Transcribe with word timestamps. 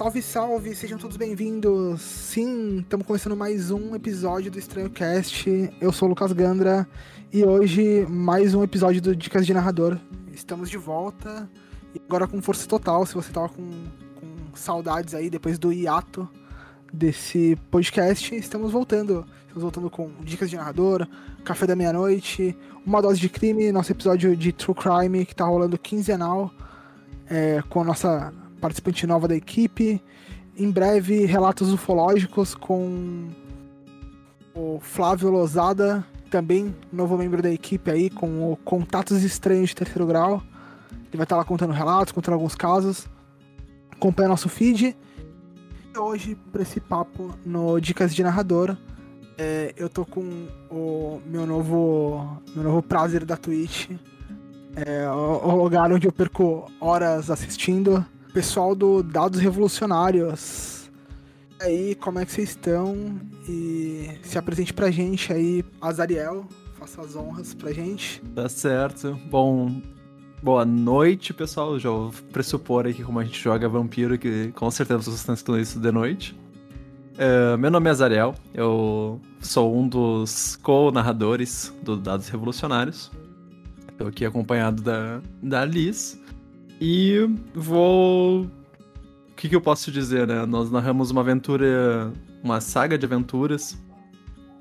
Salve, 0.00 0.22
salve, 0.22 0.74
sejam 0.74 0.96
todos 0.96 1.18
bem-vindos. 1.18 2.00
Sim, 2.00 2.78
estamos 2.78 3.06
começando 3.06 3.36
mais 3.36 3.70
um 3.70 3.94
episódio 3.94 4.50
do 4.50 4.58
Estranho 4.58 4.88
Cast. 4.88 5.70
Eu 5.78 5.92
sou 5.92 6.08
o 6.08 6.08
Lucas 6.08 6.32
Gandra 6.32 6.88
e 7.30 7.44
hoje 7.44 8.06
mais 8.08 8.54
um 8.54 8.64
episódio 8.64 9.02
do 9.02 9.14
Dicas 9.14 9.44
de 9.44 9.52
Narrador. 9.52 9.98
Estamos 10.32 10.70
de 10.70 10.78
volta 10.78 11.46
e 11.94 12.00
agora 12.08 12.26
com 12.26 12.40
força 12.40 12.66
total. 12.66 13.04
Se 13.04 13.12
você 13.12 13.30
tava 13.30 13.50
com, 13.50 13.62
com 14.18 14.56
saudades 14.56 15.14
aí 15.14 15.28
depois 15.28 15.58
do 15.58 15.70
hiato 15.70 16.26
desse 16.90 17.58
podcast, 17.70 18.34
estamos 18.34 18.72
voltando. 18.72 19.26
Estamos 19.42 19.62
voltando 19.62 19.90
com 19.90 20.10
Dicas 20.22 20.48
de 20.48 20.56
Narrador, 20.56 21.06
Café 21.44 21.66
da 21.66 21.76
Meia-Noite, 21.76 22.56
Uma 22.86 23.02
Dose 23.02 23.20
de 23.20 23.28
Crime, 23.28 23.70
nosso 23.70 23.92
episódio 23.92 24.34
de 24.34 24.50
True 24.50 24.74
Crime 24.74 25.26
que 25.26 25.34
tá 25.34 25.44
rolando 25.44 25.76
quinzenal 25.78 26.50
é, 27.28 27.62
com 27.68 27.82
a 27.82 27.84
nossa 27.84 28.32
participante 28.60 29.06
nova 29.06 29.26
da 29.26 29.34
equipe. 29.34 30.02
Em 30.56 30.70
breve, 30.70 31.24
relatos 31.24 31.72
ufológicos 31.72 32.54
com 32.54 33.28
o 34.54 34.78
Flávio 34.80 35.30
Lozada, 35.30 36.04
também 36.30 36.74
novo 36.92 37.16
membro 37.16 37.42
da 37.42 37.50
equipe 37.50 37.90
aí, 37.90 38.10
com 38.10 38.52
o 38.52 38.56
Contatos 38.56 39.22
Estranhos 39.22 39.70
de 39.70 39.76
Terceiro 39.76 40.06
Grau. 40.06 40.42
Ele 40.90 41.16
vai 41.16 41.24
estar 41.24 41.36
lá 41.36 41.44
contando 41.44 41.72
relatos, 41.72 42.12
contando 42.12 42.34
alguns 42.34 42.54
casos. 42.54 43.08
Acompanhe 43.90 44.28
nosso 44.28 44.48
feed. 44.48 44.96
E 45.92 45.98
hoje, 45.98 46.36
para 46.52 46.62
esse 46.62 46.78
papo 46.78 47.34
no 47.44 47.80
Dicas 47.80 48.14
de 48.14 48.22
Narrador, 48.22 48.76
é, 49.36 49.74
eu 49.76 49.88
tô 49.88 50.04
com 50.04 50.46
o 50.70 51.20
meu 51.26 51.46
novo, 51.46 52.40
meu 52.54 52.62
novo 52.62 52.82
prazer 52.82 53.24
da 53.24 53.36
Twitch. 53.36 53.90
É, 54.76 55.08
o, 55.08 55.48
o 55.48 55.62
lugar 55.64 55.90
onde 55.90 56.06
eu 56.06 56.12
perco 56.12 56.70
horas 56.80 57.30
assistindo 57.30 58.04
pessoal 58.30 58.74
do 58.74 59.02
Dados 59.02 59.40
Revolucionários. 59.40 60.90
E 61.60 61.64
aí, 61.64 61.94
como 61.94 62.18
é 62.18 62.24
que 62.24 62.32
vocês 62.32 62.50
estão? 62.50 63.20
E 63.48 64.10
se 64.22 64.38
apresente 64.38 64.72
pra 64.72 64.90
gente 64.90 65.32
aí, 65.32 65.64
Azariel, 65.80 66.46
faça 66.78 67.02
as 67.02 67.16
honras 67.16 67.52
pra 67.52 67.72
gente. 67.72 68.22
Tá 68.34 68.48
certo. 68.48 69.18
Bom, 69.28 69.82
boa 70.42 70.64
noite, 70.64 71.34
pessoal. 71.34 71.78
Já 71.78 71.90
vou 71.90 72.12
pressupor 72.32 72.86
aqui 72.86 73.02
como 73.02 73.18
a 73.18 73.24
gente 73.24 73.40
joga 73.40 73.68
vampiro, 73.68 74.18
que 74.18 74.52
com 74.52 74.70
certeza 74.70 75.02
vocês 75.02 75.16
estão 75.16 75.34
escutando 75.34 75.60
isso 75.60 75.78
de 75.78 75.92
noite. 75.92 76.38
Uh, 77.14 77.58
meu 77.58 77.70
nome 77.70 77.88
é 77.88 77.90
Azariel, 77.90 78.34
eu 78.54 79.20
sou 79.40 79.76
um 79.76 79.86
dos 79.86 80.56
co-narradores 80.56 81.74
do 81.82 81.96
Dados 81.96 82.28
Revolucionários. 82.28 83.10
Estou 83.90 84.08
aqui 84.08 84.24
acompanhado 84.24 84.80
da, 84.80 85.20
da 85.42 85.64
Liz. 85.64 86.18
E 86.80 87.28
vou. 87.54 88.44
O 88.44 89.34
que, 89.36 89.48
que 89.48 89.56
eu 89.56 89.60
posso 89.60 89.90
dizer, 89.90 90.26
né? 90.26 90.46
Nós 90.46 90.70
narramos 90.70 91.10
uma 91.10 91.20
aventura, 91.20 92.12
uma 92.42 92.60
saga 92.60 92.96
de 92.96 93.04
aventuras, 93.04 93.78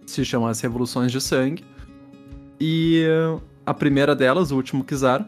se 0.06 0.26
chama 0.26 0.50
As 0.50 0.60
Revoluções 0.60 1.12
de 1.12 1.22
Sangue. 1.22 1.64
E 2.60 3.06
a 3.66 3.74
primeira 3.74 4.14
delas, 4.14 4.52
o 4.52 4.56
último 4.56 4.84
Kizar, 4.84 5.28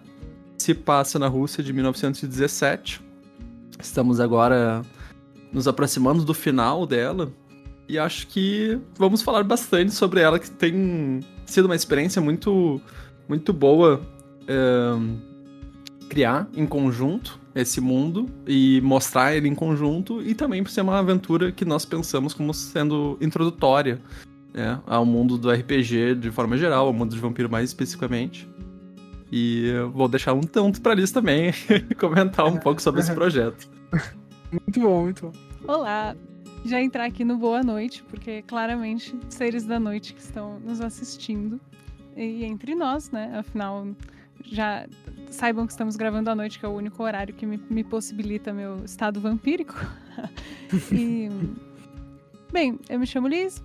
se 0.57 0.73
passa 0.73 1.17
na 1.17 1.27
Rússia 1.27 1.63
de 1.63 1.71
1917. 1.71 3.01
Estamos 3.79 4.19
agora 4.19 4.81
nos 5.51 5.67
aproximando 5.67 6.25
do 6.25 6.33
final 6.33 6.85
dela. 6.85 7.31
E 7.87 7.97
acho 7.97 8.27
que 8.27 8.79
vamos 8.97 9.21
falar 9.21 9.43
bastante 9.43 9.93
sobre 9.93 10.21
ela, 10.21 10.39
que 10.39 10.49
tem 10.49 11.21
sido 11.45 11.65
uma 11.65 11.75
experiência 11.75 12.21
muito, 12.21 12.81
muito 13.27 13.51
boa. 13.53 14.01
É 14.47 15.30
criar 16.11 16.45
em 16.53 16.67
conjunto 16.67 17.39
esse 17.55 17.79
mundo 17.79 18.29
e 18.45 18.81
mostrar 18.81 19.33
ele 19.33 19.47
em 19.47 19.55
conjunto 19.55 20.21
e 20.21 20.35
também 20.35 20.61
por 20.61 20.69
ser 20.69 20.81
uma 20.81 20.99
aventura 20.99 21.53
que 21.53 21.63
nós 21.63 21.85
pensamos 21.85 22.33
como 22.33 22.53
sendo 22.53 23.17
introdutória 23.21 23.97
né, 24.53 24.77
ao 24.85 25.05
mundo 25.05 25.37
do 25.37 25.49
RPG 25.49 26.15
de 26.15 26.29
forma 26.29 26.57
geral, 26.57 26.87
ao 26.87 26.91
mundo 26.91 27.15
de 27.15 27.21
vampiro 27.21 27.49
mais 27.49 27.69
especificamente. 27.69 28.45
E 29.31 29.67
eu 29.67 29.89
vou 29.89 30.09
deixar 30.09 30.33
um 30.33 30.41
tanto 30.41 30.81
pra 30.81 30.93
Liz 30.93 31.13
também 31.13 31.53
comentar 31.97 32.45
um 32.45 32.57
pouco 32.57 32.81
sobre 32.81 32.99
esse 32.99 33.13
projeto. 33.13 33.69
Muito 34.51 34.81
bom, 34.81 35.03
muito 35.03 35.27
bom. 35.27 35.31
Olá! 35.65 36.13
Já 36.65 36.81
entrar 36.81 37.05
aqui 37.05 37.23
no 37.23 37.37
Boa 37.37 37.63
Noite, 37.63 38.03
porque 38.09 38.41
claramente 38.41 39.17
seres 39.29 39.63
da 39.63 39.79
noite 39.79 40.13
que 40.13 40.19
estão 40.19 40.59
nos 40.59 40.81
assistindo. 40.81 41.57
E 42.17 42.43
entre 42.43 42.75
nós, 42.75 43.09
né? 43.11 43.31
Afinal, 43.33 43.87
já 44.43 44.85
saibam 45.31 45.65
que 45.65 45.71
estamos 45.71 45.95
gravando 45.95 46.29
à 46.29 46.35
noite, 46.35 46.59
que 46.59 46.65
é 46.65 46.69
o 46.69 46.73
único 46.73 47.01
horário 47.03 47.33
que 47.33 47.45
me, 47.45 47.59
me 47.69 47.83
possibilita 47.83 48.53
meu 48.53 48.83
estado 48.83 49.19
vampírico. 49.19 49.75
e. 50.91 51.29
Bem, 52.51 52.77
eu 52.89 52.99
me 52.99 53.07
chamo 53.07 53.27
Liz, 53.27 53.63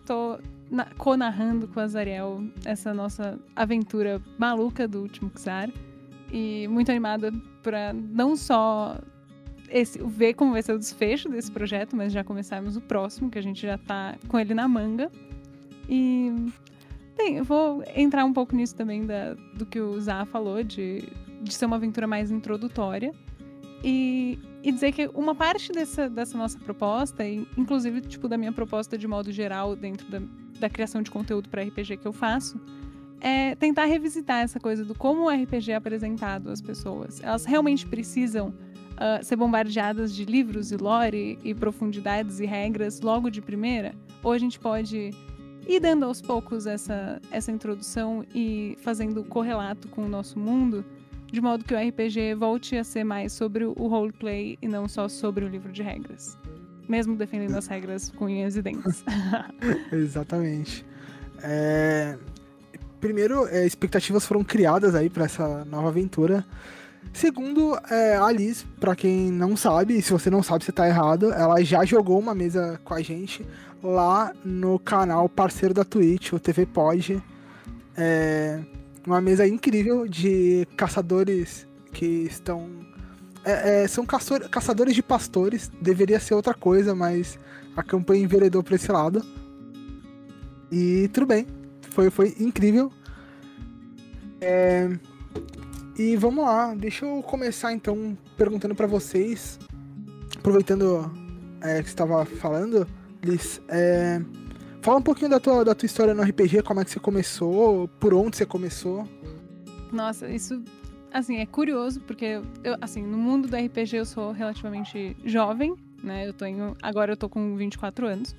na, 0.71 0.87
co-narrando 0.97 1.66
com 1.69 1.81
a 1.81 1.88
Zariel 1.88 2.44
essa 2.65 2.94
nossa 2.94 3.38
aventura 3.55 4.22
maluca 4.38 4.87
do 4.87 5.03
último 5.03 5.31
Xar. 5.37 5.71
E 6.32 6.66
muito 6.69 6.91
animada 6.91 7.32
para 7.62 7.93
não 7.93 8.37
só 8.37 8.99
esse, 9.69 10.03
ver 10.03 10.34
como 10.34 10.53
vai 10.53 10.62
ser 10.62 10.72
o 10.72 10.78
desfecho 10.78 11.28
desse 11.28 11.50
projeto, 11.50 11.97
mas 11.97 12.12
já 12.12 12.22
começarmos 12.22 12.76
o 12.76 12.81
próximo, 12.81 13.31
que 13.31 13.38
a 13.38 13.43
gente 13.43 13.62
já 13.62 13.76
tá 13.76 14.16
com 14.28 14.38
ele 14.38 14.55
na 14.55 14.69
manga. 14.69 15.10
E 15.88 16.32
Bem, 17.16 17.38
eu 17.38 17.44
vou 17.44 17.82
entrar 17.94 18.26
um 18.26 18.32
pouco 18.32 18.55
nisso 18.55 18.75
também 18.75 19.06
da, 19.06 19.34
do 19.55 19.65
que 19.65 19.81
o 19.81 19.99
Zá 19.99 20.26
falou, 20.26 20.62
de, 20.62 21.09
de 21.48 21.54
ser 21.54 21.66
uma 21.66 21.76
aventura 21.76 22.06
mais 22.06 22.30
introdutória. 22.30 23.12
E, 23.84 24.38
e 24.62 24.72
dizer 24.72 24.92
que 24.92 25.08
uma 25.14 25.34
parte 25.34 25.70
dessa, 25.72 26.08
dessa 26.08 26.36
nossa 26.36 26.58
proposta, 26.58 27.24
e 27.24 27.46
inclusive 27.56 28.00
tipo 28.00 28.28
da 28.28 28.36
minha 28.36 28.52
proposta 28.52 28.98
de 28.98 29.06
modo 29.06 29.30
geral 29.30 29.76
dentro 29.76 30.10
da, 30.10 30.20
da 30.58 30.68
criação 30.68 31.02
de 31.02 31.10
conteúdo 31.10 31.48
para 31.48 31.62
RPG 31.62 31.98
que 31.98 32.06
eu 32.06 32.12
faço, 32.12 32.60
é 33.20 33.54
tentar 33.54 33.84
revisitar 33.84 34.42
essa 34.42 34.58
coisa 34.58 34.84
do 34.84 34.94
como 34.94 35.26
o 35.26 35.30
RPG 35.30 35.72
é 35.72 35.74
apresentado 35.76 36.50
às 36.50 36.60
pessoas. 36.60 37.20
Elas 37.22 37.44
realmente 37.44 37.86
precisam 37.86 38.48
uh, 38.48 39.24
ser 39.24 39.36
bombardeadas 39.36 40.14
de 40.14 40.24
livros 40.24 40.72
e 40.72 40.76
lore 40.76 41.38
e 41.44 41.54
profundidades 41.54 42.40
e 42.40 42.46
regras 42.46 43.00
logo 43.00 43.30
de 43.30 43.40
primeira? 43.40 43.94
Ou 44.22 44.32
a 44.32 44.38
gente 44.38 44.58
pode 44.58 45.10
e 45.66 45.80
dando 45.80 46.04
aos 46.04 46.22
poucos 46.22 46.66
essa, 46.66 47.20
essa 47.30 47.50
introdução 47.50 48.24
e 48.32 48.76
fazendo 48.80 49.24
correlato 49.24 49.88
com 49.88 50.04
o 50.04 50.08
nosso 50.08 50.38
mundo, 50.38 50.84
de 51.36 51.42
modo 51.42 51.66
que 51.66 51.74
o 51.74 51.78
RPG 51.78 52.34
volte 52.34 52.78
a 52.78 52.82
ser 52.82 53.04
mais 53.04 53.30
sobre 53.30 53.62
o 53.62 53.86
roleplay 53.86 54.56
e 54.62 54.66
não 54.66 54.88
só 54.88 55.06
sobre 55.06 55.44
o 55.44 55.48
livro 55.48 55.70
de 55.70 55.82
regras. 55.82 56.38
Mesmo 56.88 57.14
defendendo 57.14 57.54
as 57.56 57.66
regras 57.66 58.08
com 58.08 58.24
unhas 58.24 58.56
e 58.56 58.62
dentes. 58.62 59.04
Exatamente. 59.92 60.86
É... 61.42 62.16
Primeiro, 62.98 63.46
é, 63.48 63.66
expectativas 63.66 64.25
foram 64.25 64.42
criadas 64.42 64.94
aí 64.94 65.10
para 65.10 65.26
essa 65.26 65.62
nova 65.66 65.88
aventura. 65.88 66.42
Segundo, 67.12 67.78
é, 67.91 68.16
a 68.16 68.25
Alice, 68.25 68.64
para 68.80 68.96
quem 68.96 69.30
não 69.30 69.58
sabe, 69.58 70.00
se 70.00 70.10
você 70.10 70.30
não 70.30 70.42
sabe, 70.42 70.64
você 70.64 70.72
tá 70.72 70.88
errado, 70.88 71.34
ela 71.34 71.62
já 71.62 71.84
jogou 71.84 72.19
uma 72.19 72.34
mesa 72.34 72.80
com 72.82 72.94
a 72.94 73.02
gente 73.02 73.46
lá 73.82 74.32
no 74.42 74.78
canal 74.78 75.28
parceiro 75.28 75.75
da 75.75 75.84
Twitch, 75.84 76.32
o 76.32 76.41
TV 76.41 76.64
Pod. 76.64 77.22
É 77.94 78.62
uma 79.06 79.21
mesa 79.21 79.47
incrível 79.47 80.06
de 80.06 80.67
caçadores 80.77 81.67
que 81.93 82.05
estão. 82.05 82.69
É, 83.44 83.84
é, 83.84 83.89
são 83.89 84.05
caçador, 84.05 84.49
caçadores 84.49 84.94
de 84.94 85.03
pastores, 85.03 85.71
deveria 85.81 86.19
ser 86.19 86.34
outra 86.34 86.53
coisa, 86.53 86.94
mas 86.94 87.39
a 87.77 87.83
campanha 87.83 88.25
enveredou 88.25 88.62
para 88.62 88.75
esse 88.75 88.91
lado. 88.91 89.25
E 90.71 91.09
tudo 91.12 91.27
bem, 91.27 91.47
foi, 91.91 92.11
foi 92.11 92.34
incrível. 92.41 92.91
É, 94.41 94.91
e 95.97 96.17
vamos 96.17 96.44
lá, 96.44 96.75
deixa 96.75 97.06
eu 97.06 97.23
começar 97.23 97.73
então 97.73 98.19
perguntando 98.37 98.75
para 98.75 98.87
vocês, 98.87 99.59
aproveitando 100.37 101.11
é, 101.62 101.82
que 101.82 101.88
estava 101.88 102.25
falando, 102.26 102.87
Liz, 103.23 103.62
é, 103.69 104.20
fala 104.87 105.00
um 105.00 105.03
pouquinho 105.03 105.29
da 105.29 105.41
tua, 105.41 105.65
da 105.65 105.75
tua 105.75 105.85
história 105.85 106.15
no 106.15 106.23
RPG, 106.23 106.62
como 106.62 106.79
é 106.79 106.85
que 106.85 106.93
você 106.93 107.00
começou, 107.00 107.88
por 107.99 108.15
onde 108.15 108.37
você 108.37 108.47
começou. 108.47 109.05
Nossa, 109.91 110.31
isso, 110.31 110.62
assim, 111.12 111.38
é 111.38 111.47
curioso, 111.47 112.00
porque, 112.03 112.41
eu, 112.62 112.77
assim, 112.81 113.03
no 113.03 113.19
mundo 113.19 113.49
do 113.49 113.56
RPG 113.56 113.97
eu 113.97 114.05
sou 114.05 114.31
relativamente 114.31 115.17
jovem, 115.25 115.75
né, 116.05 116.29
eu 116.29 116.33
tenho, 116.33 116.77
agora 116.81 117.11
eu 117.11 117.17
tô 117.17 117.29
com 117.29 117.56
24 117.56 118.06
anos, 118.06 118.37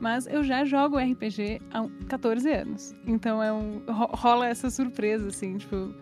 mas 0.00 0.26
eu 0.26 0.42
já 0.42 0.64
jogo 0.64 0.98
RPG 0.98 1.62
há 1.72 1.86
14 2.08 2.52
anos, 2.52 2.92
então 3.06 3.40
é 3.40 3.52
um, 3.52 3.80
rola 3.86 4.48
essa 4.48 4.70
surpresa, 4.70 5.28
assim, 5.28 5.58
tipo... 5.58 5.94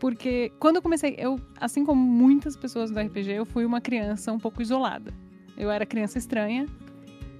Porque 0.00 0.50
quando 0.58 0.76
eu 0.76 0.82
comecei, 0.82 1.14
eu, 1.16 1.38
assim 1.60 1.84
como 1.84 2.02
muitas 2.02 2.56
pessoas 2.56 2.90
do 2.90 2.98
RPG, 2.98 3.30
eu 3.30 3.46
fui 3.46 3.64
uma 3.64 3.80
criança 3.80 4.30
um 4.30 4.38
pouco 4.38 4.60
isolada. 4.60 5.10
Eu 5.56 5.70
era 5.70 5.86
criança 5.86 6.18
estranha, 6.18 6.66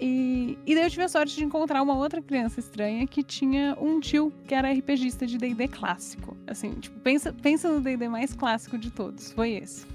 e, 0.00 0.58
e 0.66 0.75
daí 0.75 0.84
eu 0.84 0.90
tive 0.90 1.04
a 1.04 1.08
sorte 1.08 1.37
de 1.37 1.44
encontrar 1.44 1.82
uma 1.82 1.94
outra 1.94 2.20
criança 2.20 2.60
estranha 2.60 3.06
que 3.06 3.22
tinha 3.22 3.76
um 3.81 4.00
tio 4.00 4.32
que 4.46 4.54
era 4.54 4.70
RPGista 4.70 5.26
de 5.26 5.38
D&D 5.38 5.69
clássico. 5.69 6.37
Assim, 6.46 6.70
tipo, 6.75 6.98
pensa, 7.00 7.32
pensa 7.32 7.72
no 7.72 7.81
D&D 7.81 8.08
mais 8.08 8.34
clássico 8.34 8.76
de 8.76 8.90
todos. 8.90 9.32
Foi 9.32 9.52
esse. 9.52 9.87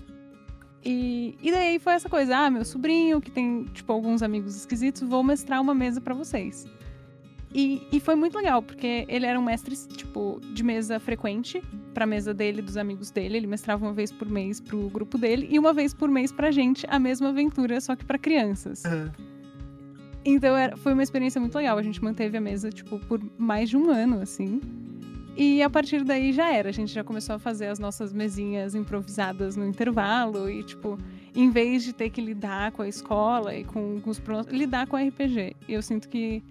E, 0.84 1.36
e 1.42 1.52
daí 1.52 1.78
foi 1.78 1.94
essa 1.94 2.10
coisa, 2.10 2.36
ah, 2.36 2.50
meu 2.50 2.66
sobrinho, 2.66 3.22
que 3.22 3.30
tem, 3.30 3.66
tipo, 3.66 3.92
alguns 3.94 4.24
amigos 4.24 4.56
esquisitos, 4.56 5.02
vou 5.02 5.24
mestrar 5.24 5.62
uma 5.62 5.76
mesa 5.76 6.02
para 6.02 6.16
vocês. 6.16 6.66
E, 7.54 7.86
e 7.92 8.00
foi 8.00 8.16
muito 8.16 8.36
legal, 8.36 8.64
porque 8.64 9.06
ele 9.08 9.26
era 9.26 9.40
um 9.40 9.44
mestre, 9.44 9.76
tipo, 9.96 10.40
de 10.54 10.64
mesa 10.64 11.00
frequente 11.00 11.62
pra 11.94 12.06
mesa 12.06 12.34
dele, 12.34 12.62
dos 12.62 12.78
amigos 12.78 13.12
dele. 13.12 13.38
Ele 13.38 13.48
mestrava 13.48 13.86
uma 13.86 13.94
vez 13.94 14.12
por 14.12 14.28
mês 14.28 14.60
pro 14.60 14.90
grupo 14.90 15.18
dele 15.18 15.48
e 15.52 15.60
uma 15.60 15.74
vez 15.74 15.94
por 15.94 16.10
mês 16.10 16.32
pra 16.32 16.50
gente 16.50 16.88
a 16.90 16.98
mesma 16.98 17.30
aventura, 17.30 17.80
só 17.80 17.96
que 17.96 18.06
pra 18.06 18.18
crianças. 18.18 18.86
Aham. 18.86 19.12
Então 20.24 20.56
era, 20.56 20.78
foi 20.78 20.94
uma 20.94 21.04
experiência 21.04 21.40
muito 21.42 21.56
legal. 21.56 21.78
A 21.78 21.84
gente 21.84 22.04
manteve 22.04 22.38
a 22.38 22.42
mesa, 22.42 22.70
tipo, 22.70 23.00
por 23.00 23.20
mais 23.38 23.70
de 23.70 23.78
um 23.78 23.90
ano, 23.90 24.22
assim. 24.22 24.62
E 25.36 25.62
a 25.62 25.70
partir 25.70 26.04
daí 26.04 26.32
já 26.34 26.52
era. 26.52 26.70
A 26.70 26.72
gente 26.72 26.94
já 26.94 27.04
começou 27.04 27.36
a 27.36 27.40
fazer 27.40 27.68
as 27.68 27.80
nossas 27.80 28.14
mesinhas 28.14 28.76
improvisadas 28.76 29.56
no 29.56 29.66
intervalo. 29.66 30.50
E, 30.50 30.64
tipo, 30.64 30.98
em 31.36 31.50
vez 31.50 31.84
de 31.84 31.94
ter 31.94 32.10
que 32.10 32.22
lidar 32.22 32.72
com 32.72 32.82
a 32.82 32.88
escola 32.88 33.56
e 33.56 33.64
com, 33.64 34.00
com 34.02 34.10
os 34.10 34.20
problemas, 34.20 34.54
lidar 34.54 34.88
com 34.88 34.98
RPG. 34.98 35.56
Eu 35.68 35.82
sinto 35.82 36.10
que 36.10 36.44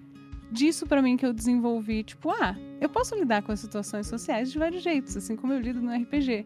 disso 0.50 0.87
pra 0.87 1.00
mim 1.00 1.16
que 1.16 1.25
eu 1.25 1.32
desenvolvi, 1.32 2.02
tipo, 2.02 2.31
ah, 2.31 2.56
eu 2.81 2.88
posso 2.88 3.14
lidar 3.14 3.43
com 3.43 3.52
as 3.52 3.61
situações 3.61 4.06
sociais 4.06 4.50
de 4.50 4.58
vários 4.58 4.82
jeitos, 4.82 5.16
assim 5.16 5.37
como 5.37 5.52
eu 5.52 5.61
lido 5.61 5.81
no 5.81 5.94
RPG. 5.94 6.44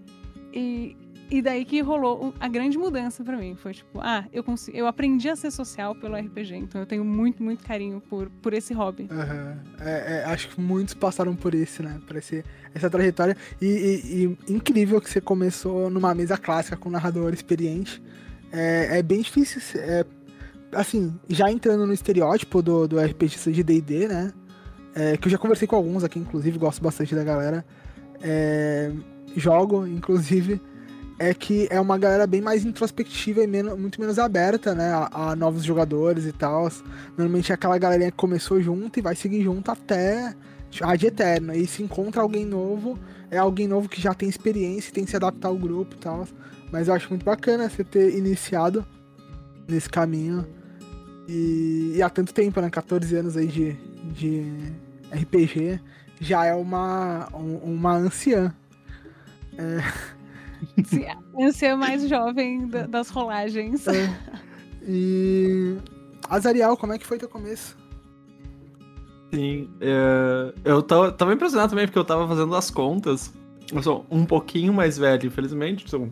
E, 0.52 0.96
e 1.30 1.40
daí 1.42 1.64
que 1.64 1.80
rolou 1.80 2.34
a 2.38 2.48
grande 2.48 2.76
mudança 2.78 3.24
pra 3.24 3.36
mim. 3.36 3.54
Foi 3.56 3.72
tipo, 3.72 3.98
ah, 4.00 4.24
eu, 4.32 4.44
consigo, 4.44 4.76
eu 4.76 4.86
aprendi 4.86 5.28
a 5.28 5.36
ser 5.36 5.50
social 5.50 5.94
pelo 5.94 6.14
RPG. 6.16 6.54
Então 6.56 6.80
eu 6.80 6.86
tenho 6.86 7.04
muito, 7.04 7.42
muito 7.42 7.64
carinho 7.64 8.00
por, 8.00 8.28
por 8.42 8.52
esse 8.52 8.72
hobby. 8.74 9.08
Aham. 9.10 9.58
É, 9.80 10.20
é, 10.20 10.24
acho 10.26 10.48
que 10.50 10.60
muitos 10.60 10.94
passaram 10.94 11.34
por 11.34 11.54
isso, 11.54 11.82
né? 11.82 12.00
Por 12.06 12.16
esse, 12.16 12.44
essa 12.74 12.88
trajetória. 12.90 13.36
E, 13.60 13.66
e- 13.66 14.36
e 14.48 14.52
incrível 14.52 15.00
que 15.00 15.10
você 15.10 15.20
começou 15.20 15.88
numa 15.90 16.14
mesa 16.14 16.36
clássica 16.36 16.76
com 16.76 16.88
um 16.88 16.92
narrador 16.92 17.32
experiente. 17.32 18.02
É, 18.52 18.98
é 18.98 19.02
bem 19.02 19.20
difícil. 19.22 19.60
é, 19.80 20.04
assim, 20.72 21.14
já 21.28 21.50
entrando 21.50 21.86
no 21.86 21.92
estereótipo 21.92 22.60
do, 22.62 22.86
do 22.86 22.98
RPGista 23.00 23.50
de 23.50 23.62
DD, 23.62 24.08
né? 24.08 24.32
É, 24.94 25.16
que 25.16 25.26
eu 25.26 25.30
já 25.32 25.38
conversei 25.38 25.66
com 25.66 25.74
alguns 25.74 26.04
aqui, 26.04 26.18
inclusive, 26.20 26.56
gosto 26.58 26.80
bastante 26.82 27.14
da 27.14 27.24
galera. 27.24 27.64
É, 28.22 28.92
jogo, 29.36 29.86
inclusive. 29.86 30.60
É 31.18 31.32
que 31.32 31.68
é 31.70 31.80
uma 31.80 31.96
galera 31.96 32.26
bem 32.26 32.40
mais 32.40 32.64
introspectiva 32.64 33.42
e 33.42 33.46
menos- 33.46 33.78
muito 33.78 34.00
menos 34.00 34.18
aberta, 34.18 34.74
né? 34.74 34.92
A, 34.92 35.30
a 35.30 35.36
novos 35.36 35.62
jogadores 35.64 36.24
e 36.26 36.32
tal. 36.32 36.68
Normalmente 37.16 37.52
é 37.52 37.54
aquela 37.54 37.78
galerinha 37.78 38.10
que 38.10 38.16
começou 38.16 38.60
junto 38.60 38.98
e 38.98 39.02
vai 39.02 39.14
seguir 39.14 39.42
junto 39.42 39.70
até 39.70 40.34
a 40.82 40.96
de 40.96 41.06
eterno. 41.06 41.54
E 41.54 41.66
se 41.68 41.82
encontra 41.84 42.20
alguém 42.20 42.44
novo, 42.44 42.98
é 43.30 43.38
alguém 43.38 43.68
novo 43.68 43.88
que 43.88 44.00
já 44.00 44.12
tem 44.12 44.28
experiência 44.28 44.90
e 44.90 44.92
tem 44.92 45.04
que 45.04 45.10
se 45.10 45.16
adaptar 45.16 45.48
ao 45.48 45.56
grupo 45.56 45.94
e 45.94 45.98
tal. 45.98 46.26
Mas 46.72 46.88
eu 46.88 46.94
acho 46.94 47.08
muito 47.10 47.24
bacana 47.24 47.70
você 47.70 47.84
ter 47.84 48.16
iniciado 48.18 48.84
nesse 49.68 49.88
caminho. 49.88 50.44
E, 51.28 51.92
e 51.94 52.02
há 52.02 52.10
tanto 52.10 52.34
tempo, 52.34 52.60
né? 52.60 52.68
14 52.68 53.14
anos 53.14 53.36
aí 53.36 53.46
de, 53.46 53.72
de 54.12 54.52
RPG. 55.12 55.78
Já 56.20 56.44
é 56.44 56.54
uma, 56.54 57.28
um- 57.32 57.58
uma 57.58 57.94
anciã. 57.96 58.52
Sim, 60.84 61.04
eu 61.38 61.52
ser 61.52 61.66
a 61.68 61.76
mais 61.76 62.08
jovem 62.08 62.66
da- 62.68 62.86
das 62.86 63.08
rolagens. 63.10 63.86
É. 63.88 64.08
E. 64.86 65.76
Azariel, 66.28 66.76
como 66.76 66.92
é 66.92 66.98
que 66.98 67.06
foi 67.06 67.18
teu 67.18 67.28
começo? 67.28 67.76
Sim, 69.32 69.68
é, 69.80 70.52
eu 70.64 70.82
tava, 70.82 71.10
tava 71.10 71.34
impressionado 71.34 71.70
também, 71.70 71.86
porque 71.86 71.98
eu 71.98 72.04
tava 72.04 72.26
fazendo 72.28 72.54
as 72.54 72.70
contas. 72.70 73.32
Eu 73.72 73.82
sou 73.82 74.06
um 74.10 74.24
pouquinho 74.24 74.72
mais 74.72 74.96
velho, 74.96 75.26
infelizmente, 75.26 75.88
sou 75.90 76.08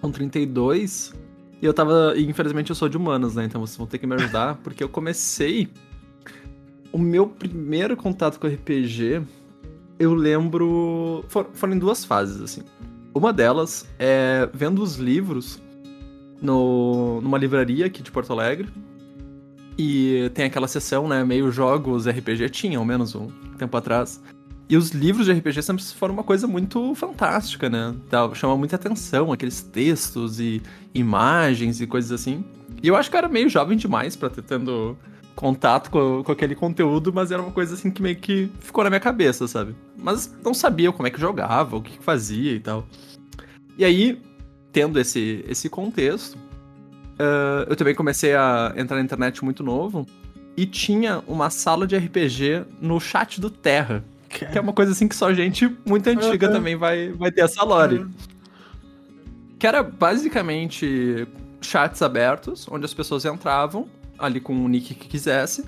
com 0.00 0.10
32. 0.10 1.12
E 1.60 1.66
eu 1.66 1.74
tava. 1.74 2.14
E 2.16 2.24
infelizmente 2.28 2.70
eu 2.70 2.76
sou 2.76 2.88
de 2.88 2.96
humanas, 2.96 3.34
né? 3.34 3.44
Então 3.44 3.60
vocês 3.60 3.76
vão 3.76 3.86
ter 3.86 3.98
que 3.98 4.06
me 4.06 4.14
ajudar, 4.14 4.56
porque 4.64 4.82
eu 4.82 4.88
comecei. 4.88 5.68
O 6.90 6.96
meu 6.98 7.26
primeiro 7.26 7.96
contato 7.96 8.38
com 8.40 8.46
RPG, 8.46 9.20
eu 9.98 10.14
lembro. 10.14 11.22
for- 11.28 11.48
foram 11.52 11.74
em 11.74 11.78
duas 11.78 12.04
fases, 12.04 12.40
assim. 12.40 12.62
Uma 13.18 13.32
delas 13.32 13.84
é 13.98 14.48
vendo 14.54 14.80
os 14.80 14.94
livros 14.94 15.60
no, 16.40 17.20
numa 17.20 17.36
livraria 17.36 17.86
aqui 17.86 18.00
de 18.00 18.12
Porto 18.12 18.32
Alegre. 18.32 18.68
E 19.76 20.30
tem 20.34 20.44
aquela 20.44 20.68
sessão, 20.68 21.08
né? 21.08 21.24
Meio 21.24 21.50
jogos 21.50 22.06
RPG, 22.06 22.48
tinha, 22.50 22.78
ao 22.78 22.84
menos 22.84 23.16
um 23.16 23.26
tempo 23.58 23.76
atrás. 23.76 24.22
E 24.68 24.76
os 24.76 24.90
livros 24.90 25.26
de 25.26 25.32
RPG 25.32 25.62
sempre 25.62 25.82
foram 25.82 26.14
uma 26.14 26.22
coisa 26.22 26.46
muito 26.46 26.94
fantástica, 26.94 27.68
né? 27.68 27.92
Chama 28.36 28.56
muita 28.56 28.76
atenção, 28.76 29.32
aqueles 29.32 29.62
textos 29.62 30.38
e 30.38 30.62
imagens 30.94 31.80
e 31.80 31.88
coisas 31.88 32.12
assim. 32.12 32.44
E 32.80 32.86
eu 32.86 32.94
acho 32.94 33.10
que 33.10 33.16
eu 33.16 33.18
era 33.18 33.28
meio 33.28 33.48
jovem 33.48 33.76
demais 33.76 34.14
pra 34.14 34.30
ter 34.30 34.42
tendo 34.42 34.96
contato 35.38 35.88
com, 35.88 36.24
com 36.24 36.32
aquele 36.32 36.56
conteúdo, 36.56 37.12
mas 37.12 37.30
era 37.30 37.40
uma 37.40 37.52
coisa 37.52 37.74
assim 37.74 37.92
que 37.92 38.02
meio 38.02 38.16
que 38.16 38.50
ficou 38.58 38.82
na 38.82 38.90
minha 38.90 38.98
cabeça, 38.98 39.46
sabe? 39.46 39.72
Mas 39.96 40.36
não 40.42 40.52
sabia 40.52 40.90
como 40.90 41.06
é 41.06 41.10
que 41.12 41.20
jogava, 41.20 41.76
o 41.76 41.82
que, 41.82 41.96
que 41.96 42.02
fazia 42.02 42.50
e 42.50 42.58
tal. 42.58 42.84
E 43.78 43.84
aí, 43.84 44.20
tendo 44.72 44.98
esse, 44.98 45.44
esse 45.48 45.68
contexto, 45.68 46.36
ah, 47.20 47.64
eu 47.68 47.76
também 47.76 47.94
comecei 47.94 48.34
a 48.34 48.74
entrar 48.76 48.96
na 48.96 49.02
internet 49.04 49.44
muito 49.44 49.62
novo 49.62 50.04
e 50.56 50.66
tinha 50.66 51.22
uma 51.24 51.50
sala 51.50 51.86
de 51.86 51.96
RPG 51.96 52.64
no 52.80 52.98
chat 52.98 53.40
do 53.40 53.48
Terra, 53.48 54.02
que 54.28 54.58
é 54.58 54.60
uma 54.60 54.72
coisa 54.72 54.90
assim 54.90 55.06
que 55.06 55.14
só 55.14 55.32
gente 55.32 55.72
muito 55.86 56.08
antiga 56.08 56.48
Aham. 56.48 56.56
também 56.56 56.74
vai, 56.74 57.12
vai 57.12 57.30
ter 57.30 57.42
essa 57.42 57.62
lore. 57.62 58.04
Que 59.56 59.68
era 59.68 59.84
basicamente 59.84 61.28
chats 61.60 62.02
abertos, 62.02 62.66
onde 62.68 62.84
as 62.84 62.92
pessoas 62.92 63.24
entravam, 63.24 63.88
ali 64.18 64.40
com 64.40 64.64
o 64.64 64.68
nick 64.68 64.94
que 64.94 65.08
quisesse, 65.08 65.64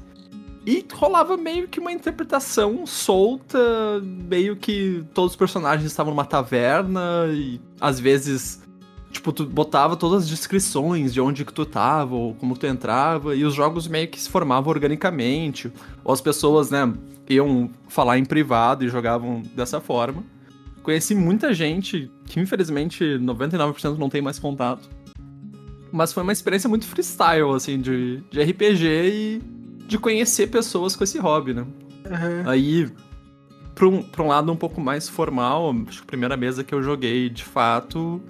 e 0.66 0.84
rolava 0.92 1.36
meio 1.36 1.68
que 1.68 1.80
uma 1.80 1.92
interpretação 1.92 2.86
solta, 2.86 3.58
meio 4.02 4.56
que 4.56 5.02
todos 5.14 5.32
os 5.32 5.36
personagens 5.36 5.90
estavam 5.90 6.12
numa 6.12 6.24
taverna, 6.24 7.26
e 7.32 7.60
às 7.80 7.98
vezes, 7.98 8.62
tipo, 9.10 9.32
tu 9.32 9.46
botava 9.46 9.96
todas 9.96 10.24
as 10.24 10.28
descrições 10.28 11.14
de 11.14 11.20
onde 11.20 11.44
que 11.44 11.52
tu 11.52 11.64
tava, 11.64 12.14
ou 12.14 12.34
como 12.34 12.56
tu 12.56 12.66
entrava, 12.66 13.34
e 13.34 13.44
os 13.44 13.54
jogos 13.54 13.88
meio 13.88 14.08
que 14.08 14.20
se 14.20 14.28
formavam 14.28 14.70
organicamente, 14.70 15.72
ou 16.04 16.12
as 16.12 16.20
pessoas, 16.20 16.70
né, 16.70 16.92
iam 17.28 17.70
falar 17.88 18.18
em 18.18 18.24
privado 18.24 18.84
e 18.84 18.88
jogavam 18.88 19.42
dessa 19.54 19.80
forma. 19.80 20.22
Conheci 20.82 21.14
muita 21.14 21.54
gente 21.54 22.10
que, 22.26 22.40
infelizmente, 22.40 23.04
99% 23.04 23.96
não 23.96 24.08
tem 24.08 24.20
mais 24.20 24.38
contato. 24.38 24.88
Mas 25.92 26.12
foi 26.12 26.22
uma 26.22 26.32
experiência 26.32 26.68
muito 26.68 26.86
freestyle, 26.86 27.54
assim, 27.54 27.80
de, 27.80 28.22
de 28.30 28.42
RPG 28.42 28.84
e 28.86 29.42
de 29.86 29.98
conhecer 29.98 30.48
pessoas 30.48 30.94
com 30.94 31.02
esse 31.02 31.18
hobby, 31.18 31.52
né? 31.52 31.66
Aham. 32.06 32.44
Aí, 32.46 32.88
pra 33.74 33.88
um, 33.88 34.02
pra 34.02 34.22
um 34.22 34.28
lado 34.28 34.52
um 34.52 34.56
pouco 34.56 34.80
mais 34.80 35.08
formal, 35.08 35.74
acho 35.88 35.98
que 35.98 36.04
a 36.04 36.06
primeira 36.06 36.36
mesa 36.36 36.62
que 36.62 36.74
eu 36.74 36.82
joguei, 36.82 37.28
de 37.28 37.44
fato, 37.44 38.22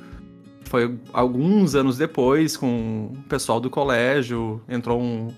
foi 0.65 0.97
alguns 1.13 1.75
anos 1.75 1.99
depois, 1.99 2.57
com 2.57 3.13
o 3.13 3.23
pessoal 3.29 3.61
do 3.61 3.69
colégio. 3.69 4.63
Entrou 4.69 5.01
um, 5.01 5.29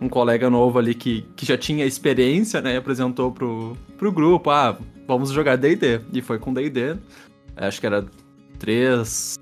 um 0.00 0.08
colega 0.08 0.48
novo 0.48 0.78
ali 0.78 0.94
que, 0.94 1.22
que 1.36 1.44
já 1.44 1.58
tinha 1.58 1.84
experiência, 1.84 2.60
né? 2.60 2.74
E 2.74 2.76
apresentou 2.76 3.32
pro, 3.32 3.76
pro 3.96 4.12
grupo, 4.12 4.50
ah, 4.50 4.78
vamos 5.06 5.30
jogar 5.30 5.56
D&D. 5.56 6.00
E 6.12 6.22
foi 6.22 6.38
com 6.38 6.54
D&D. 6.54 6.96
Acho 7.56 7.80
que 7.80 7.86
era 7.86 8.06
3... 8.58 9.36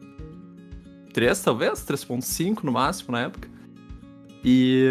3, 1.16 1.40
talvez? 1.40 1.80
3.5 1.80 2.62
no 2.62 2.73
máximo, 2.73 3.12
na 3.12 3.23
época. 3.23 3.49
E, 4.44 4.85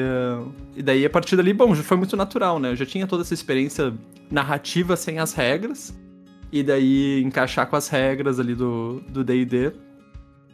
e 0.76 0.82
daí, 0.82 1.06
a 1.06 1.10
partir 1.10 1.36
dali, 1.36 1.54
bom, 1.54 1.76
já 1.76 1.84
foi 1.84 1.96
muito 1.98 2.18
natural, 2.18 2.60
né? 2.60 2.72
Eu 2.72 2.76
já 2.76 2.84
tinha 2.84 3.06
toda 3.06 3.22
essa 3.22 3.36
experiência 3.36 3.94
narrativa 4.32 4.96
sem 4.96 5.20
as 5.20 5.34
regras. 5.34 5.96
E 6.52 6.64
daí, 6.64 7.22
encaixar 7.22 7.68
com 7.68 7.76
as 7.76 7.88
regras 7.90 8.40
ali 8.40 8.56
do 8.56 9.24
D&D 9.24 9.72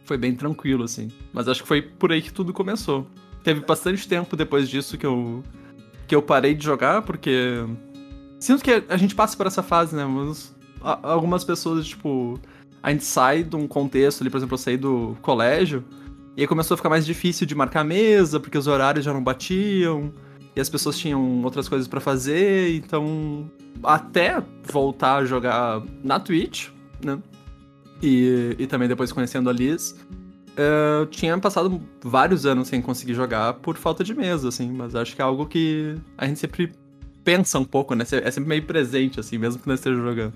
foi 0.04 0.18
bem 0.18 0.34
tranquilo, 0.34 0.84
assim. 0.84 1.08
Mas 1.32 1.48
acho 1.48 1.62
que 1.62 1.68
foi 1.68 1.80
por 1.80 2.12
aí 2.12 2.20
que 2.20 2.30
tudo 2.30 2.52
começou. 2.52 3.06
Teve 3.42 3.60
bastante 3.60 4.06
tempo 4.06 4.36
depois 4.36 4.68
disso 4.68 4.98
que 4.98 5.06
eu, 5.06 5.42
que 6.06 6.14
eu 6.14 6.20
parei 6.20 6.54
de 6.54 6.62
jogar, 6.62 7.00
porque... 7.00 7.64
Sinto 8.38 8.62
que 8.62 8.84
a 8.90 8.96
gente 8.98 9.14
passa 9.14 9.34
por 9.38 9.46
essa 9.46 9.62
fase, 9.62 9.96
né? 9.96 10.04
Mas 10.04 10.54
algumas 10.82 11.44
pessoas, 11.44 11.86
tipo... 11.86 12.38
A 12.82 12.90
gente 12.90 13.04
sai 13.04 13.44
de 13.44 13.56
um 13.56 13.68
contexto 13.68 14.22
ali, 14.22 14.30
por 14.30 14.38
exemplo, 14.38 14.54
eu 14.54 14.58
saí 14.58 14.76
do 14.76 15.16
colégio... 15.22 15.84
E 16.34 16.40
aí 16.40 16.46
começou 16.46 16.74
a 16.74 16.78
ficar 16.78 16.88
mais 16.88 17.04
difícil 17.04 17.46
de 17.46 17.54
marcar 17.54 17.84
mesa, 17.84 18.40
porque 18.40 18.56
os 18.56 18.66
horários 18.66 19.04
já 19.04 19.12
não 19.12 19.22
batiam, 19.22 20.10
e 20.56 20.60
as 20.62 20.68
pessoas 20.70 20.98
tinham 20.98 21.42
outras 21.42 21.68
coisas 21.68 21.86
pra 21.86 22.00
fazer, 22.00 22.74
então 22.74 23.50
até 23.82 24.42
voltar 24.64 25.16
a 25.16 25.24
jogar 25.26 25.82
na 26.02 26.18
Twitch, 26.18 26.68
né? 27.04 27.18
E, 28.02 28.56
e 28.58 28.66
também 28.66 28.88
depois 28.88 29.12
conhecendo 29.12 29.50
a 29.50 29.52
Liz, 29.52 29.94
eh, 30.56 31.00
eu 31.00 31.06
tinha 31.06 31.36
passado 31.36 31.82
vários 32.02 32.46
anos 32.46 32.68
sem 32.68 32.80
conseguir 32.80 33.12
jogar 33.12 33.52
por 33.52 33.76
falta 33.76 34.02
de 34.02 34.14
mesa, 34.14 34.48
assim, 34.48 34.72
mas 34.72 34.94
acho 34.94 35.14
que 35.14 35.20
é 35.20 35.24
algo 35.26 35.44
que 35.44 35.96
a 36.16 36.26
gente 36.26 36.38
sempre 36.38 36.72
pensa 37.22 37.58
um 37.58 37.64
pouco, 37.64 37.94
né? 37.94 38.04
É 38.10 38.30
sempre 38.30 38.48
meio 38.48 38.62
presente, 38.62 39.20
assim, 39.20 39.36
mesmo 39.36 39.60
que 39.60 39.68
não 39.68 39.74
esteja 39.74 39.96
jogando. 39.96 40.32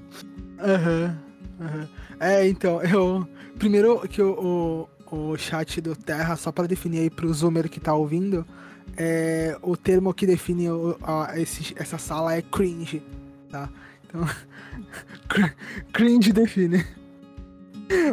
Aham, 0.60 1.18
aham. 1.58 1.88
É, 2.18 2.46
então, 2.48 2.82
eu. 2.82 3.26
Primeiro 3.58 4.06
que 4.06 4.20
o, 4.20 4.88
o, 5.10 5.16
o 5.32 5.36
chat 5.38 5.80
do 5.80 5.96
Terra, 5.96 6.36
só 6.36 6.52
para 6.52 6.66
definir 6.66 7.00
aí 7.00 7.10
pro 7.10 7.32
zoomer 7.32 7.70
que 7.70 7.80
tá 7.80 7.94
ouvindo, 7.94 8.46
é, 8.96 9.56
o 9.62 9.76
termo 9.76 10.12
que 10.12 10.26
define 10.26 10.70
o, 10.70 10.96
a, 11.02 11.38
esse, 11.40 11.74
essa 11.76 11.96
sala 11.96 12.34
é 12.34 12.42
cringe, 12.42 13.02
tá? 13.50 13.68
Então, 14.04 14.28
cringe 15.92 16.32
define. 16.32 16.84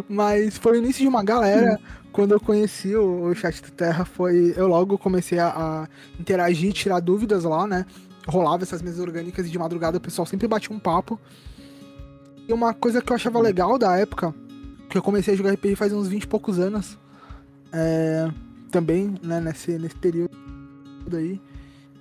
Mas 0.07 0.57
foi 0.57 0.73
o 0.73 0.75
início 0.83 1.01
de 1.01 1.07
uma 1.07 1.23
galera. 1.23 1.79
Quando 2.11 2.33
eu 2.33 2.39
conheci 2.39 2.95
o, 2.95 3.23
o 3.25 3.35
chat 3.35 3.61
do 3.61 3.71
Terra, 3.71 4.05
foi. 4.05 4.53
Eu 4.55 4.67
logo 4.67 4.97
comecei 4.97 5.39
a, 5.39 5.47
a 5.47 5.87
interagir, 6.19 6.71
tirar 6.71 6.99
dúvidas 6.99 7.43
lá, 7.43 7.65
né? 7.65 7.85
Rolava 8.27 8.63
essas 8.63 8.81
mesas 8.81 8.99
orgânicas 8.99 9.47
e 9.47 9.49
de 9.49 9.57
madrugada 9.57 9.97
o 9.97 10.01
pessoal 10.01 10.25
sempre 10.25 10.47
batia 10.47 10.75
um 10.75 10.79
papo. 10.79 11.19
E 12.47 12.53
uma 12.53 12.73
coisa 12.73 13.01
que 13.01 13.11
eu 13.11 13.15
achava 13.15 13.39
legal 13.39 13.77
da 13.77 13.95
época, 13.97 14.33
que 14.89 14.97
eu 14.97 15.01
comecei 15.01 15.33
a 15.33 15.37
jogar 15.37 15.53
RPG 15.53 15.75
faz 15.75 15.93
uns 15.93 16.07
20 16.07 16.23
e 16.23 16.27
poucos 16.27 16.59
anos. 16.59 16.97
É, 17.71 18.29
também, 18.69 19.15
né, 19.23 19.39
nesse, 19.39 19.77
nesse 19.77 19.95
período 19.95 20.29
aí. 21.13 21.39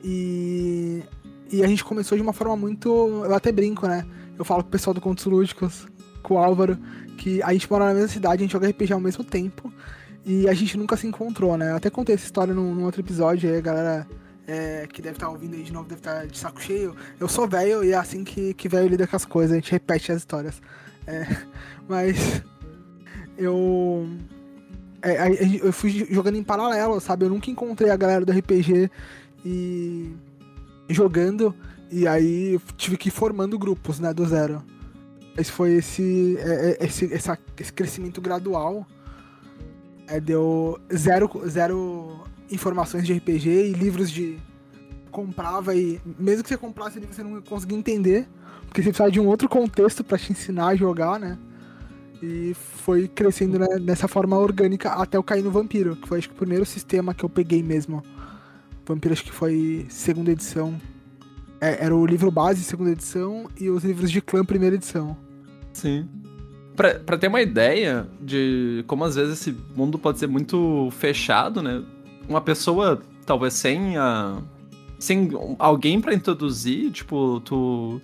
E, 0.03 1.03
e 1.51 1.63
a 1.63 1.67
gente 1.67 1.85
começou 1.85 2.17
de 2.17 2.23
uma 2.23 2.33
forma 2.33 2.57
muito. 2.57 2.89
Eu 3.25 3.35
até 3.35 3.53
brinco, 3.53 3.87
né? 3.87 4.05
Eu 4.39 4.45
falo 4.45 4.63
com 4.63 4.69
o 4.69 4.73
pessoal 4.73 4.95
do 4.95 5.01
Contos 5.01 5.25
Lúdicos, 5.27 5.87
com 6.23 6.35
o 6.35 6.39
Álvaro, 6.39 6.79
que 7.19 7.43
a 7.43 7.53
gente 7.53 7.71
mora 7.71 7.87
na 7.87 7.95
mesma 7.95 8.09
cidade, 8.09 8.37
a 8.37 8.45
gente 8.45 8.53
joga 8.53 8.69
RPG 8.69 8.93
ao 8.93 9.01
mesmo 9.01 9.23
tempo. 9.23 9.73
E 10.25 10.49
a 10.49 10.55
gente 10.55 10.77
nunca 10.77 10.97
se 10.97 11.07
encontrou, 11.07 11.57
né? 11.57 11.71
Eu 11.71 11.77
até 11.77 11.91
contei 11.91 12.15
essa 12.15 12.25
história 12.25 12.55
num, 12.55 12.75
num 12.75 12.85
outro 12.85 13.01
episódio 13.01 13.51
aí, 13.51 13.59
a 13.59 13.61
galera 13.61 14.07
é, 14.47 14.87
que 14.93 15.01
deve 15.01 15.17
estar 15.17 15.27
tá 15.27 15.33
ouvindo 15.33 15.55
aí 15.55 15.63
de 15.63 15.73
novo, 15.73 15.89
deve 15.89 16.01
estar 16.01 16.21
tá 16.21 16.27
de 16.27 16.39
saco 16.39 16.61
cheio. 16.61 16.95
Eu 17.19 17.29
sou 17.29 17.49
velho 17.49 17.85
e 17.85 17.93
é 17.93 17.97
assim 17.97 18.25
que, 18.25 18.55
que 18.55 18.69
velho 18.69 18.89
lida 18.89 19.07
com 19.07 19.17
as 19.17 19.25
coisas, 19.25 19.53
a 19.53 19.57
gente 19.57 19.71
repete 19.71 20.13
as 20.13 20.19
histórias. 20.19 20.61
É, 21.07 21.27
mas 21.89 22.43
eu. 23.37 24.09
É, 25.03 25.29
eu 25.61 25.73
fui 25.73 26.07
jogando 26.11 26.37
em 26.37 26.45
paralelo, 26.45 27.01
sabe? 27.01 27.25
Eu 27.25 27.31
nunca 27.31 27.51
encontrei 27.51 27.91
a 27.91 27.97
galera 27.97 28.25
do 28.25 28.33
RPG 28.33 28.89
e 29.45 30.15
jogando, 30.89 31.55
e 31.91 32.07
aí 32.07 32.61
tive 32.77 32.97
que 32.97 33.09
ir 33.09 33.13
formando 33.13 33.59
grupos, 33.59 33.99
né, 33.99 34.15
do 34.15 34.25
zero. 34.25 34.63
Esse 35.37 35.51
foi 35.51 35.73
esse, 35.73 36.37
é, 36.39 36.77
é, 36.81 36.87
esse, 36.87 37.13
essa, 37.13 37.39
esse 37.59 37.73
crescimento 37.73 38.21
gradual. 38.21 38.87
É, 40.07 40.21
deu 40.21 40.79
zero, 40.95 41.31
zero 41.49 42.21
informações 42.53 43.05
de 43.05 43.13
RPG 43.13 43.49
e 43.49 43.73
livros 43.73 44.11
de. 44.11 44.39
Comprava 45.11 45.75
e. 45.75 46.01
Mesmo 46.19 46.43
que 46.43 46.49
você 46.49 46.57
comprasse 46.57 46.99
livro, 46.99 47.15
você 47.15 47.23
não 47.23 47.41
conseguia 47.43 47.77
entender. 47.77 48.29
Porque 48.67 48.83
você 48.83 48.89
precisava 48.89 49.11
de 49.11 49.21
um 49.21 49.27
outro 49.27 49.49
contexto 49.49 50.03
para 50.03 50.17
te 50.17 50.33
ensinar 50.33 50.69
a 50.69 50.77
jogar, 50.77 51.21
né? 51.21 51.39
E 52.23 52.55
foi 52.55 53.09
crescendo 53.09 53.59
né, 53.59 53.67
nessa 53.81 54.07
forma 54.07 54.39
orgânica 54.39 54.93
até 54.93 55.17
eu 55.17 55.23
cair 55.23 55.43
no 55.43 55.51
Vampiro, 55.51 55.97
que 55.97 56.07
foi 56.07 56.19
acho 56.19 56.29
que 56.29 56.35
o 56.35 56.39
primeiro 56.39 56.65
sistema 56.65 57.13
que 57.13 57.25
eu 57.25 57.29
peguei 57.29 57.63
mesmo. 57.63 58.03
Vampiro 58.87 59.13
acho 59.13 59.25
que 59.25 59.33
foi 59.33 59.87
segunda 59.89 60.31
edição. 60.31 60.81
É, 61.61 61.85
era 61.85 61.95
o 61.95 62.07
livro 62.07 62.31
base, 62.31 62.63
segunda 62.63 62.91
edição, 62.91 63.49
e 63.61 63.69
os 63.69 63.85
livros 63.85 64.11
de 64.11 64.21
clã, 64.21 64.45
primeira 64.45 64.77
edição. 64.77 65.17
Sim. 65.73 66.09
Pra, 66.75 66.95
pra 66.95 67.19
ter 67.19 67.29
uma 67.29 67.43
ideia 67.43 68.09
de 68.21 68.85
como 68.87 69.05
às 69.05 69.15
vezes 69.15 69.41
esse 69.41 69.57
mundo 69.77 69.99
pode 69.99 70.19
ser 70.19 70.27
muito 70.27 70.89
fechado, 70.93 71.63
né? 71.63 71.85
Uma 72.29 72.41
pessoa, 72.41 73.01
talvez 73.27 73.55
sem 73.55 73.97
a. 73.97 74.41
Sem 74.99 75.31
alguém 75.59 76.01
para 76.01 76.15
introduzir, 76.15 76.91
tipo, 76.93 77.41
tu. 77.41 78.01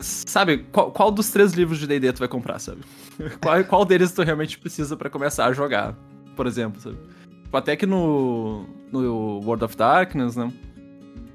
Sabe, 0.00 0.64
qual, 0.72 0.90
qual 0.92 1.10
dos 1.10 1.30
três 1.30 1.52
livros 1.52 1.78
de 1.78 1.86
DD 1.86 2.12
tu 2.12 2.20
vai 2.20 2.28
comprar, 2.28 2.58
sabe? 2.58 2.80
qual, 3.42 3.62
qual 3.64 3.84
deles 3.84 4.12
tu 4.12 4.22
realmente 4.22 4.58
precisa 4.58 4.96
para 4.96 5.10
começar 5.10 5.46
a 5.46 5.52
jogar, 5.52 5.94
por 6.36 6.46
exemplo, 6.46 6.80
sabe? 6.80 6.96
Tipo, 7.44 7.56
até 7.56 7.76
que 7.76 7.84
no, 7.84 8.64
no 8.92 9.40
World 9.40 9.64
of 9.64 9.76
Darkness, 9.76 10.36
né? 10.36 10.52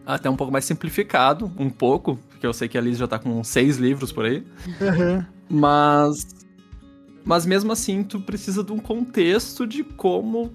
Até 0.06 0.30
um 0.30 0.36
pouco 0.36 0.54
mais 0.54 0.66
simplificado, 0.66 1.52
um 1.58 1.70
pouco, 1.70 2.18
porque 2.30 2.46
eu 2.46 2.54
sei 2.54 2.68
que 2.68 2.78
a 2.78 2.82
Liz 2.82 2.98
já 2.98 3.08
tá 3.08 3.20
com 3.20 3.44
seis 3.44 3.78
livros 3.78 4.12
por 4.12 4.26
aí. 4.26 4.46
Uhum. 4.80 5.26
Mas. 5.50 6.28
Mas 7.24 7.46
mesmo 7.46 7.72
assim, 7.72 8.04
tu 8.04 8.22
precisa 8.22 8.64
de 8.64 8.72
um 8.72 8.78
contexto 8.78 9.66
de 9.68 9.84
como. 9.84 10.54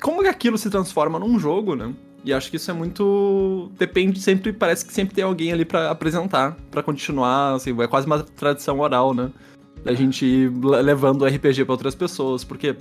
Como 0.00 0.22
que 0.22 0.28
aquilo 0.28 0.58
se 0.58 0.70
transforma 0.70 1.18
num 1.18 1.38
jogo, 1.38 1.74
né? 1.74 1.92
E 2.24 2.32
acho 2.32 2.50
que 2.50 2.56
isso 2.56 2.70
é 2.70 2.74
muito. 2.74 3.70
Depende 3.78 4.20
sempre, 4.20 4.52
parece 4.52 4.84
que 4.84 4.92
sempre 4.92 5.14
tem 5.14 5.24
alguém 5.24 5.52
ali 5.52 5.64
para 5.64 5.90
apresentar, 5.90 6.56
para 6.70 6.82
continuar, 6.82 7.54
assim, 7.54 7.80
é 7.80 7.86
quase 7.86 8.06
uma 8.06 8.20
tradição 8.20 8.80
oral, 8.80 9.14
né? 9.14 9.30
Da 9.84 9.94
gente 9.94 10.26
ir 10.26 10.52
levando 10.62 11.22
o 11.22 11.26
RPG 11.26 11.64
para 11.64 11.72
outras 11.72 11.94
pessoas, 11.94 12.42
porque 12.42 12.76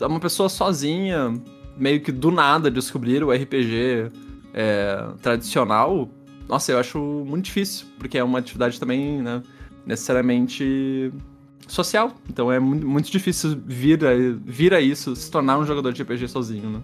uma 0.00 0.18
pessoa 0.18 0.48
sozinha, 0.48 1.32
meio 1.76 2.00
que 2.00 2.10
do 2.10 2.30
nada 2.30 2.70
descobrir 2.70 3.22
o 3.22 3.30
RPG 3.30 4.10
é, 4.52 5.06
tradicional, 5.22 6.08
nossa, 6.48 6.72
eu 6.72 6.78
acho 6.78 6.98
muito 6.98 7.46
difícil, 7.46 7.86
porque 7.98 8.18
é 8.18 8.24
uma 8.24 8.38
atividade 8.38 8.78
também, 8.78 9.22
né, 9.22 9.42
necessariamente 9.86 11.12
social. 11.66 12.14
Então 12.28 12.50
é 12.50 12.58
muito, 12.58 13.10
difícil 13.10 13.60
vir 13.64 14.04
a, 14.04 14.10
vir 14.44 14.74
a 14.74 14.80
isso, 14.80 15.14
se 15.16 15.30
tornar 15.30 15.58
um 15.58 15.66
jogador 15.66 15.92
de 15.92 16.02
RPG 16.02 16.28
sozinho, 16.28 16.70
né? 16.70 16.82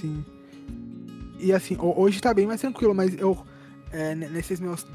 Sim. 0.00 0.24
E 1.38 1.52
assim, 1.52 1.76
hoje 1.78 2.20
tá 2.20 2.32
bem 2.32 2.46
mais 2.46 2.60
tranquilo, 2.60 2.94
mas 2.94 3.16
eu, 3.18 3.36
é, 3.92 4.14
nesses 4.14 4.58
meus 4.58 4.86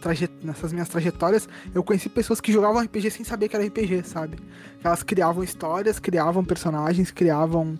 trajet... 0.00 0.30
nessas 0.42 0.72
minhas 0.72 0.88
trajetórias, 0.88 1.48
eu 1.74 1.82
conheci 1.82 2.08
pessoas 2.08 2.40
que 2.40 2.52
jogavam 2.52 2.82
RPG 2.82 3.10
sem 3.10 3.24
saber 3.24 3.48
que 3.48 3.56
era 3.56 3.64
RPG, 3.64 4.04
sabe? 4.04 4.38
Elas 4.82 5.02
criavam 5.02 5.42
histórias, 5.42 5.98
criavam 5.98 6.44
personagens, 6.44 7.10
criavam 7.10 7.78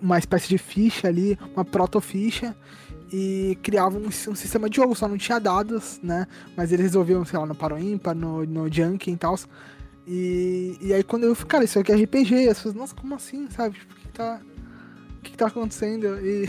uma 0.00 0.18
espécie 0.18 0.48
de 0.48 0.58
ficha 0.58 1.08
ali, 1.08 1.38
uma 1.54 1.64
proto-ficha, 1.64 2.54
e 3.12 3.56
criavam 3.62 4.00
um, 4.00 4.06
um, 4.06 4.34
sistema 4.34 4.68
de 4.68 4.76
jogo, 4.76 4.94
só 4.94 5.06
não 5.06 5.16
tinha 5.16 5.38
dados, 5.38 6.00
né? 6.02 6.26
Mas 6.56 6.72
eles 6.72 6.86
resolviam, 6.86 7.24
sei 7.24 7.38
lá, 7.38 7.46
no 7.46 7.54
Paro 7.54 7.78
Ímpar, 7.78 8.14
no, 8.14 8.44
no 8.44 8.72
Junkie 8.72 9.12
e 9.12 9.16
tal. 9.16 9.38
E, 10.06 10.76
e 10.80 10.92
aí 10.92 11.02
quando 11.02 11.24
eu 11.24 11.34
cara, 11.36 11.64
isso 11.64 11.78
aqui 11.78 11.92
é 11.92 11.96
RPG, 11.96 12.48
as 12.48 12.58
pessoas, 12.58 12.74
nossa, 12.74 12.94
como 12.94 13.14
assim, 13.14 13.48
sabe? 13.50 13.78
Tipo, 13.78 13.94
o 13.94 13.96
que, 13.96 14.02
que 14.02 14.12
tá. 14.12 14.40
O 15.18 15.22
que, 15.22 15.30
que 15.30 15.36
tá 15.36 15.46
acontecendo? 15.46 16.18
E, 16.20 16.44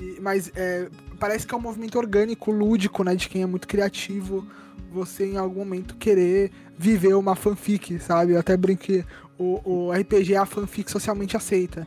e 0.00 0.20
mas 0.20 0.50
é, 0.56 0.88
parece 1.18 1.46
que 1.46 1.54
é 1.54 1.56
um 1.56 1.60
movimento 1.60 1.96
orgânico, 1.96 2.50
lúdico, 2.50 3.04
né? 3.04 3.14
De 3.14 3.28
quem 3.28 3.42
é 3.42 3.46
muito 3.46 3.68
criativo. 3.68 4.46
Você 4.90 5.24
em 5.24 5.36
algum 5.36 5.60
momento 5.60 5.96
querer 5.96 6.50
viver 6.76 7.14
uma 7.14 7.36
fanfic, 7.36 7.98
sabe? 8.00 8.32
Eu 8.32 8.40
até 8.40 8.56
brinquei. 8.56 9.04
O, 9.38 9.60
o 9.64 9.92
RPG 9.92 10.34
é 10.34 10.38
a 10.38 10.44
fanfic 10.44 10.90
socialmente 10.90 11.36
aceita. 11.36 11.86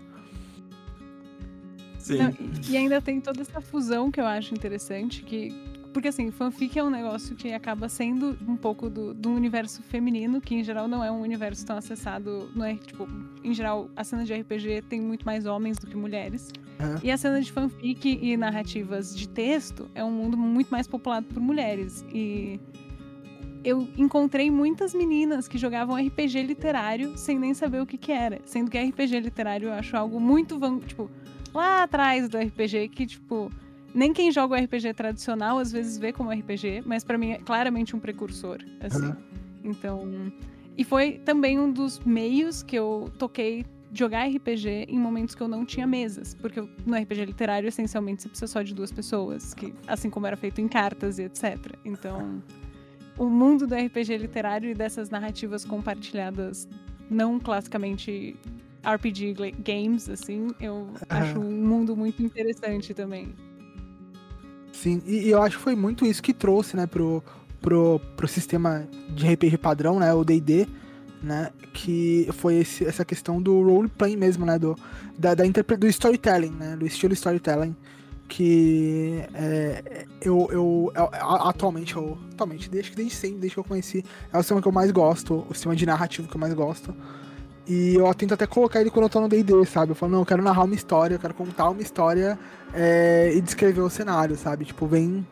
Sim. 1.99 2.17
Não, 2.17 2.33
e 2.69 2.77
ainda 2.77 3.01
tem 3.01 3.19
toda 3.19 3.41
essa 3.41 3.59
fusão 3.59 4.11
que 4.11 4.21
eu 4.21 4.25
acho 4.25 4.53
interessante, 4.53 5.23
que 5.23 5.74
porque 5.95 6.09
assim, 6.09 6.29
fanfic 6.29 6.77
é 6.77 6.83
um 6.83 6.89
negócio 6.89 7.37
que 7.37 7.53
acaba 7.53 7.87
sendo 7.87 8.37
um 8.45 8.57
pouco 8.57 8.89
do, 8.89 9.13
do 9.13 9.31
universo 9.31 9.81
feminino, 9.81 10.41
que 10.41 10.53
em 10.53 10.61
geral 10.61 10.89
não 10.89 11.01
é 11.01 11.09
um 11.09 11.21
universo 11.21 11.65
tão 11.65 11.77
acessado, 11.77 12.51
não 12.53 12.65
é, 12.65 12.75
tipo, 12.75 13.07
em 13.41 13.53
geral, 13.53 13.89
a 13.95 14.03
cena 14.03 14.25
de 14.25 14.33
RPG 14.33 14.81
tem 14.89 14.99
muito 14.99 15.25
mais 15.25 15.45
homens 15.45 15.77
do 15.77 15.87
que 15.87 15.95
mulheres. 15.95 16.51
Uhum. 16.81 16.99
E 17.01 17.09
a 17.09 17.15
cena 17.15 17.39
de 17.39 17.49
fanfic 17.49 18.19
e 18.21 18.35
narrativas 18.35 19.15
de 19.15 19.29
texto 19.29 19.89
é 19.95 20.03
um 20.03 20.11
mundo 20.11 20.35
muito 20.35 20.67
mais 20.67 20.85
populado 20.85 21.27
por 21.27 21.39
mulheres. 21.41 22.03
E 22.13 22.59
eu 23.63 23.87
encontrei 23.97 24.51
muitas 24.51 24.93
meninas 24.93 25.47
que 25.47 25.57
jogavam 25.57 25.95
RPG 25.95 26.41
literário 26.41 27.17
sem 27.17 27.39
nem 27.39 27.53
saber 27.53 27.81
o 27.81 27.85
que 27.85 27.97
que 27.97 28.11
era. 28.11 28.41
Sendo 28.43 28.69
que 28.69 28.77
RPG 28.77 29.21
literário 29.21 29.69
eu 29.69 29.73
acho 29.73 29.95
algo 29.95 30.19
muito, 30.19 30.59
tipo, 30.85 31.09
lá 31.53 31.83
atrás 31.83 32.27
do 32.27 32.37
RPG 32.37 32.89
que, 32.89 33.07
tipo, 33.07 33.49
nem 33.95 34.11
quem 34.11 34.29
joga 34.29 34.55
o 34.55 34.63
RPG 34.63 34.93
tradicional 34.93 35.57
às 35.57 35.71
vezes 35.71 35.97
vê 35.97 36.11
como 36.11 36.29
RPG, 36.29 36.83
mas 36.85 37.03
para 37.03 37.17
mim 37.17 37.31
é 37.31 37.37
claramente 37.37 37.95
um 37.95 37.99
precursor, 37.99 38.59
assim. 38.81 39.05
Uhum. 39.05 39.15
Então, 39.63 40.31
e 40.77 40.83
foi 40.83 41.13
também 41.19 41.57
um 41.57 41.71
dos 41.71 41.99
meios 41.99 42.61
que 42.61 42.75
eu 42.75 43.09
toquei 43.17 43.65
jogar 43.93 44.27
RPG 44.27 44.87
em 44.89 44.99
momentos 44.99 45.33
que 45.33 45.41
eu 45.41 45.47
não 45.47 45.65
tinha 45.65 45.87
mesas, 45.87 46.33
porque 46.33 46.59
no 46.85 46.97
RPG 46.97 47.23
literário 47.25 47.69
essencialmente 47.69 48.23
você 48.23 48.29
precisa 48.29 48.47
só 48.51 48.61
de 48.61 48.75
duas 48.75 48.91
pessoas, 48.91 49.53
que 49.53 49.73
assim 49.87 50.09
como 50.09 50.27
era 50.27 50.35
feito 50.35 50.59
em 50.59 50.67
cartas 50.67 51.17
e 51.17 51.23
etc. 51.23 51.57
Então, 51.85 52.43
o 53.17 53.25
mundo 53.25 53.65
do 53.65 53.73
RPG 53.73 54.17
literário 54.17 54.69
e 54.69 54.73
dessas 54.73 55.09
narrativas 55.09 55.63
compartilhadas 55.63 56.67
não 57.09 57.39
classicamente 57.39 58.35
RPG 58.83 59.35
games, 59.63 60.09
assim, 60.09 60.49
eu 60.59 60.89
acho 61.07 61.39
um 61.39 61.65
mundo 61.65 61.95
muito 61.95 62.21
interessante 62.21 62.93
também. 62.93 63.33
Sim, 64.81 65.01
e, 65.05 65.27
e, 65.27 65.29
eu 65.29 65.41
acho 65.41 65.57
que 65.57 65.63
foi 65.63 65.75
muito 65.75 66.05
isso 66.05 66.21
que 66.21 66.33
trouxe, 66.33 66.75
né, 66.75 66.85
pro, 66.85 67.23
pro, 67.61 67.99
pro 68.15 68.27
sistema 68.27 68.87
de 69.09 69.27
RPG 69.27 69.57
padrão, 69.57 69.99
né, 69.99 70.13
o 70.13 70.23
D&D, 70.23 70.67
né, 71.23 71.49
que 71.73 72.27
foi 72.33 72.55
esse, 72.57 72.85
essa 72.85 73.05
questão 73.05 73.41
do 73.41 73.61
roleplay 73.63 74.15
mesmo, 74.15 74.45
né, 74.45 74.59
do, 74.59 74.77
da, 75.17 75.33
da 75.33 75.43
do 75.43 75.87
storytelling, 75.87 76.51
né, 76.51 76.75
do 76.75 76.85
estilo 76.85 77.13
storytelling, 77.13 77.75
que 78.27 79.23
é, 79.33 80.05
eu, 80.21 80.47
eu, 80.51 80.91
eu, 80.93 81.09
atualmente, 81.13 81.95
eu, 81.95 82.17
atualmente, 82.33 82.69
desde, 82.69 82.95
desde 82.95 83.15
sempre, 83.15 83.39
desde 83.39 83.55
que 83.55 83.59
eu 83.59 83.63
conheci, 83.63 84.03
é 84.31 84.37
o 84.37 84.41
sistema 84.41 84.61
que 84.61 84.67
eu 84.67 84.71
mais 84.71 84.91
gosto, 84.91 85.45
o 85.49 85.53
sistema 85.53 85.75
de 85.75 85.85
narrativo 85.85 86.27
que 86.27 86.35
eu 86.35 86.41
mais 86.41 86.53
gosto, 86.53 86.93
E 87.67 87.95
eu 87.95 88.13
tento 88.13 88.33
até 88.33 88.45
colocar 88.45 88.79
ele 88.79 88.91
quando 88.91 89.05
eu 89.05 89.09
tô 89.09 89.19
no 89.19 89.27
D&D, 89.27 89.65
sabe? 89.65 89.91
Eu 89.91 89.95
falo, 89.95 90.11
não, 90.11 90.19
eu 90.19 90.25
quero 90.25 90.43
narrar 90.43 90.63
uma 90.63 90.75
história, 90.75 91.15
eu 91.15 91.19
quero 91.19 91.33
contar 91.33 91.69
uma 91.69 91.81
história 91.81 92.37
é, 92.73 93.31
e 93.33 93.41
descrever 93.41 93.81
o 93.81 93.89
cenário, 93.89 94.37
sabe? 94.37 94.65
Tipo, 94.65 94.85
vem, 94.85 95.25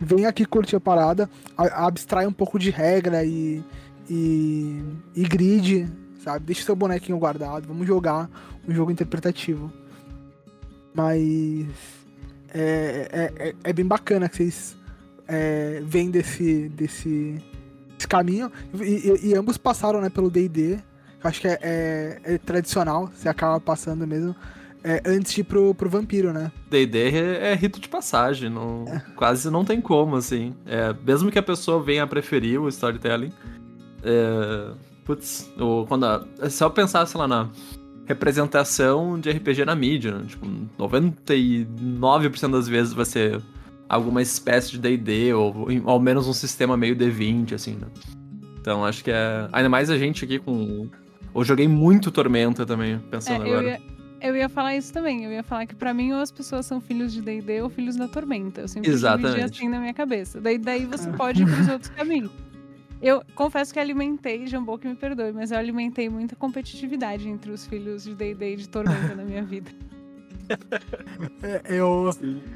vem 0.00 0.26
aqui 0.26 0.44
curtir 0.44 0.74
a 0.74 0.80
parada, 0.80 1.30
a, 1.56 1.86
abstrai 1.86 2.26
um 2.26 2.32
pouco 2.32 2.58
de 2.58 2.70
regra 2.70 3.24
e, 3.24 3.62
e, 4.10 4.82
e 5.14 5.22
grid, 5.22 5.88
sabe? 6.24 6.46
Deixa 6.46 6.62
o 6.62 6.64
seu 6.64 6.76
bonequinho 6.76 7.16
guardado, 7.18 7.68
vamos 7.68 7.86
jogar 7.86 8.28
um 8.66 8.74
jogo 8.74 8.90
interpretativo. 8.90 9.72
Mas 10.92 11.68
é, 12.52 13.08
é, 13.12 13.48
é, 13.48 13.54
é 13.62 13.72
bem 13.72 13.86
bacana 13.86 14.28
que 14.28 14.36
vocês 14.36 14.76
é, 15.28 15.80
vêm 15.84 16.10
desse, 16.10 16.68
desse, 16.70 17.42
desse 17.94 18.08
caminho. 18.08 18.50
E, 18.80 18.84
e, 18.84 19.28
e, 19.28 19.34
ambos 19.34 19.56
passaram 19.56 20.00
né, 20.00 20.08
pelo 20.08 20.30
D&D, 20.30 20.78
acho 21.22 21.40
que 21.40 21.48
é, 21.48 21.58
é, 21.62 22.20
é, 22.24 22.38
tradicional, 22.38 23.10
você 23.12 23.28
acaba 23.28 23.60
passando 23.60 24.06
mesmo. 24.06 24.34
É, 24.84 25.02
antes 25.04 25.32
de 25.32 25.40
ir 25.40 25.44
pro, 25.44 25.74
pro 25.74 25.90
vampiro, 25.90 26.32
né? 26.32 26.52
D&D 26.70 27.10
é, 27.10 27.52
é, 27.52 27.54
rito 27.54 27.80
de 27.80 27.88
passagem, 27.88 28.48
não, 28.48 28.84
é. 28.86 29.00
quase 29.16 29.50
não 29.50 29.64
tem 29.64 29.80
como, 29.80 30.14
assim. 30.14 30.54
É, 30.64 30.94
mesmo 31.04 31.32
que 31.32 31.38
a 31.38 31.42
pessoa 31.42 31.82
venha 31.82 32.04
a 32.04 32.06
preferir 32.06 32.60
o 32.60 32.68
storytelling, 32.68 33.32
é, 34.04 34.70
putz, 35.04 35.50
ou 35.58 35.84
quando 35.84 36.04
a, 36.04 36.24
se 36.48 36.62
eu 36.62 36.70
pensasse 36.70 37.16
lá 37.16 37.26
na 37.26 37.50
representação 38.06 39.18
de 39.18 39.30
RPG 39.30 39.64
na 39.64 39.74
mídia, 39.74 40.12
né? 40.12 40.24
tipo, 40.26 40.46
99% 40.78 42.50
das 42.50 42.68
vezes 42.68 42.92
vai 42.92 43.04
ser 43.04 43.42
alguma 43.88 44.22
espécie 44.22 44.70
de 44.72 44.78
D&D 44.78 45.34
ou 45.34 45.68
ao 45.84 45.98
menos 45.98 46.26
um 46.26 46.32
sistema 46.32 46.76
meio 46.76 46.96
D20, 46.96 47.54
assim, 47.54 47.74
né? 47.74 47.86
Então 48.60 48.84
acho 48.84 49.02
que 49.02 49.10
é... 49.10 49.48
Ainda 49.52 49.68
mais 49.68 49.90
a 49.90 49.98
gente 49.98 50.24
aqui 50.24 50.38
com 50.38 50.88
eu 51.40 51.44
joguei 51.44 51.68
muito 51.68 52.10
Tormenta 52.10 52.66
também, 52.66 52.98
pensando 53.10 53.44
é, 53.44 53.48
eu 53.48 53.58
agora. 53.58 53.68
Ia, 53.68 53.80
eu 54.20 54.36
ia 54.36 54.48
falar 54.48 54.76
isso 54.76 54.92
também. 54.92 55.24
Eu 55.24 55.30
ia 55.30 55.42
falar 55.42 55.66
que 55.66 55.74
para 55.74 55.94
mim 55.94 56.12
ou 56.12 56.20
as 56.20 56.30
pessoas 56.30 56.66
são 56.66 56.80
filhos 56.80 57.12
de 57.12 57.22
D&D 57.22 57.62
ou 57.62 57.70
filhos 57.70 57.96
da 57.96 58.08
Tormenta. 58.08 58.62
Eu 58.62 58.68
sempre 58.68 58.90
dividi 58.90 59.40
assim 59.40 59.68
na 59.68 59.78
minha 59.78 59.94
cabeça. 59.94 60.40
Daí, 60.40 60.58
daí 60.58 60.84
você 60.84 61.10
pode 61.12 61.42
ir 61.42 61.46
pros 61.46 61.68
outros 61.68 61.90
caminhos. 61.90 62.30
Eu 63.00 63.22
confesso 63.34 63.72
que 63.72 63.78
alimentei, 63.78 64.46
Jambô 64.48 64.76
que 64.76 64.88
me 64.88 64.96
perdoe, 64.96 65.32
mas 65.32 65.52
eu 65.52 65.58
alimentei 65.58 66.08
muita 66.08 66.34
competitividade 66.34 67.28
entre 67.28 67.52
os 67.52 67.64
filhos 67.64 68.02
de 68.02 68.14
D&D 68.14 68.54
e 68.54 68.56
de 68.56 68.68
Tormenta 68.68 69.14
na 69.14 69.24
minha 69.24 69.42
vida. 69.42 69.70
É, 71.42 71.60
eu, 71.66 72.10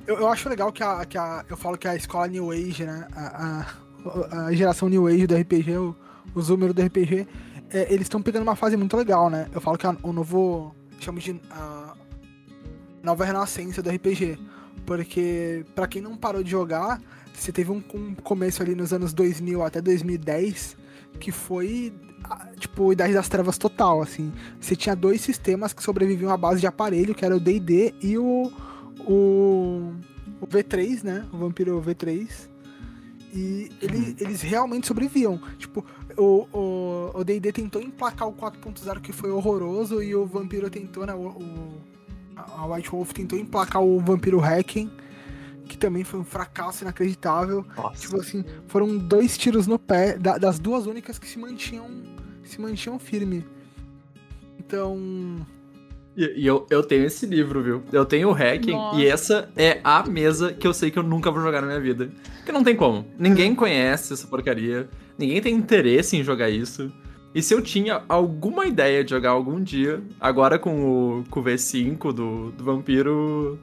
eu, 0.06 0.16
eu, 0.16 0.28
acho 0.28 0.48
legal 0.48 0.72
que 0.72 0.82
a, 0.82 1.04
que 1.04 1.18
a. 1.18 1.44
Eu 1.46 1.58
falo 1.58 1.76
que 1.76 1.86
a 1.86 1.94
escola 1.94 2.26
New 2.26 2.50
Age, 2.50 2.86
né? 2.86 3.06
A, 3.14 3.66
a, 4.06 4.46
a 4.46 4.52
geração 4.54 4.88
New 4.88 5.06
Age 5.06 5.26
do 5.26 5.36
RPG, 5.36 5.76
o, 5.76 5.94
os 6.34 6.48
números 6.48 6.74
do 6.74 6.80
RPG, 6.80 7.28
é, 7.72 7.92
eles 7.92 8.02
estão 8.02 8.22
pegando 8.22 8.42
uma 8.42 8.56
fase 8.56 8.76
muito 8.76 8.96
legal, 8.96 9.30
né? 9.30 9.48
Eu 9.52 9.60
falo 9.60 9.78
que 9.78 9.86
a, 9.86 9.96
o 10.02 10.12
novo. 10.12 10.74
chamo 11.00 11.18
de. 11.18 11.40
a 11.50 11.94
nova 13.02 13.24
renascença 13.24 13.82
do 13.82 13.90
RPG. 13.90 14.38
Porque, 14.86 15.64
para 15.74 15.86
quem 15.86 16.02
não 16.02 16.16
parou 16.16 16.42
de 16.42 16.50
jogar, 16.50 17.00
você 17.32 17.52
teve 17.52 17.70
um, 17.70 17.82
um, 17.94 18.14
começo 18.14 18.62
ali 18.62 18.74
nos 18.74 18.92
anos 18.92 19.12
2000 19.12 19.62
até 19.62 19.80
2010 19.80 20.76
que 21.20 21.30
foi 21.30 21.92
tipo 22.58 22.92
Idade 22.92 23.12
das 23.12 23.28
Trevas 23.28 23.58
total, 23.58 24.00
assim. 24.00 24.32
Você 24.60 24.74
tinha 24.76 24.94
dois 24.94 25.20
sistemas 25.20 25.72
que 25.72 25.82
sobreviviam 25.82 26.30
à 26.30 26.36
base 26.36 26.60
de 26.60 26.66
aparelho, 26.66 27.14
que 27.14 27.24
era 27.24 27.36
o 27.36 27.40
D&D 27.40 27.94
e 28.00 28.16
o, 28.16 28.50
o, 29.00 29.92
o 30.40 30.46
V3, 30.46 31.02
né? 31.02 31.26
O 31.32 31.38
Vampiro 31.38 31.82
V3. 31.82 32.28
E 33.34 33.70
ele, 33.80 33.96
uhum. 33.96 34.14
eles 34.18 34.42
realmente 34.42 34.86
sobreviviam. 34.86 35.40
Tipo, 35.58 35.84
o 36.16 37.24
D&D 37.24 37.52
tentou 37.52 37.80
emplacar 37.82 38.28
o 38.28 38.32
4.0 38.32 39.00
que 39.00 39.12
foi 39.12 39.30
horroroso 39.30 40.02
e 40.02 40.14
o 40.14 40.26
Vampiro 40.26 40.68
tentou, 40.70 41.06
né? 41.06 41.14
O, 41.14 41.28
o, 41.28 41.80
a 42.36 42.66
White 42.66 42.90
Wolf 42.90 43.12
tentou 43.12 43.38
emplacar 43.38 43.82
o 43.82 44.00
Vampiro 44.00 44.40
Hacking, 44.40 44.90
que 45.66 45.76
também 45.76 46.04
foi 46.04 46.20
um 46.20 46.24
fracasso 46.24 46.84
inacreditável. 46.84 47.64
Nossa. 47.76 48.00
Tipo 48.00 48.20
assim, 48.20 48.44
foram 48.66 48.96
dois 48.96 49.36
tiros 49.38 49.66
no 49.66 49.78
pé 49.78 50.18
da, 50.18 50.38
das 50.38 50.58
duas 50.58 50.86
únicas 50.86 51.18
que 51.18 51.28
se 51.28 51.38
mantinham 51.38 51.88
se 52.44 52.60
mantinham 52.60 52.98
firme. 52.98 53.44
Então, 54.58 55.46
e, 56.16 56.42
e, 56.42 56.46
eu, 56.46 56.66
eu 56.70 56.82
tenho 56.82 57.04
esse 57.04 57.24
livro, 57.26 57.62
viu? 57.62 57.82
Eu 57.92 58.04
tenho 58.04 58.28
o 58.28 58.32
Hacking 58.32 58.72
Nossa. 58.72 59.00
e 59.00 59.06
essa 59.06 59.48
é 59.56 59.80
a 59.82 60.04
mesa 60.04 60.52
que 60.52 60.66
eu 60.66 60.74
sei 60.74 60.90
que 60.90 60.98
eu 60.98 61.02
nunca 61.02 61.30
vou 61.30 61.40
jogar 61.40 61.60
na 61.60 61.66
minha 61.66 61.80
vida. 61.80 62.10
Porque 62.36 62.52
não 62.52 62.62
tem 62.62 62.76
como. 62.76 63.06
Ninguém 63.18 63.54
conhece 63.54 64.12
essa 64.12 64.26
porcaria. 64.26 64.88
Ninguém 65.16 65.40
tem 65.40 65.54
interesse 65.54 66.16
em 66.16 66.22
jogar 66.22 66.50
isso. 66.50 66.92
E 67.34 67.40
se 67.40 67.54
eu 67.54 67.62
tinha 67.62 68.02
alguma 68.08 68.66
ideia 68.66 69.02
de 69.02 69.10
jogar 69.10 69.30
algum 69.30 69.62
dia, 69.62 70.02
agora 70.20 70.58
com 70.58 71.20
o, 71.20 71.24
com 71.30 71.40
o 71.40 71.44
V5 71.44 72.12
do, 72.12 72.50
do 72.50 72.64
Vampiro, 72.64 73.58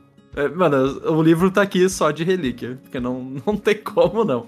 mano, 0.55 0.99
o 1.11 1.21
livro 1.21 1.49
tá 1.49 1.61
aqui 1.61 1.89
só 1.89 2.11
de 2.11 2.23
relíquia, 2.23 2.79
porque 2.81 2.99
não, 2.99 3.35
não 3.45 3.57
tem 3.57 3.75
como 3.75 4.23
não. 4.23 4.47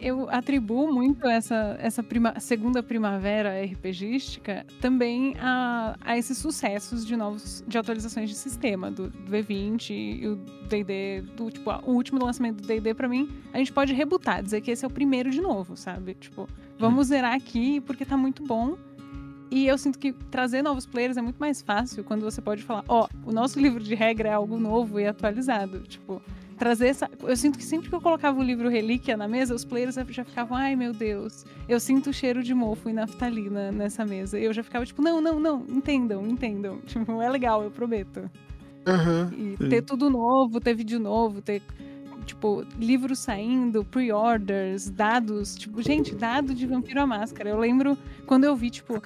Eu 0.00 0.28
atribuo 0.30 0.92
muito 0.92 1.26
essa, 1.26 1.76
essa 1.80 2.02
prima, 2.02 2.38
segunda 2.38 2.82
primavera 2.82 3.62
RPGística 3.64 4.66
também 4.80 5.34
a, 5.40 5.96
a 6.00 6.18
esses 6.18 6.38
sucessos 6.38 7.06
de 7.06 7.16
novos 7.16 7.64
de 7.66 7.78
atualizações 7.78 8.28
de 8.28 8.36
sistema, 8.36 8.90
do, 8.90 9.08
do 9.08 9.32
V20 9.32 9.90
e 9.90 10.26
o 10.26 10.36
D&D, 10.68 11.22
do 11.36 11.50
tipo, 11.50 11.70
o 11.70 11.92
último 11.92 12.24
lançamento 12.24 12.60
do 12.60 12.66
D&D 12.66 12.94
para 12.94 13.08
mim, 13.08 13.28
a 13.52 13.58
gente 13.58 13.72
pode 13.72 13.92
rebutar, 13.94 14.42
dizer 14.42 14.60
que 14.60 14.70
esse 14.70 14.84
é 14.84 14.88
o 14.88 14.90
primeiro 14.90 15.30
de 15.30 15.40
novo, 15.40 15.76
sabe? 15.76 16.14
Tipo, 16.14 16.48
vamos 16.78 17.08
zerar 17.08 17.34
aqui 17.34 17.80
porque 17.80 18.04
tá 18.04 18.16
muito 18.16 18.42
bom 18.44 18.76
e 19.50 19.66
eu 19.66 19.78
sinto 19.78 19.98
que 19.98 20.12
trazer 20.12 20.62
novos 20.62 20.86
players 20.86 21.16
é 21.16 21.22
muito 21.22 21.38
mais 21.38 21.62
fácil 21.62 22.04
quando 22.04 22.22
você 22.22 22.40
pode 22.40 22.62
falar, 22.62 22.84
ó, 22.88 23.06
oh, 23.06 23.30
o 23.30 23.32
nosso 23.32 23.58
livro 23.60 23.82
de 23.82 23.94
regra 23.94 24.28
é 24.28 24.32
algo 24.32 24.58
novo 24.58 25.00
e 25.00 25.06
atualizado. 25.06 25.80
Tipo, 25.80 26.22
trazer 26.58 26.88
essa. 26.88 27.10
Eu 27.22 27.36
sinto 27.36 27.56
que 27.56 27.64
sempre 27.64 27.88
que 27.88 27.94
eu 27.94 28.00
colocava 28.00 28.38
o 28.38 28.42
livro 28.42 28.68
Relíquia 28.68 29.16
na 29.16 29.28
mesa, 29.28 29.54
os 29.54 29.64
players 29.64 29.94
já 29.94 30.24
ficavam, 30.24 30.56
ai 30.56 30.76
meu 30.76 30.92
Deus, 30.92 31.46
eu 31.68 31.78
sinto 31.80 32.10
o 32.10 32.12
cheiro 32.12 32.42
de 32.42 32.52
mofo 32.52 32.90
e 32.90 32.92
naftalina 32.92 33.70
nessa 33.70 34.04
mesa. 34.04 34.38
E 34.38 34.44
eu 34.44 34.52
já 34.52 34.62
ficava 34.62 34.84
tipo, 34.84 35.00
não, 35.00 35.20
não, 35.20 35.38
não, 35.38 35.64
entendam, 35.68 36.26
entendam. 36.26 36.80
Tipo, 36.88 37.22
é 37.22 37.30
legal, 37.30 37.62
eu 37.62 37.70
prometo. 37.70 38.30
Uhum, 38.86 39.52
e 39.52 39.56
sim. 39.56 39.68
ter 39.68 39.82
tudo 39.82 40.08
novo, 40.08 40.60
ter 40.60 40.74
vídeo 40.74 40.98
novo, 40.98 41.42
ter 41.42 41.62
tipo, 42.24 42.64
livros 42.78 43.18
saindo, 43.18 43.84
pre-orders, 43.84 44.90
dados, 44.90 45.54
tipo, 45.54 45.82
gente, 45.82 46.14
dado 46.14 46.54
de 46.54 46.66
Vampiro 46.66 47.00
à 47.00 47.06
Máscara. 47.06 47.50
Eu 47.50 47.58
lembro 47.58 47.96
quando 48.26 48.44
eu 48.44 48.56
vi, 48.56 48.70
tipo, 48.70 49.02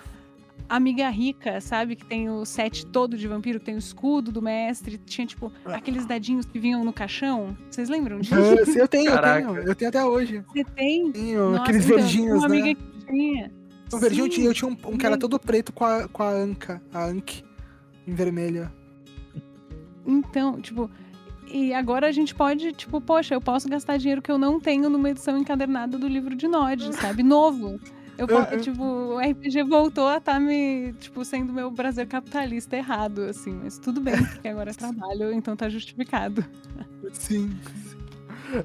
Amiga 0.75 1.11
Rica, 1.11 1.61
sabe? 1.61 1.95
Que 1.95 2.05
tem 2.07 2.31
o 2.31 2.47
set 2.47 2.87
todo 2.87 3.15
de 3.15 3.29
vampiro, 3.29 3.61
tem 3.61 3.75
o 3.75 3.79
escudo 3.79 4.33
do 4.33 4.41
mestre, 4.41 4.97
tinha, 4.97 5.27
tipo, 5.27 5.53
ah. 5.67 5.75
aqueles 5.77 6.07
dadinhos 6.07 6.47
que 6.47 6.59
vinham 6.59 6.83
no 6.83 6.95
caixão. 6.95 7.55
Vocês 7.71 7.91
lembram 7.91 8.21
disso? 8.21 8.35
Sim, 8.65 8.79
eu 8.79 8.89
tenho, 8.89 9.11
Caraca. 9.11 9.41
eu 9.41 9.55
tenho. 9.55 9.69
Eu 9.69 9.75
tenho 9.75 9.89
até 9.91 10.03
hoje. 10.03 10.43
Você 10.49 10.65
tem? 10.65 11.13
Tenho, 11.13 11.51
Nossa, 11.51 11.63
aqueles 11.63 11.85
então, 11.85 11.97
verdinhos, 11.99 12.39
uma 12.39 12.49
né? 12.49 12.61
amiga 12.61 12.81
que 12.81 13.07
tinha. 13.07 13.53
O 13.93 13.99
verdinho 13.99 14.29
tinha, 14.31 14.47
eu 14.47 14.55
tinha 14.55 14.71
um, 14.71 14.77
um 14.91 14.97
que 14.97 15.05
era 15.05 15.19
todo 15.19 15.39
preto 15.39 15.75
com 15.75 15.85
a, 15.85 16.09
com 16.09 16.23
a 16.23 16.31
anca, 16.31 16.83
a 16.91 17.05
anque, 17.05 17.45
em 18.07 18.15
vermelho. 18.15 18.73
Então, 20.07 20.59
tipo, 20.59 20.91
e 21.53 21.75
agora 21.75 22.09
a 22.09 22.13
gente 22.13 22.35
pode, 22.35 22.73
tipo, 22.73 22.99
poxa, 22.99 23.35
eu 23.35 23.43
posso 23.43 23.69
gastar 23.69 23.99
dinheiro 23.99 24.23
que 24.23 24.33
eu 24.33 24.39
não 24.39 24.59
tenho 24.59 24.89
numa 24.89 25.11
edição 25.11 25.37
encadernada 25.37 25.99
do 25.99 26.09
livro 26.09 26.35
de 26.35 26.49
Nod, 26.49 26.95
sabe? 26.97 27.23
Novo. 27.23 27.79
Eu, 28.29 28.39
uhum. 28.39 28.61
tipo, 28.61 28.83
o 28.83 29.19
RPG 29.19 29.63
voltou 29.65 30.07
a 30.07 30.19
estar 30.19 30.35
tá 30.35 30.41
me, 30.41 30.93
tipo, 30.95 31.25
sendo 31.25 31.53
meu 31.53 31.73
prazer 31.73 32.07
capitalista 32.07 32.77
errado, 32.77 33.23
assim. 33.23 33.61
Mas 33.63 33.79
tudo 33.79 34.01
bem, 34.01 34.17
porque 34.25 34.49
agora 34.49 34.71
é 34.71 34.75
trabalho, 34.75 35.33
então 35.33 35.57
tá 35.57 35.69
justificado. 35.69 36.45
Sim. 37.13 37.57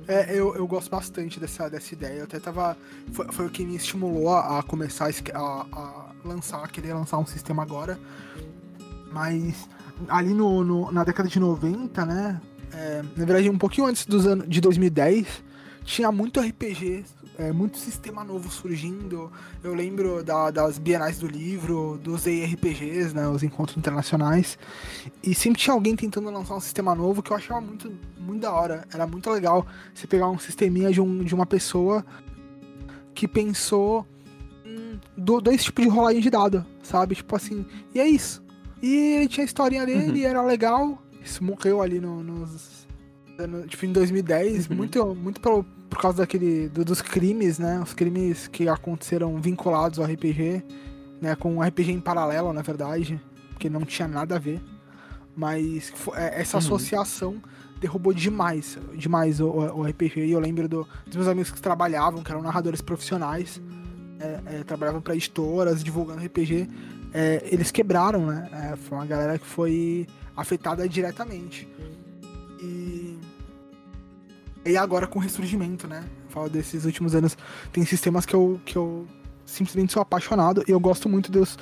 É, 0.07 0.33
eu, 0.37 0.55
eu 0.55 0.67
gosto 0.67 0.89
bastante 0.89 1.39
dessa, 1.39 1.69
dessa 1.69 1.93
ideia. 1.93 2.19
Eu 2.19 2.23
até 2.25 2.39
tava. 2.39 2.77
Foi, 3.11 3.25
foi 3.31 3.45
o 3.45 3.49
que 3.49 3.65
me 3.65 3.75
estimulou 3.75 4.29
a, 4.29 4.59
a 4.59 4.63
começar 4.63 5.09
a, 5.33 5.39
a, 5.39 6.11
lançar, 6.25 6.67
querer 6.69 6.93
lançar 6.93 7.17
um 7.17 7.25
sistema 7.25 7.63
agora. 7.63 7.99
Mas 9.11 9.67
ali 10.09 10.33
no, 10.33 10.63
no 10.63 10.91
na 10.91 11.03
década 11.03 11.29
de 11.29 11.39
90, 11.39 12.05
né? 12.05 12.41
É, 12.73 13.01
na 13.15 13.25
verdade, 13.25 13.49
um 13.49 13.57
pouquinho 13.57 13.87
antes 13.87 14.05
dos 14.05 14.27
anos 14.27 14.47
de 14.47 14.59
2010, 14.59 15.43
tinha 15.83 16.11
muito 16.11 16.39
RPG 16.39 17.05
é, 17.37 17.51
muito 17.51 17.77
sistema 17.77 18.23
novo 18.23 18.49
surgindo. 18.49 19.31
Eu 19.63 19.73
lembro 19.73 20.23
da, 20.23 20.49
das 20.49 20.77
bienais 20.77 21.19
do 21.19 21.27
livro, 21.27 21.99
dos 22.01 22.25
ERPGs, 22.25 23.13
né, 23.13 23.27
os 23.27 23.43
encontros 23.43 23.77
internacionais. 23.77 24.57
E 25.23 25.35
sempre 25.35 25.61
tinha 25.61 25.73
alguém 25.73 25.95
tentando 25.95 26.29
lançar 26.31 26.55
um 26.55 26.59
sistema 26.59 26.95
novo 26.95 27.21
que 27.21 27.31
eu 27.31 27.37
achava 27.37 27.61
muito, 27.61 27.93
muito 28.19 28.41
da 28.41 28.51
hora. 28.51 28.87
Era 28.91 29.05
muito 29.05 29.29
legal 29.29 29.65
você 29.93 30.07
pegar 30.07 30.29
um 30.29 30.39
sisteminha 30.39 30.91
de, 30.91 30.99
um, 30.99 31.23
de 31.23 31.35
uma 31.35 31.45
pessoa 31.45 32.05
que 33.13 33.27
pensou 33.27 34.05
em 34.65 34.99
dois 35.15 35.63
tipos 35.63 35.85
de 35.85 35.89
rolagem 35.89 36.21
de 36.21 36.29
dado, 36.29 36.65
sabe? 36.83 37.15
Tipo 37.15 37.35
assim, 37.35 37.65
e 37.93 37.99
é 37.99 38.07
isso. 38.07 38.43
E 38.81 38.95
ele 39.15 39.27
tinha 39.27 39.43
a 39.43 39.45
historinha 39.45 39.85
dele, 39.85 40.21
uhum. 40.21 40.29
era 40.29 40.41
legal. 40.41 41.01
Isso 41.23 41.43
morreu 41.43 41.81
ali 41.81 41.99
no, 41.99 42.23
nos 42.23 42.76
tipo, 43.67 43.85
em 43.85 43.91
2010, 43.91 44.69
uhum. 44.69 44.75
muito, 44.75 45.15
muito 45.15 45.41
pelo, 45.41 45.63
por 45.89 45.99
causa 45.99 46.19
daquele 46.19 46.69
do, 46.69 46.83
dos 46.83 47.01
crimes, 47.01 47.59
né? 47.59 47.79
Os 47.81 47.93
crimes 47.93 48.47
que 48.47 48.67
aconteceram 48.67 49.39
vinculados 49.39 49.99
ao 49.99 50.05
RPG. 50.05 50.63
né, 51.21 51.35
com 51.35 51.55
um 51.55 51.61
RPG 51.61 51.91
em 51.91 51.99
paralelo, 51.99 52.53
na 52.53 52.61
verdade, 52.61 53.19
porque 53.51 53.69
não 53.69 53.81
tinha 53.81 54.07
nada 54.07 54.35
a 54.35 54.39
ver. 54.39 54.61
Mas 55.35 55.91
é, 56.15 56.41
essa 56.41 56.57
uhum. 56.57 56.63
associação 56.63 57.41
derrubou 57.79 58.13
demais, 58.13 58.77
demais 58.95 59.39
o, 59.39 59.47
o, 59.47 59.83
RPG. 59.83 60.25
E 60.25 60.31
eu 60.31 60.39
lembro 60.39 60.67
do, 60.67 60.87
dos 61.05 61.15
meus 61.15 61.27
amigos 61.27 61.51
que 61.51 61.61
trabalhavam, 61.61 62.23
que 62.23 62.31
eram 62.31 62.41
narradores 62.41 62.81
profissionais, 62.81 63.61
é, 64.19 64.39
é, 64.47 64.63
trabalhavam 64.63 65.01
para 65.01 65.15
editoras, 65.15 65.83
divulgando 65.83 66.23
RPG. 66.25 66.67
É, 67.13 67.47
eles 67.51 67.71
quebraram, 67.71 68.25
né? 68.25 68.49
É, 68.51 68.75
foi 68.75 68.97
uma 68.97 69.05
galera 69.05 69.37
que 69.37 69.45
foi 69.45 70.07
afetada 70.35 70.87
diretamente. 70.87 71.67
E, 74.67 74.77
agora 74.77 75.07
com 75.07 75.19
o 75.19 75.21
ressurgimento, 75.21 75.87
né? 75.87 76.03
Falo 76.29 76.49
desses 76.49 76.85
últimos 76.85 77.15
anos, 77.15 77.37
tem 77.71 77.85
sistemas 77.85 78.25
que 78.25 78.33
eu, 78.33 78.59
que 78.65 78.75
eu 78.75 79.07
simplesmente 79.45 79.93
sou 79.93 80.01
apaixonado 80.01 80.63
e 80.67 80.71
eu 80.71 80.79
gosto 80.79 81.07
muito 81.07 81.31
dos, 81.31 81.57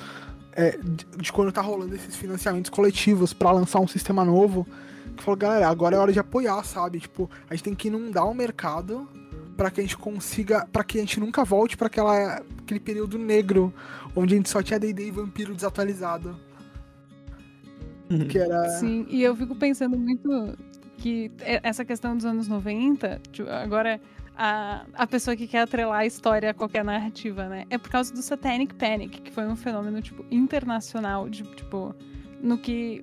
é, 0.52 0.76
de, 0.78 1.06
de, 1.18 1.32
quando 1.32 1.52
tá 1.52 1.60
rolando 1.60 1.94
esses 1.94 2.16
financiamentos 2.16 2.70
coletivos 2.70 3.32
para 3.32 3.52
lançar 3.52 3.80
um 3.80 3.88
sistema 3.88 4.24
novo. 4.24 4.66
Que 5.16 5.22
falou, 5.22 5.36
galera, 5.36 5.68
agora 5.68 5.96
é 5.96 5.98
hora 5.98 6.12
de 6.12 6.18
apoiar, 6.18 6.62
sabe? 6.64 7.00
Tipo, 7.00 7.30
a 7.48 7.54
gente 7.54 7.64
tem 7.64 7.74
que 7.74 7.88
inundar 7.88 8.26
o 8.26 8.34
mercado 8.34 9.08
para 9.56 9.70
que 9.70 9.80
a 9.80 9.82
gente 9.82 9.96
consiga, 9.96 10.66
para 10.70 10.84
que 10.84 10.98
a 10.98 11.00
gente 11.00 11.18
nunca 11.18 11.44
volte 11.44 11.76
para 11.76 11.86
aquela 11.86 12.42
aquele 12.66 12.80
período 12.80 13.16
negro 13.16 13.72
onde 14.14 14.34
a 14.34 14.36
gente 14.36 14.50
só 14.50 14.62
tinha 14.62 14.78
D&D 14.78 15.06
e 15.06 15.10
vampiro 15.10 15.54
desatualizado. 15.54 16.36
Uhum. 18.10 18.28
Que 18.28 18.38
era 18.38 18.68
Sim, 18.78 19.06
e 19.08 19.22
eu 19.22 19.34
fico 19.34 19.54
pensando 19.54 19.96
muito 19.96 20.28
que 20.98 21.30
essa 21.44 21.84
questão 21.84 22.16
dos 22.16 22.24
anos 22.24 22.48
90, 22.48 23.20
tipo, 23.30 23.48
agora 23.48 24.00
a, 24.36 24.84
a 24.94 25.06
pessoa 25.06 25.34
que 25.36 25.46
quer 25.46 25.60
atrelar 25.60 26.00
a 26.00 26.06
história 26.06 26.50
a 26.50 26.54
qualquer 26.54 26.84
narrativa, 26.84 27.48
né? 27.48 27.64
É 27.70 27.78
por 27.78 27.90
causa 27.90 28.12
do 28.12 28.20
Satanic 28.22 28.74
Panic, 28.74 29.20
que 29.22 29.30
foi 29.30 29.46
um 29.46 29.56
fenômeno, 29.56 30.00
tipo, 30.02 30.24
internacional, 30.30 31.28
de, 31.28 31.42
tipo, 31.42 31.94
no 32.42 32.58
que 32.58 33.02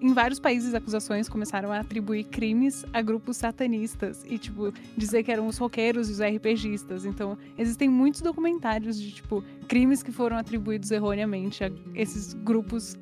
em 0.00 0.12
vários 0.12 0.38
países 0.38 0.74
acusações 0.74 1.30
começaram 1.30 1.72
a 1.72 1.80
atribuir 1.80 2.24
crimes 2.24 2.84
a 2.92 3.00
grupos 3.00 3.38
satanistas 3.38 4.22
e, 4.28 4.36
tipo, 4.36 4.70
dizer 4.94 5.22
que 5.22 5.32
eram 5.32 5.46
os 5.46 5.56
roqueiros 5.56 6.10
e 6.10 6.12
os 6.12 6.20
RPGistas. 6.20 7.06
Então, 7.06 7.38
existem 7.56 7.88
muitos 7.88 8.20
documentários 8.20 9.00
de, 9.00 9.12
tipo, 9.12 9.42
crimes 9.66 10.02
que 10.02 10.12
foram 10.12 10.36
atribuídos 10.36 10.90
erroneamente 10.90 11.64
a 11.64 11.70
esses 11.94 12.34
grupos 12.34 12.98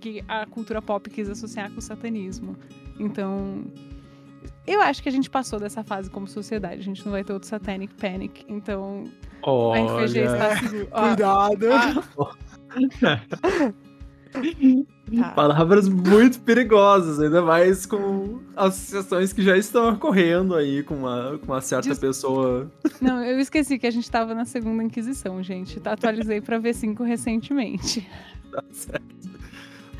que 0.00 0.24
a 0.26 0.44
cultura 0.46 0.82
pop 0.82 1.08
quis 1.08 1.28
associar 1.28 1.70
com 1.70 1.78
o 1.78 1.82
satanismo. 1.82 2.56
Então, 3.00 3.64
eu 4.66 4.82
acho 4.82 5.02
que 5.02 5.08
a 5.08 5.12
gente 5.12 5.30
passou 5.30 5.58
dessa 5.58 5.82
fase 5.82 6.10
como 6.10 6.28
sociedade. 6.28 6.80
A 6.80 6.84
gente 6.84 7.02
não 7.04 7.12
vai 7.12 7.24
ter 7.24 7.32
outro 7.32 7.48
Satanic 7.48 7.94
Panic. 7.94 8.44
Então, 8.46 9.04
Olha. 9.42 9.80
a 9.80 10.04
RPG 10.04 10.18
está 10.18 10.56
seguro. 10.56 10.86
Cuidado! 10.92 11.66
Ah. 11.72 12.02
Tá. 14.32 15.30
Palavras 15.30 15.88
muito 15.88 16.38
perigosas, 16.42 17.18
ainda 17.18 17.42
mais 17.42 17.84
com 17.84 18.38
associações 18.54 19.32
que 19.32 19.42
já 19.42 19.56
estão 19.56 19.94
ocorrendo 19.94 20.54
aí 20.54 20.84
com 20.84 20.94
uma, 20.94 21.36
com 21.38 21.46
uma 21.46 21.60
certa 21.60 21.88
Des... 21.88 21.98
pessoa. 21.98 22.70
Não, 23.00 23.20
eu 23.24 23.40
esqueci 23.40 23.76
que 23.76 23.88
a 23.88 23.90
gente 23.90 24.04
estava 24.04 24.32
na 24.32 24.44
segunda 24.44 24.84
Inquisição, 24.84 25.42
gente. 25.42 25.80
Tá, 25.80 25.94
atualizei 25.94 26.40
pra 26.40 26.60
V5 26.60 27.04
recentemente. 27.04 28.08
Tá 28.52 28.62
certo 28.70 29.29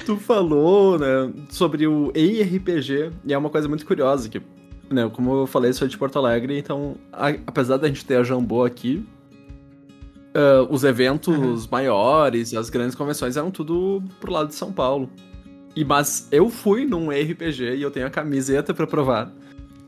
tu 0.04 0.16
falou, 0.16 0.98
né, 0.98 1.32
sobre 1.48 1.86
o 1.86 2.12
EIRPG, 2.14 3.10
e 3.24 3.32
é 3.32 3.38
uma 3.38 3.50
coisa 3.50 3.68
muito 3.68 3.86
curiosa, 3.86 4.28
que, 4.28 4.40
né, 4.90 5.08
como 5.12 5.34
eu 5.34 5.46
falei, 5.46 5.72
sou 5.72 5.86
de 5.86 5.96
Porto 5.96 6.18
Alegre, 6.18 6.58
então, 6.58 6.96
a, 7.12 7.28
apesar 7.46 7.76
da 7.76 7.88
gente 7.88 8.04
ter 8.04 8.16
a 8.16 8.22
Jambô 8.22 8.64
aqui, 8.64 9.04
uh, 10.34 10.72
os 10.72 10.84
eventos 10.84 11.64
uhum. 11.64 11.68
maiores, 11.70 12.54
as 12.54 12.70
grandes 12.70 12.94
convenções 12.94 13.36
eram 13.36 13.50
tudo 13.50 14.02
pro 14.20 14.32
lado 14.32 14.48
de 14.48 14.54
São 14.54 14.72
Paulo. 14.72 15.08
E, 15.74 15.84
mas 15.84 16.28
eu 16.32 16.50
fui 16.50 16.84
num 16.84 17.10
RPG 17.10 17.76
e 17.76 17.82
eu 17.82 17.90
tenho 17.90 18.06
a 18.06 18.10
camiseta 18.10 18.74
para 18.74 18.86
provar. 18.86 19.32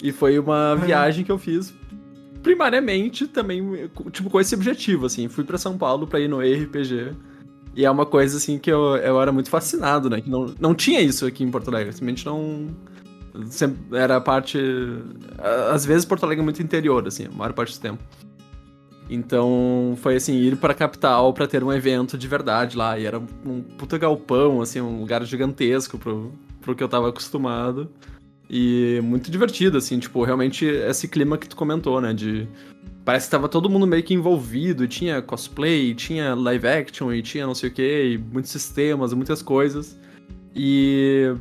E 0.03 0.13
foi 0.13 0.39
uma 0.39 0.75
uhum. 0.75 0.81
viagem 0.81 1.25
que 1.25 1.33
eu 1.33 1.39
fiz 1.39 1.75
primariamente 2.43 3.27
também, 3.27 3.89
tipo, 4.11 4.29
com 4.29 4.41
esse 4.41 4.55
objetivo, 4.55 5.07
assim. 5.07 5.29
Fui 5.29 5.45
para 5.45 5.57
São 5.57 5.79
Paulo 5.79 6.07
para 6.07 6.21
ir 6.21 6.29
no 6.29 6.41
RPG 6.41 7.13
e 7.75 7.85
é 7.85 7.91
uma 7.91 8.05
coisa, 8.05 8.37
assim, 8.37 8.59
que 8.59 8.71
eu, 8.71 8.97
eu 8.97 9.21
era 9.21 9.33
muito 9.33 9.49
fascinado, 9.49 10.11
né? 10.11 10.21
Que 10.21 10.29
não, 10.29 10.55
não 10.61 10.75
tinha 10.75 11.01
isso 11.01 11.25
aqui 11.25 11.43
em 11.43 11.51
Porto 11.51 11.69
Alegre. 11.69 11.93
Simplesmente 11.93 12.27
não. 12.27 12.69
Sempre 13.47 13.99
era 13.99 14.21
parte. 14.21 14.59
Às 15.73 15.87
vezes 15.87 16.05
Porto 16.05 16.25
Alegre 16.25 16.43
é 16.43 16.45
muito 16.45 16.63
interior, 16.63 17.07
assim, 17.07 17.27
a 17.27 17.31
maior 17.31 17.53
parte 17.55 17.79
do 17.79 17.81
tempo. 17.81 18.03
Então 19.09 19.97
foi 20.01 20.17
assim, 20.17 20.35
ir 20.35 20.57
pra 20.57 20.75
capital 20.75 21.33
para 21.33 21.47
ter 21.47 21.63
um 21.65 21.73
evento 21.73 22.17
de 22.17 22.29
verdade 22.29 22.77
lá. 22.77 22.99
E 22.99 23.07
era 23.07 23.19
um 23.19 23.63
puta 23.63 23.97
galpão, 23.97 24.61
assim, 24.61 24.81
um 24.81 25.01
lugar 25.01 25.25
gigantesco 25.25 25.99
pro, 25.99 26.33
pro 26.61 26.75
que 26.75 26.83
eu 26.83 26.89
tava 26.89 27.09
acostumado. 27.09 27.91
E 28.51 29.01
muito 29.03 29.31
divertido, 29.31 29.79
assim, 29.79 29.99
tipo, 29.99 30.23
realmente 30.25 30.67
esse 30.67 31.09
clima 31.09 31.39
que 31.39 31.49
tu 31.49 31.57
comentou, 31.57 32.03
né? 32.03 32.13
De 32.13 32.47
parece 33.05 33.27
que 33.27 33.31
tava 33.31 33.49
todo 33.49 33.69
mundo 33.69 33.87
meio 33.87 34.03
que 34.03 34.15
envolvido, 34.15 34.87
tinha 34.87 35.21
cosplay, 35.23 35.95
tinha 35.95 36.35
live 36.35 36.67
action, 36.67 37.13
e 37.13 37.23
tinha 37.23 37.47
não 37.47 37.55
sei 37.55 37.71
o 37.71 37.73
que, 37.73 38.21
muitos 38.33 38.51
sistemas, 38.51 39.13
muitas 39.13 39.43
coisas. 39.43 39.99
E 40.55 41.35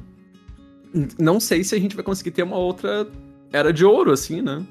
não 1.20 1.40
sei 1.40 1.64
se 1.64 1.76
a 1.76 1.80
gente 1.80 1.96
vai 1.96 2.04
conseguir 2.04 2.32
ter 2.32 2.44
uma 2.44 2.58
outra 2.58 3.08
era 3.52 3.72
de 3.72 3.86
ouro, 3.86 4.12
assim, 4.12 4.42
né? 4.42 4.66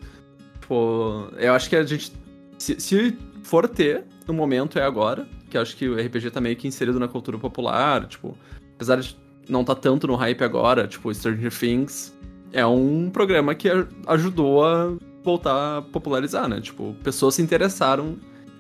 Tipo, 0.61 1.29
eu 1.37 1.53
acho 1.53 1.69
que 1.69 1.77
a 1.77 1.83
gente. 1.85 2.13
Se, 2.59 2.79
se 2.81 3.17
for 3.43 3.69
ter, 3.69 4.05
no 4.27 4.35
momento 4.35 4.79
é 4.79 4.83
agora, 4.83 5.27
que 5.49 5.57
eu 5.57 5.63
acho 5.63 5.77
que 5.77 5.89
o 5.89 5.95
RPG 5.95 6.31
tá 6.31 6.41
meio 6.41 6.57
que 6.57 6.69
inserido 6.69 6.99
na 6.99 7.09
cultura 7.09 7.39
popular, 7.39 8.07
tipo, 8.07 8.37
apesar 8.75 8.97
de 8.97 9.17
não 9.49 9.65
tá 9.65 9.75
tanto 9.75 10.07
no 10.07 10.15
hype 10.15 10.43
agora, 10.43 10.87
tipo, 10.87 11.13
Stranger 11.13 11.53
Things 11.53 12.15
é 12.53 12.65
um 12.67 13.11
programa 13.11 13.55
que 13.55 13.69
ajudou 14.07 14.65
a 14.65 14.93
voltar 15.23 15.79
a 15.79 15.83
popularizar, 15.83 16.49
né? 16.49 16.61
Tipo, 16.61 16.95
pessoas 17.03 17.35
se 17.35 17.43
interessaram 17.43 18.17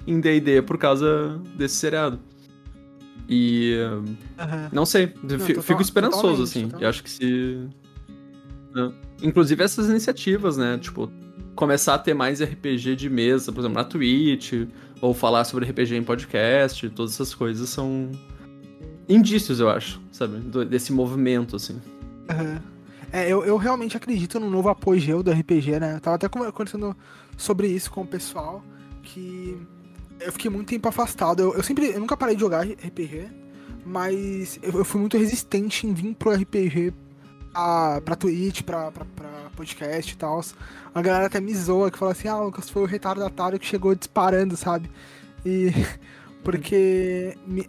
em 0.07 0.20
D&D 0.20 0.62
por 0.62 0.79
causa 0.79 1.40
desse 1.57 1.77
seriado. 1.77 2.18
E 3.29 3.77
uhum. 4.38 4.68
não 4.73 4.85
sei, 4.85 5.14
não, 5.23 5.38
fico 5.38 5.62
total, 5.62 5.81
esperançoso 5.81 6.42
assim. 6.42 6.62
Totalmente. 6.62 6.83
Eu 6.83 6.88
acho 6.88 7.03
que 7.05 7.11
se 7.11 7.68
né? 8.75 8.92
inclusive 9.23 9.62
essas 9.62 9.88
iniciativas, 9.88 10.57
né, 10.57 10.79
tipo, 10.79 11.11
começar 11.55 11.94
a 11.94 11.99
ter 11.99 12.14
mais 12.14 12.42
RPG 12.42 12.96
de 12.96 13.09
mesa, 13.09 13.53
por 13.53 13.61
exemplo, 13.61 13.77
na 13.77 13.85
Twitch, 13.85 14.66
ou 15.01 15.14
falar 15.14 15.44
sobre 15.44 15.66
RPG 15.66 15.96
em 15.96 16.03
podcast, 16.03 16.88
todas 16.90 17.14
essas 17.14 17.35
coisas 17.35 17.68
são 17.68 18.11
indícios, 19.09 19.61
eu 19.61 19.68
acho, 19.68 20.01
sabe, 20.11 20.38
desse 20.64 20.92
movimento 20.92 21.57
assim. 21.57 21.75
Uhum. 22.31 22.59
É, 23.12 23.29
eu, 23.29 23.44
eu 23.44 23.57
realmente 23.57 23.96
acredito 23.96 24.38
no 24.38 24.49
novo 24.49 24.68
apogeu 24.68 25.23
do 25.23 25.33
RPG, 25.33 25.81
né? 25.81 25.96
Eu 25.96 26.01
tava 26.01 26.16
até 26.16 26.29
conversando 26.29 26.96
sobre 27.37 27.66
isso 27.66 27.90
com 27.90 28.03
o 28.03 28.07
pessoal, 28.07 28.62
que 29.03 29.61
eu 30.20 30.33
fiquei 30.33 30.51
muito 30.51 30.68
tempo 30.68 30.88
afastado. 30.88 31.40
Eu, 31.40 31.55
eu 31.55 31.62
sempre, 31.62 31.90
eu 31.90 32.01
nunca 32.01 32.16
parei 32.16 32.35
de 32.35 32.40
jogar 32.40 32.66
RPG, 32.66 33.29
mas 33.85 34.59
eu, 34.62 34.73
eu 34.79 34.85
fui 34.85 35.01
muito 35.01 35.18
resistente 35.18 35.87
em 35.87 35.92
vir 35.92 36.14
pro 36.14 36.33
RPG 36.33 36.92
a, 37.55 38.01
pra 38.05 38.14
Twitch, 38.14 38.62
pra, 38.62 38.90
pra, 38.90 39.05
pra 39.05 39.51
podcast 39.57 40.12
e 40.12 40.16
tal. 40.16 40.40
A 40.94 41.03
galera 41.03 41.27
até 41.27 41.40
me 41.40 41.55
zoa, 41.55 41.90
que 41.90 41.99
fala 41.99 42.12
assim, 42.12 42.29
ah, 42.29 42.38
Lucas 42.38 42.70
foi 42.70 42.83
o 42.83 42.87
retardatário 42.87 43.59
que 43.59 43.66
chegou 43.66 43.94
disparando, 43.94 44.57
sabe? 44.57 44.90
E 45.44 45.73
porque 46.44 47.37
me, 47.46 47.68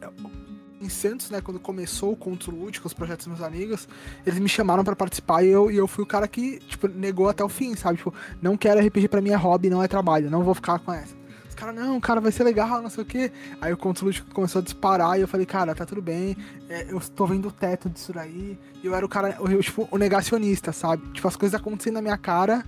em 0.82 0.90
Santos, 0.90 1.30
né, 1.30 1.42
quando 1.42 1.60
começou 1.60 2.12
o 2.12 2.16
Conto 2.16 2.52
Lúdico, 2.52 2.88
os 2.88 2.94
projetos 2.94 3.28
dos 3.28 3.38
meus 3.38 3.48
amigos, 3.48 3.88
eles 4.26 4.40
me 4.40 4.50
chamaram 4.50 4.84
para 4.84 4.96
participar 4.96 5.44
e 5.44 5.50
eu, 5.50 5.70
e 5.72 5.78
eu 5.78 5.88
fui 5.88 6.04
o 6.04 6.08
cara 6.08 6.28
que, 6.28 6.60
tipo, 6.60 6.88
negou 6.88 7.30
até 7.30 7.44
o 7.44 7.50
fim, 7.50 7.76
sabe? 7.76 7.98
Tipo, 7.98 8.14
não 8.42 8.58
quero 8.58 8.86
RPG 8.86 9.08
pra 9.08 9.22
mim 9.22 9.30
é 9.30 9.36
hobby, 9.36 9.70
não 9.70 9.84
é 9.84 9.88
trabalho, 9.88 10.30
não 10.30 10.44
vou 10.44 10.56
ficar 10.56 10.80
com 10.80 10.92
essa. 10.92 11.16
Os 11.48 11.56
caras, 11.56 11.76
não, 11.76 12.00
cara, 12.00 12.22
vai 12.22 12.32
ser 12.32 12.44
legal, 12.44 12.82
não 12.82 12.90
sei 12.90 13.04
o 13.04 13.06
quê. 13.06 13.32
Aí 13.60 13.74
o 13.74 13.78
Conto 13.78 14.06
Lúdico 14.06 14.34
começou 14.34 14.60
a 14.62 14.64
disparar 14.64 15.18
e 15.20 15.22
eu 15.22 15.28
falei, 15.28 15.46
cara, 15.46 15.76
tá 15.76 15.86
tudo 15.86 16.02
bem, 16.02 16.36
é, 16.70 16.88
eu 16.90 17.00
tô 17.00 17.26
vendo 17.26 17.50
o 17.50 17.52
teto 17.52 17.90
disso 17.90 18.14
daí. 18.14 18.58
E 18.82 18.88
eu 18.88 18.96
era 18.96 19.06
o 19.06 19.10
cara, 19.10 19.38
eu, 19.40 19.62
tipo, 19.62 19.88
o 19.92 19.98
negacionista, 19.98 20.72
sabe? 20.72 21.08
Tipo, 21.12 21.28
as 21.28 21.36
coisas 21.36 21.60
acontecendo 21.60 21.96
na 21.96 22.02
minha 22.02 22.18
cara. 22.18 22.66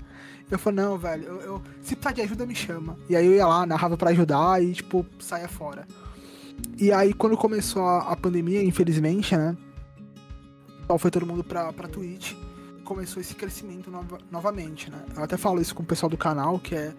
Eu 0.51 0.59
falei, 0.59 0.83
não, 0.83 0.97
velho, 0.97 1.23
eu, 1.23 1.41
eu, 1.41 1.61
se 1.81 1.95
precisar 1.95 2.11
de 2.11 2.21
ajuda, 2.21 2.45
me 2.45 2.53
chama. 2.53 2.97
E 3.09 3.15
aí 3.15 3.25
eu 3.25 3.33
ia 3.33 3.47
lá, 3.47 3.65
narrava 3.65 3.97
para 3.97 4.11
ajudar 4.11 4.61
e, 4.61 4.73
tipo, 4.73 5.05
saia 5.17 5.47
fora. 5.47 5.87
E 6.77 6.91
aí, 6.91 7.13
quando 7.13 7.37
começou 7.37 7.83
a, 7.83 8.11
a 8.11 8.15
pandemia, 8.15 8.63
infelizmente, 8.63 9.35
né? 9.35 9.55
Foi 10.99 11.09
todo 11.09 11.25
mundo 11.25 11.43
pra, 11.43 11.71
pra 11.71 11.87
Twitch. 11.87 12.33
Começou 12.83 13.21
esse 13.21 13.33
crescimento 13.35 13.89
nova, 13.89 14.17
novamente, 14.29 14.91
né? 14.91 15.01
Eu 15.15 15.23
até 15.23 15.37
falo 15.37 15.61
isso 15.61 15.73
com 15.73 15.83
o 15.83 15.85
pessoal 15.85 16.09
do 16.09 16.17
canal, 16.17 16.59
que 16.59 16.75
é... 16.75 16.93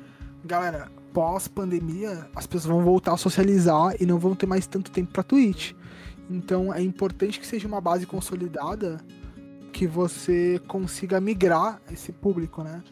Galera, 0.44 0.88
pós-pandemia, 1.12 2.28
as 2.34 2.46
pessoas 2.46 2.74
vão 2.74 2.84
voltar 2.84 3.14
a 3.14 3.16
socializar 3.16 3.94
e 4.00 4.04
não 4.04 4.18
vão 4.18 4.34
ter 4.34 4.46
mais 4.46 4.66
tanto 4.66 4.90
tempo 4.90 5.12
pra 5.12 5.22
Twitch. 5.22 5.72
Então, 6.28 6.72
é 6.72 6.82
importante 6.82 7.38
que 7.38 7.46
seja 7.46 7.68
uma 7.68 7.80
base 7.80 8.06
consolidada 8.06 9.00
que 9.72 9.86
você 9.86 10.60
consiga 10.68 11.20
migrar 11.20 11.80
esse 11.90 12.12
público, 12.12 12.62
né? 12.62 12.82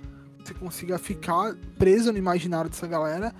Você 0.44 0.54
consiga 0.54 0.98
ficar 0.98 1.54
preso 1.78 2.10
no 2.12 2.18
imaginário 2.18 2.68
dessa 2.68 2.86
galera 2.86 3.32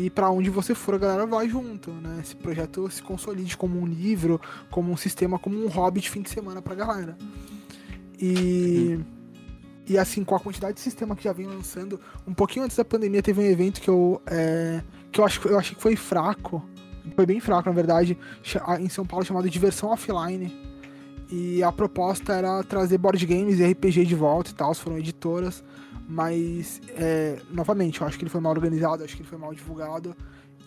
e 0.00 0.08
para 0.08 0.30
onde 0.30 0.48
você 0.48 0.74
for 0.74 0.94
a 0.94 0.98
galera 0.98 1.26
vai 1.26 1.46
junto, 1.46 1.90
né? 1.92 2.20
Esse 2.22 2.34
projeto 2.34 2.90
se 2.90 3.02
consolide 3.02 3.54
como 3.54 3.78
um 3.78 3.86
livro, 3.86 4.40
como 4.70 4.90
um 4.90 4.96
sistema, 4.96 5.38
como 5.38 5.62
um 5.62 5.68
hobby 5.68 6.00
de 6.00 6.08
fim 6.08 6.22
de 6.22 6.30
semana 6.30 6.62
pra 6.62 6.74
galera. 6.74 7.18
E 8.18 8.98
e 9.86 9.98
assim 9.98 10.24
com 10.24 10.34
a 10.34 10.40
quantidade 10.40 10.74
de 10.74 10.80
sistema 10.80 11.14
que 11.14 11.24
já 11.24 11.32
vem 11.32 11.46
lançando, 11.46 12.00
um 12.26 12.32
pouquinho 12.32 12.64
antes 12.64 12.76
da 12.78 12.84
pandemia 12.84 13.22
teve 13.22 13.42
um 13.42 13.44
evento 13.44 13.80
que 13.80 13.90
eu 13.90 14.22
é, 14.26 14.82
que 15.12 15.20
eu 15.20 15.24
acho 15.24 15.46
eu 15.46 15.58
achei 15.58 15.74
que 15.74 15.82
foi 15.82 15.96
fraco, 15.96 16.64
foi 17.14 17.26
bem 17.26 17.38
fraco 17.38 17.68
na 17.68 17.74
verdade, 17.74 18.16
em 18.78 18.88
São 18.88 19.04
Paulo 19.04 19.26
chamado 19.26 19.50
Diversão 19.50 19.90
Offline. 19.90 20.70
E 21.30 21.62
a 21.62 21.70
proposta 21.70 22.32
era 22.32 22.62
trazer 22.64 22.98
board 22.98 23.24
games 23.26 23.60
e 23.60 23.64
RPG 23.64 24.06
de 24.06 24.14
volta 24.14 24.50
e 24.50 24.54
tal, 24.54 24.74
foram 24.74 24.98
editoras 24.98 25.62
mas, 26.10 26.80
é, 26.88 27.38
novamente, 27.52 28.00
eu 28.00 28.06
acho 28.06 28.18
que 28.18 28.24
ele 28.24 28.30
foi 28.30 28.40
mal 28.40 28.52
organizado, 28.52 29.04
acho 29.04 29.14
que 29.14 29.22
ele 29.22 29.28
foi 29.28 29.38
mal 29.38 29.54
divulgado. 29.54 30.16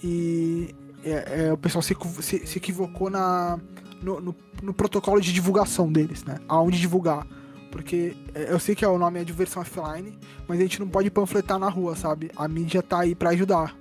E 0.01 0.73
é, 1.03 1.47
é, 1.47 1.53
o 1.53 1.57
pessoal 1.57 1.81
se, 1.81 1.93
se, 2.21 2.47
se 2.47 2.57
equivocou 2.57 3.09
na, 3.09 3.59
no, 4.01 4.21
no, 4.21 4.35
no, 4.61 4.73
protocolo 4.73 5.19
de 5.19 5.33
divulgação 5.33 5.91
deles, 5.91 6.23
né? 6.23 6.39
Aonde 6.47 6.79
divulgar. 6.79 7.27
Porque 7.69 8.15
é, 8.33 8.53
eu 8.53 8.57
sei 8.57 8.73
que 8.73 8.85
é 8.85 8.87
o 8.87 8.97
nome 8.97 9.19
é 9.19 9.23
diversão 9.25 9.61
offline, 9.61 10.17
mas 10.47 10.59
a 10.59 10.61
gente 10.61 10.79
não 10.79 10.87
pode 10.87 11.11
panfletar 11.11 11.59
na 11.59 11.67
rua, 11.67 11.93
sabe? 11.93 12.31
A 12.37 12.47
mídia 12.47 12.81
tá 12.81 13.01
aí 13.01 13.13
para 13.13 13.31
ajudar. 13.31 13.75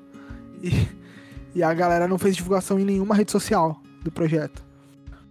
E, 0.61 0.89
e 1.55 1.63
a 1.63 1.73
galera 1.73 2.09
não 2.09 2.19
fez 2.19 2.35
divulgação 2.35 2.77
em 2.77 2.85
nenhuma 2.85 3.15
rede 3.15 3.31
social 3.31 3.81
do 4.03 4.11
projeto. 4.11 4.65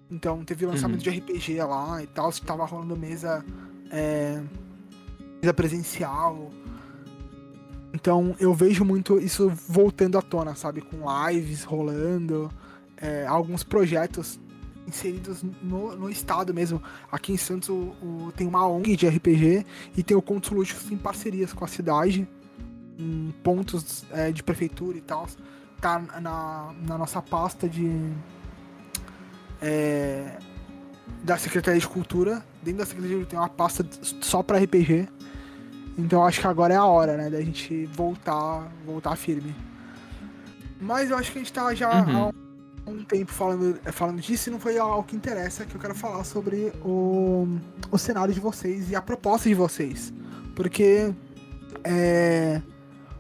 Então 0.10 0.46
teve 0.46 0.66
lançamento 0.66 1.06
uhum. 1.06 1.12
de 1.12 1.20
RPG 1.20 1.62
lá 1.62 2.02
e 2.02 2.08
tal, 2.08 2.32
tava 2.32 2.66
rolando 2.66 2.96
mesa. 2.96 3.44
É, 3.92 4.42
presencial. 5.54 6.52
Então 7.94 8.36
eu 8.40 8.54
vejo 8.54 8.86
muito 8.86 9.20
isso 9.20 9.52
voltando 9.68 10.18
à 10.18 10.22
tona, 10.22 10.56
sabe? 10.56 10.82
Com 10.82 11.04
lives 11.28 11.64
rolando, 11.64 12.50
é, 12.98 13.26
alguns 13.26 13.64
projetos 13.64 14.40
inseridos 14.88 15.44
no, 15.62 15.96
no, 15.96 16.10
estado 16.10 16.54
mesmo. 16.54 16.82
Aqui 17.12 17.34
em 17.34 17.38
Santos 17.38 17.70
o, 17.70 17.96
o, 18.02 18.32
tem 18.36 18.48
uma 18.48 18.68
ONG 18.68 18.96
de 18.96 19.08
RPG 19.08 19.66
e 19.98 20.04
tem 20.04 20.16
o 20.16 20.22
Contos 20.22 20.52
Lúdicos 20.52 20.92
em 20.92 20.98
parcerias 20.98 21.54
com 21.54 21.64
a 21.64 21.68
cidade, 21.68 22.28
em 22.98 23.34
pontos 23.44 24.06
é, 24.12 24.32
de 24.32 24.44
prefeitura 24.44 24.98
e 24.98 25.02
tal. 25.02 25.28
Tá 25.80 26.00
na, 26.22 26.74
na 26.86 26.98
nossa 26.98 27.22
pasta 27.22 27.68
de. 27.68 27.90
É, 29.62 30.38
da 31.24 31.38
Secretaria 31.38 31.80
de 31.80 31.88
Cultura. 31.88 32.44
Dentro 32.62 32.80
da 32.80 32.86
Secretaria 32.86 33.26
tem 33.26 33.38
uma 33.38 33.50
pasta 33.50 33.86
só 34.22 34.44
para 34.44 34.60
RPG. 34.60 35.08
Então 35.98 36.24
acho 36.24 36.40
que 36.40 36.48
agora 36.48 36.74
é 36.74 36.78
a 36.78 36.86
hora, 36.86 37.18
né, 37.18 37.30
da 37.30 37.42
gente 37.42 37.86
voltar, 37.88 38.72
voltar 38.86 39.16
firme. 39.16 39.54
Mas 40.80 41.12
eu 41.12 41.18
acho 41.18 41.32
que 41.32 41.38
a 41.38 41.42
gente 41.42 41.54
tá 41.54 41.74
já 41.76 42.04
uhum. 42.04 42.34
há 42.88 42.90
um, 42.90 43.04
tempo 43.04 43.32
falando, 43.32 43.80
falando 43.92 44.20
disso 44.20 44.50
e 44.50 44.52
não 44.52 44.60
foi 44.60 44.78
algo 44.78 45.04
que 45.04 45.16
interessa, 45.16 45.66
que 45.66 45.76
eu 45.76 45.82
quero 45.82 45.94
falar 45.94 46.24
sobre 46.24 46.74
o, 46.84 47.48
o 47.92 47.98
cenário 47.98 48.34
de 48.34 48.40
vocês 48.40 48.90
e 48.90 48.96
a 48.96 49.02
proposta 49.02 49.48
de 49.48 49.54
vocês. 49.54 50.12
Porque 50.56 51.14
é, 51.84 52.62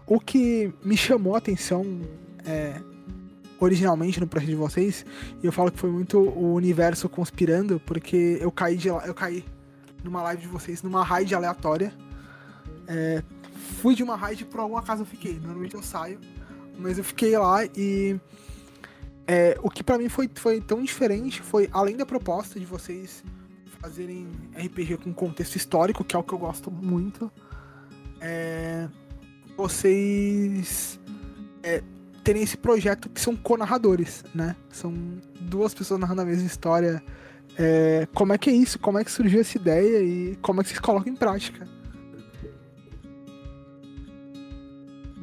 o 0.07 0.19
que 0.19 0.73
me 0.83 0.97
chamou 0.97 1.35
a 1.35 1.37
atenção 1.37 1.85
é, 2.45 2.81
originalmente 3.59 4.19
no 4.19 4.25
projeto 4.25 4.49
de 4.49 4.55
vocês, 4.55 5.05
e 5.43 5.45
eu 5.45 5.51
falo 5.51 5.71
que 5.71 5.77
foi 5.77 5.91
muito 5.91 6.17
o 6.19 6.53
universo 6.55 7.07
conspirando, 7.07 7.79
porque 7.85 8.39
eu 8.41 8.51
caí 8.51 8.75
de 8.75 8.87
eu 8.87 9.13
caí 9.13 9.45
numa 10.03 10.23
live 10.23 10.41
de 10.41 10.47
vocês, 10.47 10.81
numa 10.81 11.03
raid 11.03 11.35
aleatória 11.35 11.93
é, 12.91 13.23
fui 13.81 13.95
de 13.95 14.03
uma 14.03 14.17
raid 14.17 14.43
por 14.45 14.59
alguma 14.59 14.81
casa 14.81 15.01
eu 15.01 15.05
fiquei. 15.05 15.39
Normalmente 15.39 15.75
eu 15.75 15.81
saio, 15.81 16.19
mas 16.77 16.97
eu 16.97 17.03
fiquei 17.03 17.37
lá 17.37 17.65
e 17.65 18.19
é, 19.25 19.57
o 19.63 19.69
que 19.69 19.81
para 19.81 19.97
mim 19.97 20.09
foi, 20.09 20.29
foi 20.35 20.59
tão 20.59 20.83
diferente 20.83 21.41
foi 21.41 21.69
além 21.71 21.95
da 21.95 22.05
proposta 22.05 22.59
de 22.59 22.65
vocês 22.65 23.23
fazerem 23.79 24.27
RPG 24.53 24.97
com 24.97 25.13
contexto 25.13 25.55
histórico, 25.55 26.03
que 26.03 26.15
é 26.15 26.19
o 26.19 26.23
que 26.23 26.33
eu 26.33 26.37
gosto 26.37 26.69
muito. 26.69 27.31
É, 28.19 28.87
vocês 29.57 30.99
é, 31.63 31.81
terem 32.23 32.43
esse 32.43 32.57
projeto 32.57 33.09
que 33.09 33.19
são 33.19 33.35
co-narradores, 33.35 34.23
né? 34.35 34.55
São 34.69 34.93
duas 35.39 35.73
pessoas 35.73 35.99
narrando 35.99 36.21
a 36.21 36.25
mesma 36.25 36.45
história. 36.45 37.01
É, 37.57 38.07
como 38.13 38.33
é 38.33 38.37
que 38.37 38.49
é 38.49 38.53
isso? 38.53 38.77
Como 38.77 38.99
é 38.99 39.03
que 39.03 39.11
surgiu 39.11 39.41
essa 39.41 39.57
ideia 39.57 40.03
e 40.03 40.35
como 40.41 40.61
é 40.61 40.63
que 40.63 40.69
vocês 40.69 40.79
colocam 40.79 41.11
em 41.11 41.15
prática? 41.15 41.67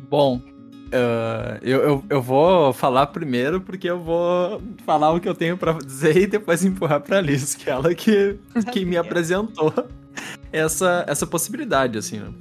Bom, 0.08 0.36
uh, 0.36 1.58
eu, 1.60 1.80
eu, 1.80 2.04
eu, 2.08 2.22
vou 2.22 2.72
falar 2.72 3.08
primeiro 3.08 3.60
porque 3.60 3.90
eu 3.90 4.00
vou 4.00 4.62
falar 4.84 5.12
o 5.12 5.20
que 5.20 5.28
eu 5.28 5.34
tenho 5.34 5.56
para 5.56 5.72
dizer 5.74 6.16
e 6.16 6.26
depois 6.26 6.64
empurrar 6.64 7.00
pra 7.00 7.20
Liz, 7.20 7.54
que 7.54 7.68
é 7.68 7.72
ela 7.72 7.94
que, 7.94 8.38
que 8.72 8.84
me 8.84 8.96
apresentou 8.96 9.72
essa, 10.52 11.04
essa 11.06 11.26
possibilidade, 11.26 11.98
assim, 11.98 12.18
né? 12.18 12.32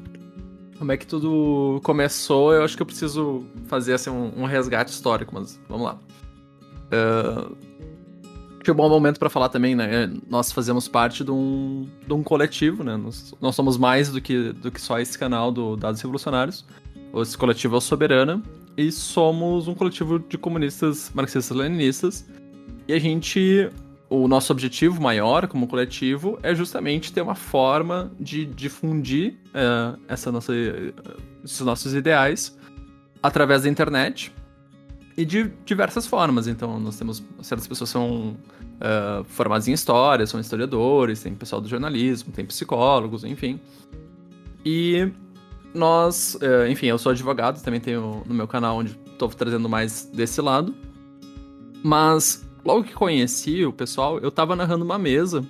Como 0.77 0.91
é 0.91 0.97
que 0.97 1.07
tudo 1.07 1.81
começou, 1.83 2.53
eu 2.53 2.63
acho 2.63 2.75
que 2.75 2.81
eu 2.81 2.85
preciso 2.85 3.43
fazer 3.67 3.93
assim, 3.93 4.11
um, 4.11 4.43
um 4.43 4.45
resgate 4.45 4.91
histórico, 4.91 5.33
mas 5.33 5.59
vamos 5.67 5.85
lá. 5.85 5.99
Uh, 6.85 7.57
acho 8.53 8.63
que 8.63 8.69
é 8.69 8.73
um 8.73 8.77
bom 8.77 8.87
momento 8.87 9.19
para 9.19 9.29
falar 9.29 9.49
também, 9.49 9.75
né? 9.75 10.09
Nós 10.29 10.51
fazemos 10.51 10.87
parte 10.87 11.23
de 11.23 11.31
um, 11.31 11.87
de 12.05 12.13
um 12.13 12.21
coletivo, 12.21 12.83
né? 12.83 12.95
Nós, 12.95 13.33
nós 13.41 13.55
somos 13.55 13.75
mais 13.77 14.09
do 14.09 14.21
que, 14.21 14.53
do 14.53 14.71
que 14.71 14.79
só 14.79 14.99
esse 14.99 15.17
canal 15.17 15.51
do 15.51 15.75
Dados 15.75 15.99
Revolucionários. 15.99 16.63
Esse 17.15 17.37
coletivo 17.37 17.75
é 17.75 17.77
o 17.77 17.81
Soberana 17.81 18.41
e 18.75 18.91
somos 18.91 19.67
um 19.67 19.73
coletivo 19.73 20.19
de 20.19 20.37
comunistas 20.37 21.11
marxistas-leninistas. 21.13 22.25
E 22.87 22.93
a 22.93 22.99
gente, 22.99 23.69
o 24.09 24.27
nosso 24.27 24.53
objetivo 24.53 25.01
maior 25.01 25.47
como 25.47 25.67
coletivo 25.67 26.37
é 26.43 26.53
justamente 26.53 27.11
ter 27.11 27.21
uma 27.21 27.35
forma 27.35 28.11
de 28.19 28.45
difundir 28.45 29.35
uh, 29.47 29.99
essa 30.07 30.31
nossa, 30.31 30.53
esses 31.43 31.61
nossos 31.61 31.93
ideais 31.93 32.57
através 33.21 33.63
da 33.63 33.69
internet 33.69 34.31
e 35.17 35.25
de 35.25 35.51
diversas 35.65 36.05
formas. 36.05 36.47
Então, 36.47 36.79
nós 36.79 36.97
temos 36.97 37.23
certas 37.41 37.67
pessoas 37.67 37.89
são 37.89 38.37
uh, 38.77 39.23
formadas 39.25 39.67
em 39.67 39.73
história, 39.73 40.25
são 40.27 40.39
historiadores, 40.39 41.23
tem 41.23 41.33
pessoal 41.33 41.59
do 41.59 41.67
jornalismo, 41.67 42.31
tem 42.31 42.45
psicólogos, 42.45 43.23
enfim. 43.23 43.59
E 44.63 45.11
nós, 45.73 46.37
é, 46.41 46.69
enfim, 46.69 46.87
eu 46.87 46.97
sou 46.97 47.11
advogado, 47.11 47.61
também 47.63 47.79
tenho 47.79 48.23
no 48.25 48.33
meu 48.33 48.47
canal 48.47 48.77
onde 48.77 48.97
estou 49.11 49.29
trazendo 49.29 49.67
mais 49.67 50.05
desse 50.05 50.41
lado. 50.41 50.73
Mas 51.83 52.47
logo 52.63 52.83
que 52.83 52.93
conheci 52.93 53.65
o 53.65 53.71
pessoal, 53.71 54.19
eu 54.19 54.29
estava 54.29 54.55
narrando 54.55 54.83
uma 54.83 54.97
mesa 54.97 55.45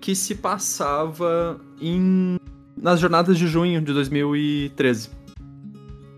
que 0.00 0.14
se 0.14 0.34
passava 0.34 1.60
em 1.80 2.36
nas 2.76 3.00
jornadas 3.00 3.38
de 3.38 3.46
junho 3.46 3.80
de 3.80 3.92
2013. 3.92 5.08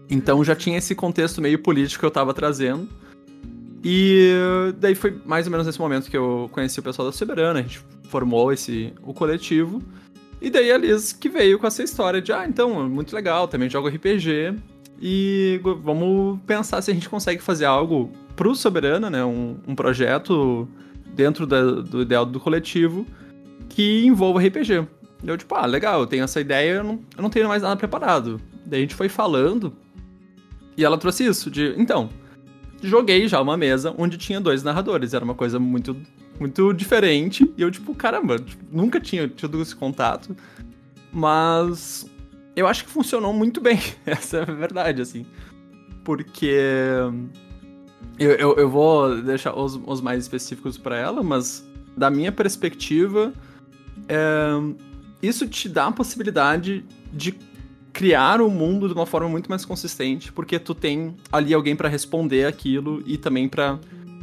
Então 0.08 0.42
já 0.42 0.56
tinha 0.56 0.78
esse 0.78 0.94
contexto 0.94 1.40
meio 1.40 1.58
político 1.58 2.00
que 2.00 2.04
eu 2.04 2.08
estava 2.08 2.32
trazendo. 2.32 2.88
E 3.84 4.32
daí 4.78 4.94
foi 4.94 5.20
mais 5.24 5.46
ou 5.46 5.52
menos 5.52 5.66
nesse 5.66 5.78
momento 5.78 6.10
que 6.10 6.16
eu 6.16 6.48
conheci 6.50 6.80
o 6.80 6.82
pessoal 6.82 7.06
da 7.06 7.12
Soberana, 7.12 7.60
a 7.60 7.62
gente 7.62 7.80
formou 8.08 8.52
esse 8.52 8.92
o 9.02 9.14
coletivo. 9.14 9.80
E 10.40 10.50
daí 10.50 10.70
a 10.70 10.78
Liz 10.78 11.12
que 11.12 11.28
veio 11.28 11.58
com 11.58 11.66
essa 11.66 11.82
história 11.82 12.20
de, 12.20 12.32
ah, 12.32 12.46
então, 12.46 12.88
muito 12.88 13.14
legal, 13.14 13.48
também 13.48 13.70
jogo 13.70 13.88
RPG. 13.88 14.54
E 15.00 15.60
vamos 15.82 16.38
pensar 16.46 16.80
se 16.80 16.90
a 16.90 16.94
gente 16.94 17.08
consegue 17.08 17.42
fazer 17.42 17.64
algo 17.64 18.10
pro 18.34 18.54
Soberana, 18.54 19.10
né? 19.10 19.24
Um, 19.24 19.56
um 19.66 19.74
projeto 19.74 20.68
dentro 21.14 21.46
da, 21.46 21.62
do 21.62 22.02
ideal 22.02 22.24
do 22.24 22.40
coletivo 22.40 23.06
que 23.68 24.04
envolva 24.04 24.40
RPG. 24.40 24.86
Eu, 25.24 25.36
tipo, 25.36 25.54
ah, 25.54 25.66
legal, 25.66 26.00
eu 26.00 26.06
tenho 26.06 26.24
essa 26.24 26.40
ideia, 26.40 26.74
eu 26.74 26.84
não, 26.84 27.00
eu 27.16 27.22
não 27.22 27.30
tenho 27.30 27.48
mais 27.48 27.62
nada 27.62 27.76
preparado. 27.76 28.40
Daí 28.64 28.80
a 28.80 28.82
gente 28.82 28.94
foi 28.94 29.08
falando 29.08 29.72
e 30.76 30.84
ela 30.84 30.98
trouxe 30.98 31.24
isso, 31.24 31.50
de, 31.50 31.74
então, 31.78 32.10
joguei 32.82 33.26
já 33.26 33.40
uma 33.40 33.56
mesa 33.56 33.94
onde 33.96 34.18
tinha 34.18 34.40
dois 34.40 34.62
narradores, 34.62 35.14
era 35.14 35.24
uma 35.24 35.34
coisa 35.34 35.58
muito 35.58 35.96
muito 36.38 36.72
diferente. 36.72 37.50
E 37.56 37.62
eu, 37.62 37.70
tipo, 37.70 37.94
caramba, 37.94 38.38
tipo, 38.38 38.64
nunca 38.70 39.00
tinha 39.00 39.28
tido 39.28 39.60
esse 39.60 39.74
contato. 39.74 40.36
Mas 41.12 42.08
eu 42.54 42.66
acho 42.66 42.84
que 42.84 42.90
funcionou 42.90 43.32
muito 43.32 43.60
bem. 43.60 43.78
Essa 44.04 44.38
é 44.38 44.42
a 44.42 44.54
verdade, 44.54 45.02
assim. 45.02 45.26
Porque. 46.04 46.56
Eu, 48.18 48.30
eu, 48.32 48.56
eu 48.56 48.70
vou 48.70 49.20
deixar 49.20 49.54
os, 49.54 49.78
os 49.86 50.00
mais 50.00 50.22
específicos 50.22 50.78
para 50.78 50.96
ela, 50.96 51.22
mas 51.22 51.68
da 51.96 52.10
minha 52.10 52.32
perspectiva, 52.32 53.32
é, 54.08 54.74
isso 55.22 55.46
te 55.46 55.68
dá 55.68 55.86
a 55.88 55.92
possibilidade 55.92 56.84
de 57.12 57.34
criar 57.92 58.42
o 58.42 58.50
mundo 58.50 58.88
de 58.88 58.94
uma 58.94 59.06
forma 59.06 59.28
muito 59.28 59.48
mais 59.48 59.64
consistente, 59.64 60.30
porque 60.30 60.58
tu 60.58 60.74
tem 60.74 61.16
ali 61.32 61.54
alguém 61.54 61.74
para 61.74 61.88
responder 61.88 62.44
aquilo 62.44 63.02
e 63.06 63.16
também 63.16 63.48
para 63.48 63.78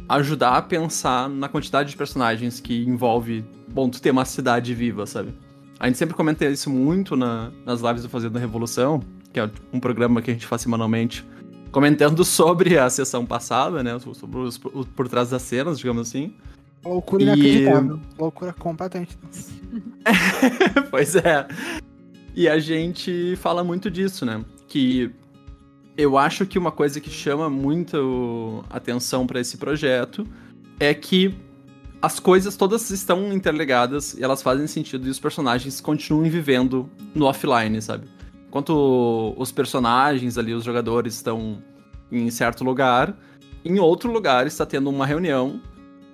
ajudar 0.08 0.56
a 0.56 0.62
pensar 0.62 1.28
na 1.28 1.48
quantidade 1.48 1.90
de 1.90 1.96
personagens 1.96 2.60
que 2.60 2.84
envolve, 2.84 3.44
bom, 3.72 3.88
tu 3.88 4.00
ter 4.00 4.10
uma 4.10 4.24
cidade 4.24 4.74
viva, 4.74 5.06
sabe? 5.06 5.34
A 5.78 5.86
gente 5.86 5.98
sempre 5.98 6.14
comenta 6.14 6.44
isso 6.46 6.70
muito 6.70 7.16
na, 7.16 7.50
nas 7.64 7.80
lives 7.80 8.02
do 8.02 8.08
Fazendo 8.08 8.38
Revolução, 8.38 9.02
que 9.32 9.40
é 9.40 9.50
um 9.72 9.80
programa 9.80 10.22
que 10.22 10.30
a 10.30 10.34
gente 10.34 10.46
faz 10.46 10.62
semanalmente 10.62 11.26
comentando 11.72 12.22
sobre 12.24 12.78
a 12.78 12.88
sessão 12.88 13.26
passada, 13.26 13.82
né? 13.82 13.98
Sobre 13.98 14.38
os 14.38 14.58
por, 14.58 14.86
por 14.86 15.08
trás 15.08 15.30
das 15.30 15.42
cenas, 15.42 15.78
digamos 15.78 16.08
assim. 16.08 16.34
Loucura 16.84 17.22
inacreditável. 17.22 17.98
E... 17.98 18.20
Loucura 18.20 18.52
completamente. 18.52 19.18
pois 20.90 21.16
é. 21.16 21.46
E 22.34 22.48
a 22.48 22.58
gente 22.58 23.36
fala 23.36 23.64
muito 23.64 23.90
disso, 23.90 24.26
né? 24.26 24.44
Que 24.68 25.10
eu 25.96 26.18
acho 26.18 26.46
que 26.46 26.58
uma 26.58 26.72
coisa 26.72 27.00
que 27.00 27.10
chama 27.10 27.48
muito 27.48 28.64
atenção 28.68 29.26
para 29.26 29.40
esse 29.40 29.56
projeto 29.56 30.26
é 30.78 30.92
que 30.92 31.34
as 32.02 32.18
coisas 32.18 32.56
todas 32.56 32.90
estão 32.90 33.32
interligadas 33.32 34.14
e 34.14 34.22
elas 34.22 34.42
fazem 34.42 34.66
sentido 34.66 35.06
e 35.06 35.10
os 35.10 35.18
personagens 35.18 35.80
continuam 35.80 36.28
vivendo 36.28 36.90
no 37.14 37.26
offline, 37.26 37.80
sabe? 37.80 38.06
Enquanto 38.48 39.34
os 39.36 39.50
personagens 39.50 40.36
ali, 40.36 40.52
os 40.52 40.64
jogadores 40.64 41.14
estão 41.14 41.62
em 42.12 42.30
certo 42.30 42.62
lugar, 42.62 43.16
em 43.64 43.78
outro 43.78 44.12
lugar 44.12 44.46
está 44.46 44.66
tendo 44.66 44.90
uma 44.90 45.06
reunião 45.06 45.60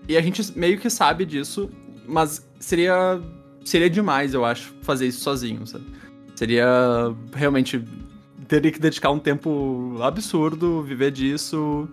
e 0.09 0.17
a 0.17 0.23
gente 0.23 0.57
meio 0.57 0.79
que 0.79 0.89
sabe 0.89 1.25
disso, 1.25 1.71
mas 2.07 2.47
seria 2.59 3.21
seria 3.65 3.91
demais, 3.91 4.33
eu 4.33 4.45
acho, 4.45 4.75
fazer 4.83 5.07
isso 5.07 5.21
sozinho, 5.21 5.67
sabe? 5.67 5.85
Seria 6.35 6.67
realmente 7.35 7.85
teria 8.51 8.73
que 8.73 8.81
dedicar 8.81 9.13
um 9.13 9.19
tempo 9.21 9.97
absurdo, 10.03 10.83
viver 10.83 11.13
disso 11.13 11.89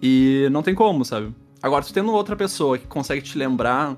e 0.00 0.48
não 0.52 0.62
tem 0.62 0.72
como, 0.72 1.04
sabe? 1.04 1.34
Agora, 1.60 1.84
tu 1.84 1.92
tendo 1.92 2.12
outra 2.12 2.36
pessoa 2.36 2.78
que 2.78 2.86
consegue 2.86 3.20
te 3.20 3.36
lembrar 3.36 3.96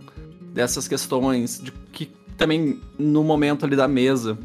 dessas 0.54 0.88
questões, 0.88 1.60
de 1.60 1.70
que 1.92 2.06
também 2.38 2.80
no 2.98 3.22
momento 3.22 3.66
ali 3.66 3.76
da 3.76 3.86
mesa 3.86 4.38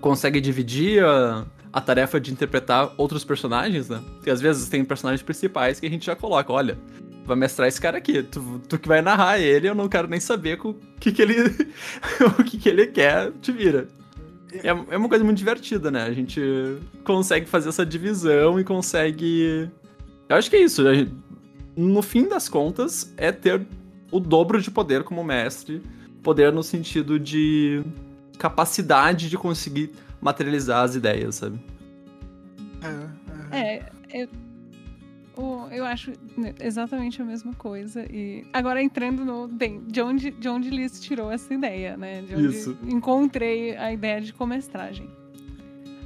consegue 0.00 0.40
dividir 0.40 1.04
a, 1.04 1.44
a 1.70 1.82
tarefa 1.82 2.18
de 2.18 2.32
interpretar 2.32 2.94
outros 2.96 3.24
personagens, 3.26 3.90
né? 3.90 4.00
Porque 4.14 4.30
às 4.30 4.40
vezes 4.40 4.66
tem 4.70 4.82
personagens 4.82 5.22
principais 5.22 5.78
que 5.78 5.86
a 5.86 5.90
gente 5.90 6.06
já 6.06 6.16
coloca, 6.16 6.50
olha, 6.50 6.78
vai 7.26 7.36
mestrar 7.36 7.68
esse 7.68 7.78
cara 7.80 7.98
aqui, 7.98 8.22
tu, 8.22 8.58
tu 8.66 8.78
que 8.78 8.88
vai 8.88 9.02
narrar 9.02 9.38
ele, 9.38 9.68
eu 9.68 9.74
não 9.74 9.86
quero 9.86 10.08
nem 10.08 10.18
saber 10.18 10.58
o 10.64 10.74
que 10.98 11.12
que 11.12 11.20
ele 11.20 11.36
o 12.38 12.42
que 12.42 12.56
que 12.56 12.70
ele 12.70 12.86
quer, 12.86 13.32
te 13.32 13.52
vira. 13.52 13.86
É, 14.52 14.68
é 14.68 14.96
uma 14.96 15.08
coisa 15.08 15.24
muito 15.24 15.38
divertida, 15.38 15.90
né? 15.90 16.04
A 16.04 16.12
gente 16.12 16.40
consegue 17.04 17.46
fazer 17.46 17.68
essa 17.68 17.86
divisão 17.86 18.58
e 18.58 18.64
consegue. 18.64 19.70
Eu 20.28 20.36
acho 20.36 20.50
que 20.50 20.56
é 20.56 20.62
isso. 20.62 20.82
Gente 20.94 21.14
no 21.76 22.02
fim 22.02 22.28
das 22.28 22.48
contas, 22.48 23.12
é 23.16 23.32
ter 23.32 23.66
o 24.10 24.20
dobro 24.20 24.60
de 24.60 24.70
poder 24.70 25.04
como 25.04 25.22
mestre. 25.24 25.82
Poder 26.22 26.52
no 26.52 26.62
sentido 26.62 27.18
de 27.18 27.82
capacidade 28.38 29.30
de 29.30 29.38
conseguir 29.38 29.90
materializar 30.20 30.84
as 30.84 30.94
ideias, 30.94 31.36
sabe? 31.36 31.58
É, 33.50 33.56
é. 33.56 33.74
é 34.10 34.22
eu, 34.22 34.28
eu 35.70 35.84
acho 35.84 36.12
exatamente 36.60 37.20
a 37.22 37.24
mesma 37.24 37.54
coisa. 37.54 38.04
E 38.10 38.44
agora 38.52 38.82
entrando 38.82 39.24
no. 39.24 39.48
Bem, 39.48 39.82
de 39.86 40.00
onde, 40.00 40.30
de 40.30 40.48
onde 40.48 40.70
Liz 40.70 41.00
tirou 41.00 41.30
essa 41.30 41.52
ideia, 41.52 41.96
né? 41.96 42.22
De 42.22 42.34
onde 42.34 42.56
Isso. 42.56 42.76
encontrei 42.86 43.76
a 43.76 43.92
ideia 43.92 44.20
de 44.20 44.32
comestragem. 44.32 45.08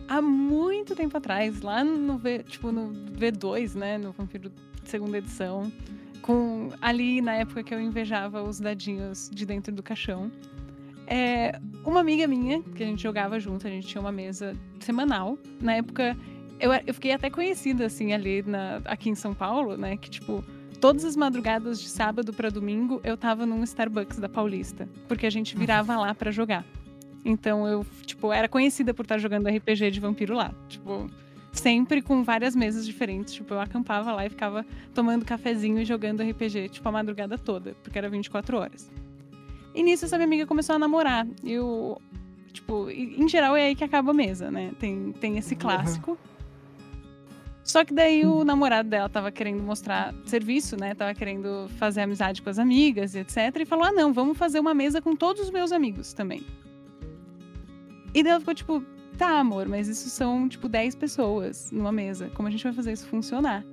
Há 0.06 0.20
muito 0.20 0.94
tempo 0.94 1.16
atrás, 1.16 1.62
lá 1.62 1.82
no, 1.82 2.18
v, 2.18 2.42
tipo, 2.42 2.70
no 2.70 2.92
V2, 3.16 3.74
né? 3.74 3.96
No 3.96 4.12
Vampiro 4.12 4.52
segunda 4.84 5.18
edição, 5.18 5.72
com 6.20 6.68
ali 6.80 7.20
na 7.20 7.34
época 7.34 7.62
que 7.62 7.74
eu 7.74 7.80
invejava 7.80 8.42
os 8.42 8.60
dadinhos 8.60 9.30
de 9.32 9.46
dentro 9.46 9.74
do 9.74 9.82
caixão. 9.82 10.30
É, 11.06 11.58
uma 11.84 12.00
amiga 12.00 12.26
minha, 12.26 12.62
que 12.62 12.82
a 12.82 12.86
gente 12.86 13.02
jogava 13.02 13.38
junto, 13.38 13.66
a 13.66 13.70
gente 13.70 13.86
tinha 13.86 14.00
uma 14.00 14.12
mesa 14.12 14.54
semanal. 14.80 15.38
Na 15.60 15.74
época, 15.74 16.16
eu, 16.58 16.72
eu 16.86 16.94
fiquei 16.94 17.12
até 17.12 17.30
conhecida, 17.30 17.86
assim, 17.86 18.12
ali 18.12 18.42
na, 18.42 18.80
aqui 18.84 19.10
em 19.10 19.14
São 19.14 19.34
Paulo, 19.34 19.76
né? 19.76 19.96
Que, 19.96 20.10
tipo, 20.10 20.44
todas 20.80 21.04
as 21.04 21.16
madrugadas 21.16 21.80
de 21.80 21.88
sábado 21.88 22.32
para 22.32 22.50
domingo 22.50 23.00
eu 23.02 23.16
tava 23.16 23.46
num 23.46 23.62
Starbucks 23.64 24.18
da 24.18 24.28
Paulista, 24.28 24.88
porque 25.08 25.26
a 25.26 25.30
gente 25.30 25.56
virava 25.56 25.96
lá 25.96 26.14
para 26.14 26.30
jogar. 26.30 26.64
Então 27.24 27.66
eu, 27.66 27.86
tipo, 28.04 28.32
era 28.32 28.48
conhecida 28.48 28.92
por 28.92 29.02
estar 29.02 29.18
jogando 29.18 29.48
RPG 29.48 29.90
de 29.90 29.98
vampiro 29.98 30.34
lá. 30.34 30.52
Tipo, 30.68 31.10
sempre 31.52 32.02
com 32.02 32.22
várias 32.22 32.54
mesas 32.54 32.84
diferentes. 32.84 33.32
Tipo, 33.32 33.54
eu 33.54 33.60
acampava 33.60 34.12
lá 34.12 34.26
e 34.26 34.28
ficava 34.28 34.66
tomando 34.92 35.24
cafezinho 35.24 35.78
e 35.80 35.84
jogando 35.84 36.22
RPG, 36.22 36.68
tipo, 36.68 36.88
a 36.88 36.92
madrugada 36.92 37.38
toda, 37.38 37.74
porque 37.82 37.96
era 37.96 38.08
24 38.08 38.58
horas. 38.58 38.90
E 39.74 39.82
nisso 39.82 40.04
essa 40.04 40.16
minha 40.16 40.26
amiga 40.26 40.46
começou 40.46 40.76
a 40.76 40.78
namorar. 40.78 41.26
E 41.42 41.52
eu, 41.52 42.00
tipo, 42.52 42.90
em 42.90 43.26
geral 43.28 43.56
é 43.56 43.68
aí 43.68 43.74
que 43.74 43.82
acaba 43.84 44.10
a 44.10 44.14
mesa, 44.14 44.50
né? 44.50 44.72
Tem, 44.78 45.12
tem 45.12 45.38
esse 45.38 45.56
clássico. 45.56 46.12
Uhum. 46.12 46.33
Só 47.64 47.84
que 47.84 47.94
daí 47.94 48.26
o 48.26 48.44
namorado 48.44 48.88
dela 48.88 49.08
tava 49.08 49.32
querendo 49.32 49.62
mostrar 49.62 50.14
serviço, 50.26 50.76
né? 50.76 50.94
Tava 50.94 51.14
querendo 51.14 51.66
fazer 51.78 52.02
amizade 52.02 52.42
com 52.42 52.50
as 52.50 52.58
amigas 52.58 53.14
e 53.14 53.20
etc. 53.20 53.36
E 53.60 53.64
falou: 53.64 53.86
ah, 53.86 53.92
não, 53.92 54.12
vamos 54.12 54.36
fazer 54.36 54.60
uma 54.60 54.74
mesa 54.74 55.00
com 55.00 55.16
todos 55.16 55.42
os 55.42 55.50
meus 55.50 55.72
amigos 55.72 56.12
também. 56.12 56.44
E 58.14 58.22
daí 58.22 58.32
ela 58.32 58.40
ficou 58.40 58.54
tipo, 58.54 58.84
Tá, 59.16 59.38
amor, 59.38 59.68
mas 59.68 59.86
isso 59.86 60.10
são, 60.10 60.48
tipo, 60.48 60.68
10 60.68 60.96
pessoas 60.96 61.70
numa 61.70 61.92
mesa. 61.92 62.30
Como 62.34 62.48
a 62.48 62.50
gente 62.50 62.64
vai 62.64 62.72
fazer 62.72 62.92
isso 62.92 63.06
funcionar? 63.06 63.64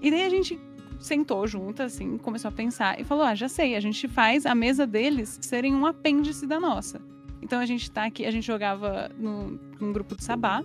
E 0.00 0.10
daí 0.10 0.22
a 0.22 0.28
gente 0.28 0.60
sentou 1.00 1.46
junto, 1.46 1.82
assim, 1.82 2.16
começou 2.18 2.48
a 2.48 2.52
pensar 2.52 3.00
e 3.00 3.04
falou: 3.04 3.24
Ah, 3.24 3.34
já 3.34 3.48
sei, 3.48 3.74
a 3.74 3.80
gente 3.80 4.06
faz 4.06 4.46
a 4.46 4.54
mesa 4.54 4.86
deles 4.86 5.38
serem 5.42 5.74
um 5.74 5.86
apêndice 5.86 6.46
da 6.46 6.60
nossa. 6.60 7.00
Então 7.42 7.58
a 7.58 7.66
gente 7.66 7.90
tá 7.90 8.04
aqui, 8.04 8.24
a 8.24 8.30
gente 8.30 8.46
jogava 8.46 9.10
no, 9.18 9.58
num 9.80 9.92
grupo 9.92 10.16
de 10.16 10.22
sabá. 10.22 10.62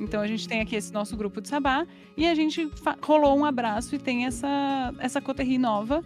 Então 0.00 0.20
a 0.20 0.26
gente 0.26 0.46
tem 0.46 0.60
aqui 0.60 0.76
esse 0.76 0.92
nosso 0.92 1.16
grupo 1.16 1.40
de 1.40 1.48
sabá 1.48 1.86
e 2.16 2.26
a 2.26 2.34
gente 2.34 2.70
rolou 3.02 3.36
um 3.36 3.44
abraço 3.44 3.94
e 3.94 3.98
tem 3.98 4.26
essa, 4.26 4.94
essa 4.98 5.20
coterri 5.20 5.58
nova. 5.58 6.04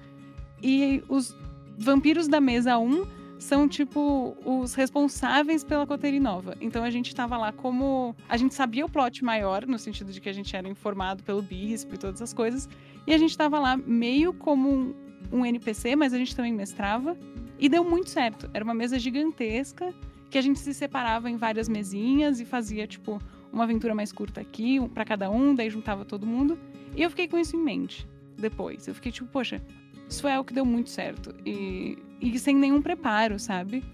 E 0.62 1.02
os 1.08 1.36
vampiros 1.78 2.28
da 2.28 2.40
mesa 2.40 2.78
1 2.78 3.20
são, 3.40 3.66
tipo, 3.66 4.36
os 4.44 4.74
responsáveis 4.74 5.64
pela 5.64 5.86
coteria 5.86 6.20
nova. 6.20 6.54
Então 6.60 6.84
a 6.84 6.90
gente 6.90 7.14
tava 7.14 7.36
lá 7.38 7.52
como. 7.52 8.14
A 8.28 8.36
gente 8.36 8.54
sabia 8.54 8.84
o 8.84 8.88
plot 8.88 9.24
maior, 9.24 9.66
no 9.66 9.78
sentido 9.78 10.12
de 10.12 10.20
que 10.20 10.28
a 10.28 10.32
gente 10.32 10.54
era 10.54 10.68
informado 10.68 11.22
pelo 11.22 11.40
bispo 11.40 11.94
e 11.94 11.98
todas 11.98 12.20
as 12.20 12.34
coisas. 12.34 12.68
E 13.06 13.14
a 13.14 13.18
gente 13.18 13.36
tava 13.36 13.58
lá 13.58 13.76
meio 13.76 14.34
como 14.34 14.94
um 15.32 15.46
NPC, 15.46 15.96
mas 15.96 16.12
a 16.12 16.18
gente 16.18 16.36
também 16.36 16.52
mestrava. 16.52 17.16
E 17.58 17.68
deu 17.68 17.82
muito 17.82 18.10
certo. 18.10 18.48
Era 18.52 18.62
uma 18.62 18.74
mesa 18.74 18.98
gigantesca 18.98 19.94
que 20.28 20.38
a 20.38 20.42
gente 20.42 20.58
se 20.58 20.72
separava 20.72 21.30
em 21.30 21.36
várias 21.36 21.68
mesinhas 21.68 22.40
e 22.40 22.44
fazia, 22.44 22.86
tipo, 22.86 23.20
uma 23.52 23.64
aventura 23.64 23.94
mais 23.94 24.12
curta 24.12 24.40
aqui, 24.40 24.80
para 24.88 25.04
cada 25.04 25.30
um, 25.30 25.54
daí 25.54 25.70
juntava 25.70 26.04
todo 26.04 26.26
mundo. 26.26 26.58
E 26.96 27.02
eu 27.02 27.10
fiquei 27.10 27.28
com 27.28 27.38
isso 27.38 27.56
em 27.56 27.60
mente 27.62 28.06
depois. 28.36 28.86
Eu 28.86 28.94
fiquei 28.94 29.12
tipo, 29.12 29.28
poxa, 29.28 29.60
isso 30.08 30.22
foi 30.22 30.32
algo 30.32 30.46
que 30.46 30.54
deu 30.54 30.64
muito 30.64 30.90
certo. 30.90 31.34
E, 31.44 31.98
e 32.20 32.38
sem 32.38 32.56
nenhum 32.56 32.82
preparo, 32.82 33.38
sabe? 33.38 33.84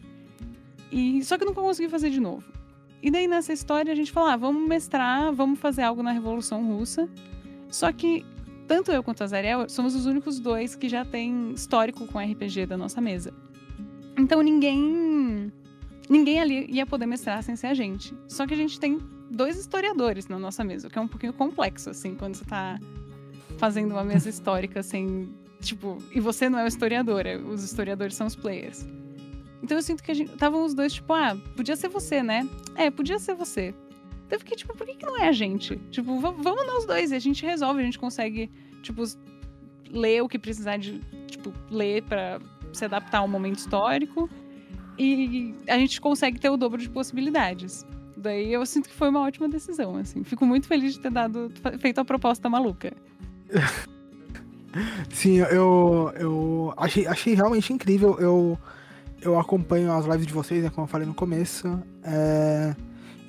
E 0.90 1.22
só 1.24 1.36
que 1.36 1.44
eu 1.44 1.48
nunca 1.48 1.60
consegui 1.60 1.88
fazer 1.88 2.10
de 2.10 2.20
novo. 2.20 2.44
E 3.02 3.10
daí 3.10 3.28
nessa 3.28 3.52
história 3.52 3.92
a 3.92 3.96
gente 3.96 4.10
falou: 4.10 4.28
ah, 4.30 4.36
vamos 4.36 4.66
mestrar, 4.66 5.32
vamos 5.32 5.58
fazer 5.58 5.82
algo 5.82 6.02
na 6.02 6.12
Revolução 6.12 6.66
Russa. 6.66 7.08
Só 7.68 7.92
que 7.92 8.24
tanto 8.66 8.90
eu 8.90 9.02
quanto 9.02 9.22
a 9.22 9.26
Zariel 9.26 9.68
somos 9.68 9.94
os 9.94 10.06
únicos 10.06 10.40
dois 10.40 10.74
que 10.74 10.88
já 10.88 11.04
têm 11.04 11.52
histórico 11.52 12.06
com 12.06 12.18
RPG 12.18 12.66
da 12.66 12.76
nossa 12.76 13.00
mesa. 13.00 13.32
Então 14.16 14.40
ninguém 14.40 15.52
ninguém 16.08 16.40
ali 16.40 16.66
ia 16.70 16.86
poder 16.86 17.06
mestrar 17.06 17.42
sem 17.42 17.56
ser 17.56 17.68
a 17.68 17.74
gente. 17.74 18.14
Só 18.26 18.46
que 18.46 18.54
a 18.54 18.56
gente 18.56 18.80
tem 18.80 18.98
dois 19.30 19.58
historiadores 19.58 20.28
na 20.28 20.38
nossa 20.38 20.62
mesa, 20.64 20.88
o 20.88 20.90
que 20.90 20.98
é 20.98 21.02
um 21.02 21.08
pouquinho 21.08 21.32
complexo 21.32 21.90
assim 21.90 22.14
quando 22.14 22.34
você 22.34 22.44
tá 22.44 22.78
fazendo 23.58 23.92
uma 23.92 24.04
mesa 24.04 24.28
histórica 24.28 24.82
sem 24.82 25.28
Tipo, 25.60 25.98
e 26.12 26.20
você 26.20 26.48
não 26.48 26.58
é 26.58 26.64
o 26.64 26.68
historiador, 26.68 27.26
é, 27.26 27.36
os 27.36 27.64
historiadores 27.64 28.14
são 28.14 28.26
os 28.26 28.36
players. 28.36 28.86
Então 29.62 29.76
eu 29.76 29.82
sinto 29.82 30.02
que 30.02 30.10
a 30.10 30.14
gente. 30.14 30.32
Estavam 30.32 30.64
os 30.64 30.74
dois, 30.74 30.92
tipo, 30.92 31.12
ah, 31.12 31.36
podia 31.56 31.76
ser 31.76 31.88
você, 31.88 32.22
né? 32.22 32.48
É, 32.74 32.90
podia 32.90 33.18
ser 33.18 33.34
você. 33.34 33.74
Então 34.26 34.36
eu 34.36 34.40
fiquei, 34.40 34.56
tipo, 34.56 34.76
por 34.76 34.86
que, 34.86 34.94
que 34.94 35.06
não 35.06 35.18
é 35.18 35.28
a 35.28 35.32
gente? 35.32 35.76
Tipo, 35.90 36.18
vamos 36.20 36.66
nós 36.66 36.86
dois, 36.86 37.10
e 37.10 37.14
a 37.14 37.18
gente 37.18 37.44
resolve, 37.44 37.80
a 37.80 37.84
gente 37.84 37.98
consegue, 37.98 38.50
tipo, 38.82 39.02
ler 39.90 40.22
o 40.22 40.28
que 40.28 40.38
precisar 40.38 40.76
de, 40.76 41.00
tipo, 41.26 41.52
ler 41.70 42.02
para 42.02 42.40
se 42.72 42.84
adaptar 42.84 43.18
a 43.18 43.22
um 43.22 43.28
momento 43.28 43.58
histórico. 43.58 44.28
E 44.98 45.54
a 45.68 45.78
gente 45.78 46.00
consegue 46.00 46.38
ter 46.38 46.48
o 46.48 46.56
dobro 46.56 46.80
de 46.80 46.88
possibilidades. 46.88 47.84
Daí 48.26 48.52
eu 48.52 48.66
sinto 48.66 48.88
que 48.88 48.94
foi 48.94 49.08
uma 49.08 49.20
ótima 49.20 49.48
decisão, 49.48 49.94
assim. 49.96 50.24
Fico 50.24 50.44
muito 50.44 50.66
feliz 50.66 50.94
de 50.94 51.00
ter 51.00 51.12
dado, 51.12 51.48
feito 51.78 52.00
a 52.00 52.04
proposta 52.04 52.48
maluca. 52.48 52.92
Sim, 55.08 55.38
eu, 55.38 56.12
eu 56.18 56.74
achei, 56.76 57.06
achei 57.06 57.34
realmente 57.34 57.72
incrível. 57.72 58.18
Eu, 58.18 58.58
eu 59.22 59.38
acompanho 59.38 59.92
as 59.92 60.04
lives 60.06 60.26
de 60.26 60.32
vocês, 60.32 60.62
né, 60.62 60.70
como 60.70 60.86
eu 60.86 60.90
falei 60.90 61.06
no 61.06 61.14
começo. 61.14 61.80
É... 62.02 62.74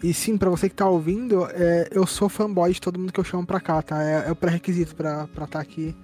E 0.02 0.14
sim, 0.14 0.38
pra 0.38 0.50
você 0.50 0.68
que 0.70 0.76
tá 0.76 0.88
ouvindo, 0.88 1.48
é, 1.52 1.90
eu 1.92 2.06
sou 2.06 2.30
fanboy 2.30 2.72
de 2.72 2.82
todo 2.82 3.00
mundo 3.00 3.12
que 3.12 3.20
eu 3.20 3.24
chamo 3.24 3.46
pra 3.46 3.60
cá, 3.60 3.82
tá? 3.82 4.04
É, 4.04 4.28
é 4.28 4.32
o 4.32 4.36
pré-requisito 4.36 4.96
pra 4.96 5.24
estar 5.24 5.48
tá 5.48 5.60
aqui. 5.60 5.96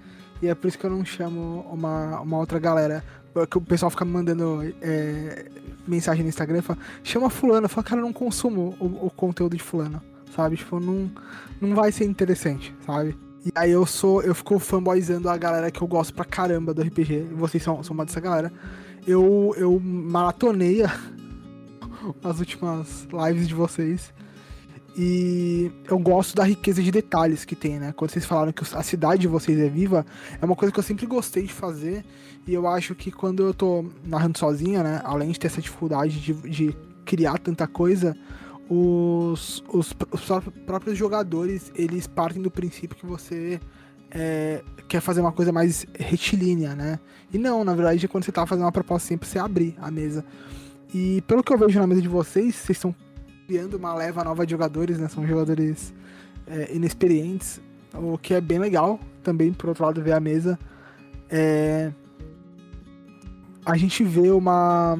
E 0.41 0.47
é 0.47 0.55
por 0.55 0.67
isso 0.67 0.79
que 0.79 0.85
eu 0.85 0.89
não 0.89 1.03
chamo 1.03 1.65
uma, 1.71 2.21
uma 2.21 2.37
outra 2.37 2.59
galera. 2.59 3.03
Que 3.49 3.57
o 3.57 3.61
pessoal 3.61 3.89
fica 3.89 4.05
mandando 4.05 4.61
é, 4.81 5.45
mensagem 5.87 6.23
no 6.23 6.29
Instagram 6.29 6.59
e 6.59 6.61
fala, 6.61 6.79
chama 7.03 7.29
fulano. 7.29 7.65
Eu 7.65 7.69
falo, 7.69 7.85
cara, 7.85 8.01
eu 8.01 8.05
não 8.05 8.13
consumo 8.13 8.75
o, 8.79 9.07
o 9.07 9.09
conteúdo 9.09 9.57
de 9.57 9.63
fulano. 9.63 10.01
sabe? 10.35 10.57
Tipo, 10.57 10.79
não, 10.79 11.09
não 11.59 11.75
vai 11.75 11.91
ser 11.91 12.05
interessante, 12.05 12.73
sabe? 12.85 13.17
E 13.45 13.51
aí 13.55 13.71
eu 13.71 13.85
sou, 13.85 14.21
eu 14.21 14.33
fico 14.33 14.57
fanboyzando 14.57 15.29
a 15.29 15.35
galera 15.35 15.69
que 15.69 15.81
eu 15.81 15.87
gosto 15.87 16.13
pra 16.13 16.23
caramba 16.23 16.73
do 16.73 16.81
RPG. 16.81 17.27
Vocês 17.33 17.61
são, 17.61 17.83
são 17.83 17.93
uma 17.93 18.05
dessa 18.05 18.21
galera. 18.21 18.51
Eu, 19.05 19.53
eu 19.57 19.79
maratonei 19.79 20.83
as 22.23 22.39
últimas 22.39 23.07
lives 23.11 23.47
de 23.47 23.53
vocês. 23.53 24.13
E 24.95 25.71
eu 25.89 25.97
gosto 25.97 26.35
da 26.35 26.43
riqueza 26.43 26.81
de 26.81 26.91
detalhes 26.91 27.43
que 27.43 27.55
tem, 27.55 27.79
né? 27.79 27.93
Quando 27.93 28.11
vocês 28.11 28.25
falaram 28.25 28.51
que 28.51 28.63
a 28.75 28.83
cidade 28.83 29.21
de 29.21 29.27
vocês 29.27 29.59
é 29.59 29.67
viva, 29.67 30.05
é 30.39 30.45
uma 30.45 30.55
coisa 30.55 30.71
que 30.71 30.79
eu 30.79 30.83
sempre 30.83 31.05
gostei 31.07 31.43
de 31.43 31.53
fazer. 31.53 32.05
E 32.45 32.53
eu 32.53 32.67
acho 32.67 32.93
que 32.93 33.11
quando 33.11 33.43
eu 33.43 33.53
tô 33.53 33.85
narrando 34.05 34.37
sozinha, 34.37 34.83
né? 34.83 35.01
Além 35.03 35.31
de 35.31 35.39
ter 35.39 35.47
essa 35.47 35.61
dificuldade 35.61 36.19
de, 36.19 36.33
de 36.47 36.77
criar 37.05 37.39
tanta 37.39 37.65
coisa, 37.65 38.15
os, 38.69 39.63
os, 39.67 39.93
os, 40.11 40.29
próprios 40.65 40.97
jogadores 40.97 41.71
eles 41.75 42.07
partem 42.07 42.41
do 42.41 42.51
princípio 42.51 42.95
que 42.95 43.05
você 43.05 43.59
é, 44.11 44.63
quer 44.87 45.01
fazer 45.01 45.21
uma 45.21 45.31
coisa 45.31 45.51
mais 45.51 45.87
retilínea, 45.97 46.75
né? 46.75 46.99
E 47.33 47.39
não, 47.39 47.63
na 47.63 47.73
verdade, 47.73 48.07
quando 48.07 48.25
você 48.25 48.31
tá 48.31 48.45
fazendo 48.45 48.65
uma 48.65 48.71
proposta 48.71 49.07
sempre 49.07 49.27
você 49.27 49.39
abrir 49.39 49.75
a 49.81 49.89
mesa. 49.89 50.23
E 50.93 51.21
pelo 51.21 51.43
que 51.43 51.51
eu 51.51 51.57
vejo 51.57 51.79
na 51.79 51.87
mesa 51.87 52.01
de 52.01 52.07
vocês, 52.07 52.53
vocês 52.55 52.77
estão 52.77 52.93
criando 53.53 53.75
uma 53.75 53.93
leva 53.93 54.23
nova 54.23 54.47
de 54.47 54.51
jogadores, 54.51 54.97
né? 54.97 55.07
São 55.07 55.27
jogadores 55.27 55.93
é, 56.47 56.75
inexperientes, 56.75 57.61
o 57.93 58.17
que 58.17 58.33
é 58.33 58.41
bem 58.41 58.57
legal 58.57 58.99
também, 59.21 59.53
por 59.53 59.69
outro 59.69 59.85
lado, 59.85 60.01
ver 60.01 60.13
a 60.13 60.19
mesa. 60.19 60.57
É... 61.29 61.91
A 63.63 63.77
gente 63.77 64.03
vê 64.03 64.31
uma, 64.31 64.97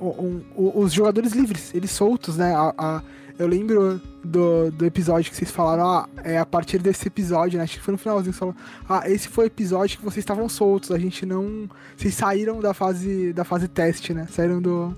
um, 0.00 0.40
um, 0.56 0.72
os 0.74 0.92
jogadores 0.92 1.32
livres, 1.34 1.72
eles 1.72 1.92
soltos, 1.92 2.36
né? 2.36 2.52
A, 2.52 2.74
a, 2.76 3.02
eu 3.38 3.46
lembro 3.46 4.00
do, 4.24 4.72
do 4.72 4.84
episódio 4.84 5.30
que 5.30 5.36
vocês 5.36 5.52
falaram, 5.52 5.88
ah, 5.88 6.08
é 6.24 6.36
a 6.36 6.44
partir 6.44 6.82
desse 6.82 7.06
episódio, 7.06 7.58
né? 7.58 7.62
Acho 7.62 7.78
que 7.78 7.84
foi 7.84 7.92
no 7.92 7.98
finalzinho 7.98 8.32
que 8.32 8.38
falaram, 8.38 8.58
ah, 8.88 9.08
esse 9.08 9.28
foi 9.28 9.44
o 9.44 9.46
episódio 9.46 9.98
que 9.98 10.04
vocês 10.04 10.22
estavam 10.22 10.48
soltos, 10.48 10.90
a 10.90 10.98
gente 10.98 11.24
não. 11.24 11.70
Vocês 11.96 12.12
saíram 12.12 12.60
da 12.60 12.74
fase 12.74 13.32
da 13.32 13.44
fase 13.44 13.68
teste, 13.68 14.12
né? 14.12 14.26
Saíram 14.32 14.60
do. 14.60 14.96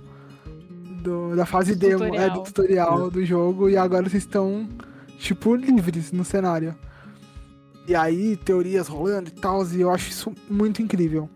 Do 1.06 1.36
da 1.36 1.46
fase 1.46 1.74
do 1.74 1.78
demo, 1.78 2.04
é, 2.04 2.08
tutorial. 2.08 2.26
É, 2.26 2.30
do 2.30 2.42
tutorial 2.42 3.10
do 3.10 3.24
jogo, 3.24 3.70
e 3.70 3.76
agora 3.76 4.08
vocês 4.08 4.24
estão, 4.24 4.68
tipo, 5.18 5.54
livres 5.54 6.10
no 6.10 6.24
cenário. 6.24 6.74
E 7.86 7.94
aí, 7.94 8.36
teorias 8.36 8.88
rolando 8.88 9.28
e 9.28 9.32
tal, 9.32 9.64
e 9.68 9.80
eu 9.80 9.90
acho 9.90 10.10
isso 10.10 10.32
muito 10.50 10.82
incrível. 10.82 11.30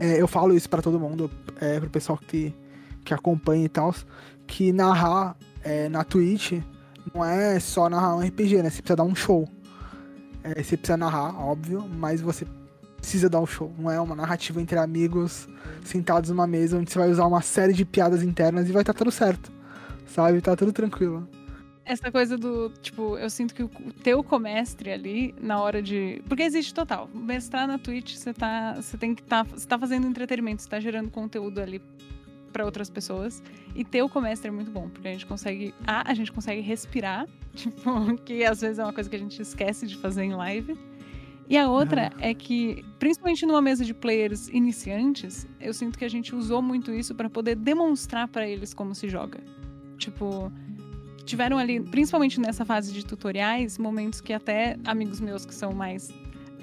É, 0.00 0.20
eu 0.20 0.26
falo 0.26 0.54
isso 0.54 0.68
para 0.68 0.80
todo 0.80 0.98
mundo, 0.98 1.30
é, 1.60 1.78
pro 1.78 1.90
pessoal 1.90 2.18
que, 2.18 2.54
que 3.04 3.12
acompanha 3.12 3.66
e 3.66 3.68
tal, 3.68 3.94
que 4.46 4.72
narrar 4.72 5.36
é, 5.62 5.88
na 5.88 6.02
Twitch 6.02 6.60
não 7.14 7.24
é 7.24 7.60
só 7.60 7.88
narrar 7.90 8.16
um 8.16 8.20
RPG, 8.20 8.62
né? 8.62 8.70
Você 8.70 8.80
precisa 8.80 8.96
dar 8.96 9.04
um 9.04 9.14
show. 9.14 9.46
É, 10.42 10.62
você 10.62 10.76
precisa 10.76 10.96
narrar, 10.96 11.38
óbvio, 11.38 11.86
mas 11.86 12.20
você 12.20 12.46
precisa 13.04 13.28
dar 13.28 13.38
um 13.38 13.46
show. 13.46 13.70
Não 13.78 13.90
é 13.90 14.00
uma 14.00 14.16
narrativa 14.16 14.60
entre 14.60 14.78
amigos 14.78 15.46
sentados 15.84 16.30
numa 16.30 16.46
mesa 16.46 16.78
onde 16.78 16.90
você 16.90 16.98
vai 16.98 17.10
usar 17.10 17.26
uma 17.26 17.42
série 17.42 17.74
de 17.74 17.84
piadas 17.84 18.22
internas 18.22 18.66
e 18.68 18.72
vai 18.72 18.80
estar 18.80 18.94
tá 18.94 18.98
tudo 18.98 19.10
certo. 19.10 19.52
Sabe? 20.06 20.40
Tá 20.40 20.56
tudo 20.56 20.72
tranquilo. 20.72 21.28
Essa 21.84 22.10
coisa 22.10 22.38
do, 22.38 22.70
tipo, 22.80 23.18
eu 23.18 23.28
sinto 23.28 23.54
que 23.54 23.62
o 23.62 23.68
teu 24.02 24.24
comestre 24.24 24.90
ali, 24.90 25.34
na 25.38 25.60
hora 25.60 25.82
de. 25.82 26.22
Porque 26.26 26.42
existe 26.42 26.72
total. 26.72 27.10
Mestrar 27.12 27.68
na 27.68 27.78
Twitch, 27.78 28.14
você 28.14 28.32
tá. 28.32 28.74
Você 28.76 28.96
tem 28.96 29.14
que. 29.14 29.22
Tá, 29.22 29.42
você 29.42 29.68
tá 29.68 29.78
fazendo 29.78 30.06
entretenimento, 30.06 30.62
você 30.62 30.68
tá 30.68 30.80
gerando 30.80 31.10
conteúdo 31.10 31.60
ali 31.60 31.82
para 32.54 32.64
outras 32.64 32.88
pessoas. 32.88 33.42
E 33.74 33.84
ter 33.84 34.02
o 34.02 34.08
comestre 34.08 34.48
é 34.48 34.50
muito 34.50 34.70
bom, 34.70 34.88
porque 34.88 35.08
a 35.08 35.12
gente 35.12 35.26
consegue. 35.26 35.74
A, 35.86 36.10
a 36.10 36.14
gente 36.14 36.32
consegue 36.32 36.62
respirar, 36.62 37.26
tipo, 37.54 38.16
que 38.24 38.46
às 38.46 38.62
vezes 38.62 38.78
é 38.78 38.82
uma 38.82 38.92
coisa 38.94 39.10
que 39.10 39.16
a 39.16 39.18
gente 39.18 39.42
esquece 39.42 39.86
de 39.86 39.98
fazer 39.98 40.22
em 40.22 40.32
live. 40.32 40.74
E 41.48 41.58
a 41.58 41.68
outra 41.68 42.10
é 42.18 42.32
que, 42.32 42.84
principalmente 42.98 43.44
numa 43.44 43.60
mesa 43.60 43.84
de 43.84 43.92
players 43.92 44.48
iniciantes, 44.48 45.46
eu 45.60 45.74
sinto 45.74 45.98
que 45.98 46.04
a 46.04 46.08
gente 46.08 46.34
usou 46.34 46.62
muito 46.62 46.90
isso 46.92 47.14
para 47.14 47.28
poder 47.28 47.54
demonstrar 47.54 48.28
para 48.28 48.48
eles 48.48 48.72
como 48.72 48.94
se 48.94 49.08
joga. 49.08 49.40
Tipo, 49.98 50.50
tiveram 51.24 51.58
ali, 51.58 51.80
principalmente 51.80 52.40
nessa 52.40 52.64
fase 52.64 52.92
de 52.92 53.04
tutoriais, 53.04 53.76
momentos 53.76 54.20
que 54.20 54.32
até 54.32 54.78
amigos 54.84 55.20
meus 55.20 55.44
que 55.44 55.54
são 55.54 55.72
mais 55.72 56.12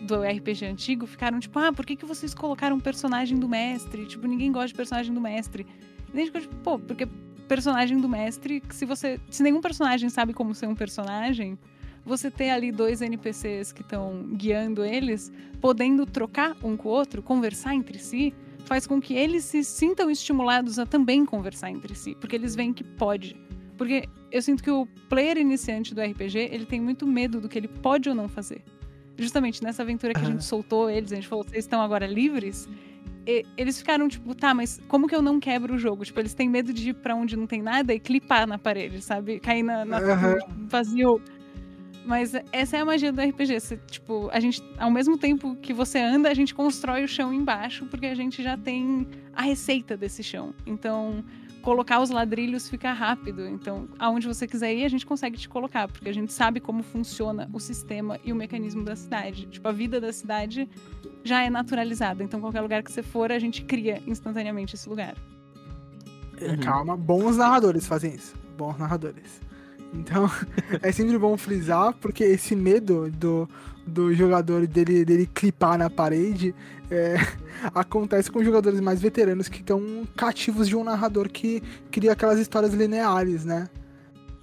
do 0.08 0.24
RPG 0.24 0.66
antigo 0.66 1.06
ficaram 1.06 1.40
tipo, 1.40 1.60
ah, 1.60 1.72
por 1.72 1.86
que, 1.86 1.96
que 1.96 2.06
vocês 2.06 2.34
colocaram 2.34 2.76
um 2.76 2.80
personagem 2.80 3.38
do 3.38 3.48
mestre? 3.48 4.06
Tipo, 4.08 4.28
ninguém 4.28 4.52
gosta 4.52 4.70
de 4.70 4.74
personagem 4.74 5.14
do 5.14 5.22
mestre. 5.22 5.66
E 6.12 6.18
a 6.18 6.20
gente 6.20 6.28
ficou 6.28 6.42
tipo, 6.42 6.56
pô, 6.56 6.80
porque 6.80 7.08
personagem 7.48 8.00
do 8.00 8.08
mestre, 8.08 8.64
se 8.72 8.86
você. 8.86 9.20
Se 9.30 9.44
nenhum 9.44 9.62
personagem 9.62 10.10
sabe 10.10 10.34
como 10.34 10.56
ser 10.56 10.68
um 10.68 10.76
personagem, 10.76 11.58
você 12.06 12.32
ter 12.32 12.50
ali 12.50 12.72
dois 12.72 13.02
NPCs 13.02 13.72
que 13.72 13.82
estão 13.82 14.24
guiando 14.34 14.84
eles, 14.84 15.32
podendo 15.60 16.06
trocar 16.06 16.56
um 16.64 16.76
com 16.76 16.90
o 16.90 16.92
outro, 16.92 17.22
conversar 17.22 17.76
entre 17.76 18.00
si, 18.00 18.34
faz 18.66 18.88
com 18.88 19.00
que 19.00 19.14
eles 19.14 19.44
se 19.44 19.64
sintam 19.64 20.10
estimulados 20.10 20.80
a 20.80 20.86
também 20.86 21.26
conversar 21.26 21.70
entre 21.70 21.96
si, 21.96 22.16
porque 22.16 22.36
eles 22.36 22.56
veem 22.56 22.74
que 22.74 22.84
pode. 22.84 23.36
Porque 23.78 24.08
eu 24.32 24.42
sinto 24.42 24.64
que 24.64 24.72
o 24.72 24.86
player 25.10 25.38
iniciante 25.38 25.94
do 25.94 26.02
RPG, 26.02 26.38
ele 26.52 26.66
tem 26.66 26.80
muito 26.80 27.06
medo 27.06 27.42
do 27.42 27.50
que 27.50 27.58
ele 27.58 27.68
pode 27.68 28.10
ou 28.10 28.16
não 28.16 28.30
fazer. 28.30 28.64
Justamente 29.18 29.64
nessa 29.64 29.84
aventura 29.84 30.14
que 30.14 30.22
a 30.22 30.26
gente 30.26 30.44
soltou 30.44 30.90
eles, 30.90 31.12
a 31.12 31.16
gente 31.16 31.28
falou, 31.28 31.44
vocês 31.44 31.66
estão 31.66 31.82
agora 31.82 32.08
livres. 32.08 32.68
E, 33.28 33.46
eles 33.58 33.78
ficaram 33.78 34.08
tipo, 34.08 34.34
tá, 34.34 34.54
mas 34.54 34.80
como 34.88 35.08
que 35.08 35.16
eu 35.16 35.22
não 35.22 35.40
quebro 35.40 35.76
o 35.76 35.78
jogo? 35.78 36.04
Tipo, 36.04 36.20
eles 36.20 36.34
têm 36.34 36.50
medo 36.50 36.74
de 36.74 36.90
ir 36.90 36.94
pra 36.94 37.16
onde 37.16 37.36
não 37.36 37.46
tem 37.46 37.62
nada 37.62 37.94
e 37.94 38.00
clipar 38.00 38.48
na 38.48 38.58
parede, 38.58 39.02
sabe? 39.02 39.40
Cair 39.40 39.64
na, 39.64 39.86
na 39.86 39.98
uhum. 40.00 40.68
vazio. 40.68 41.22
Mas 42.06 42.34
essa 42.52 42.78
é 42.78 42.82
a 42.82 42.86
magia 42.86 43.12
do 43.12 43.22
RPG. 43.22 43.60
Você, 43.60 43.78
tipo, 43.90 44.30
a 44.32 44.40
gente, 44.40 44.64
ao 44.78 44.90
mesmo 44.90 45.18
tempo 45.18 45.56
que 45.56 45.74
você 45.74 46.00
anda, 46.00 46.30
a 46.30 46.34
gente 46.34 46.54
constrói 46.54 47.04
o 47.04 47.08
chão 47.08 47.34
embaixo, 47.34 47.86
porque 47.86 48.08
a 48.08 48.16
gente 48.16 48.42
já 48.42 48.58
tem 48.58 49.08
a 49.34 49.44
receita 49.44 49.96
desse 49.96 50.24
chão. 50.24 50.54
Então, 50.66 51.24
colocar 51.62 52.02
os 52.02 52.10
ladrilhos 52.10 52.68
fica 52.68 52.92
rápido. 52.92 53.48
Então, 53.48 53.88
aonde 54.00 54.28
você 54.28 54.48
quiser 54.48 54.74
ir, 54.74 54.84
a 54.84 54.90
gente 54.90 55.06
consegue 55.06 55.38
te 55.38 55.48
colocar, 55.48 55.88
porque 55.88 56.10
a 56.10 56.14
gente 56.14 56.34
sabe 56.34 56.60
como 56.60 56.82
funciona 56.84 57.50
o 57.54 57.60
sistema 57.60 58.20
e 58.24 58.34
o 58.34 58.36
mecanismo 58.36 58.84
da 58.84 58.96
cidade. 58.96 59.46
Tipo, 59.46 59.68
a 59.68 59.72
vida 59.72 60.02
da 60.02 60.12
cidade 60.12 60.68
já 61.24 61.44
é 61.44 61.50
naturalizada. 61.50 62.24
Então, 62.24 62.42
qualquer 62.42 62.62
lugar 62.62 62.84
que 62.84 62.92
você 62.92 63.04
for, 63.04 63.32
a 63.32 63.40
gente 63.40 63.64
cria 63.64 64.02
instantaneamente 64.08 64.76
esse 64.76 64.90
lugar. 64.90 65.16
Uhum. 66.42 66.58
Calma, 66.58 66.98
bons 66.98 67.38
narradores 67.38 67.86
fazem 67.86 68.16
isso. 68.16 68.34
Bons 68.58 68.78
narradores. 68.78 69.40
Então, 69.94 70.30
é 70.82 70.92
sempre 70.92 71.18
bom 71.18 71.38
frisar, 71.38 71.94
porque 72.00 72.24
esse 72.24 72.56
medo 72.56 73.10
do, 73.12 73.48
do 73.86 74.14
jogador 74.14 74.66
dele, 74.66 75.04
dele 75.04 75.30
clipar 75.34 75.78
na 75.78 75.90
parede 75.90 76.56
é, 76.90 77.16
acontece 77.74 78.32
com 78.32 78.44
jogadores 78.44 78.80
mais 78.80 79.02
veteranos 79.02 79.48
que 79.48 79.60
estão 79.60 80.08
cativos 80.16 80.68
de 80.68 80.76
um 80.76 80.84
narrador 80.84 81.30
que 81.30 81.62
cria 81.90 82.14
aquelas 82.14 82.40
histórias 82.40 82.74
lineares, 82.74 83.46
né? 83.46 83.70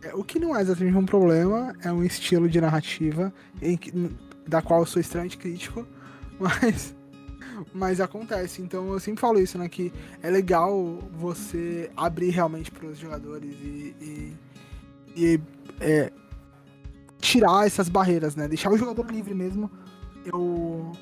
É, 0.03 0.15
o 0.15 0.23
que 0.23 0.39
não 0.39 0.57
é 0.57 0.63
exatamente 0.63 0.97
um 0.97 1.05
problema, 1.05 1.75
é 1.83 1.93
um 1.93 2.05
estilo 2.05 2.49
de 2.49 2.61
narrativa 2.61 3.33
em, 3.61 3.79
da 4.47 4.63
qual 4.63 4.81
eu 4.81 4.87
sou 4.87 5.01
extremamente 5.01 5.37
crítico, 5.37 5.87
mas, 6.39 6.95
mas 7.75 8.01
acontece. 8.01 8.63
Então 8.63 8.93
eu 8.93 9.01
sempre 9.01 9.21
falo 9.21 9.41
isso, 9.41 9.59
né? 9.59 9.69
Que 9.69 9.93
é 10.23 10.31
legal 10.31 10.99
você 11.13 11.91
abrir 11.97 12.31
realmente 12.31 12.71
para 12.71 12.87
os 12.87 12.99
jogadores 12.99 13.55
e, 13.61 13.95
e 14.01 14.37
e 15.19 15.41
é, 15.81 16.13
tirar 17.21 17.67
essas 17.67 17.89
barreiras, 17.89 18.37
né? 18.37 18.47
Deixar 18.47 18.71
o 18.71 18.79
jogador 18.79 19.11
livre 19.11 19.35
mesmo. 19.35 19.71
Eu. 20.25 20.93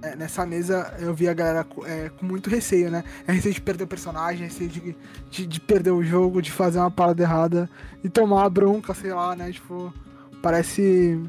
É, 0.00 0.14
nessa 0.14 0.46
mesa 0.46 0.94
eu 1.00 1.12
vi 1.12 1.28
a 1.28 1.34
galera 1.34 1.66
é, 1.84 2.08
com 2.08 2.24
muito 2.24 2.48
receio, 2.48 2.90
né? 2.90 3.02
É 3.26 3.32
receio 3.32 3.54
de 3.54 3.60
perder 3.60 3.84
o 3.84 3.86
personagem, 3.86 4.46
receio 4.46 4.70
de, 4.70 4.96
de, 5.30 5.46
de, 5.46 5.60
perder 5.60 5.90
o 5.90 6.02
jogo, 6.02 6.40
de 6.40 6.52
fazer 6.52 6.78
uma 6.78 6.90
parada 6.90 7.22
errada 7.22 7.70
e 8.02 8.08
tomar 8.08 8.48
bronca, 8.48 8.94
sei 8.94 9.12
lá, 9.12 9.34
né? 9.34 9.50
Tipo, 9.50 9.92
parece. 10.40 11.20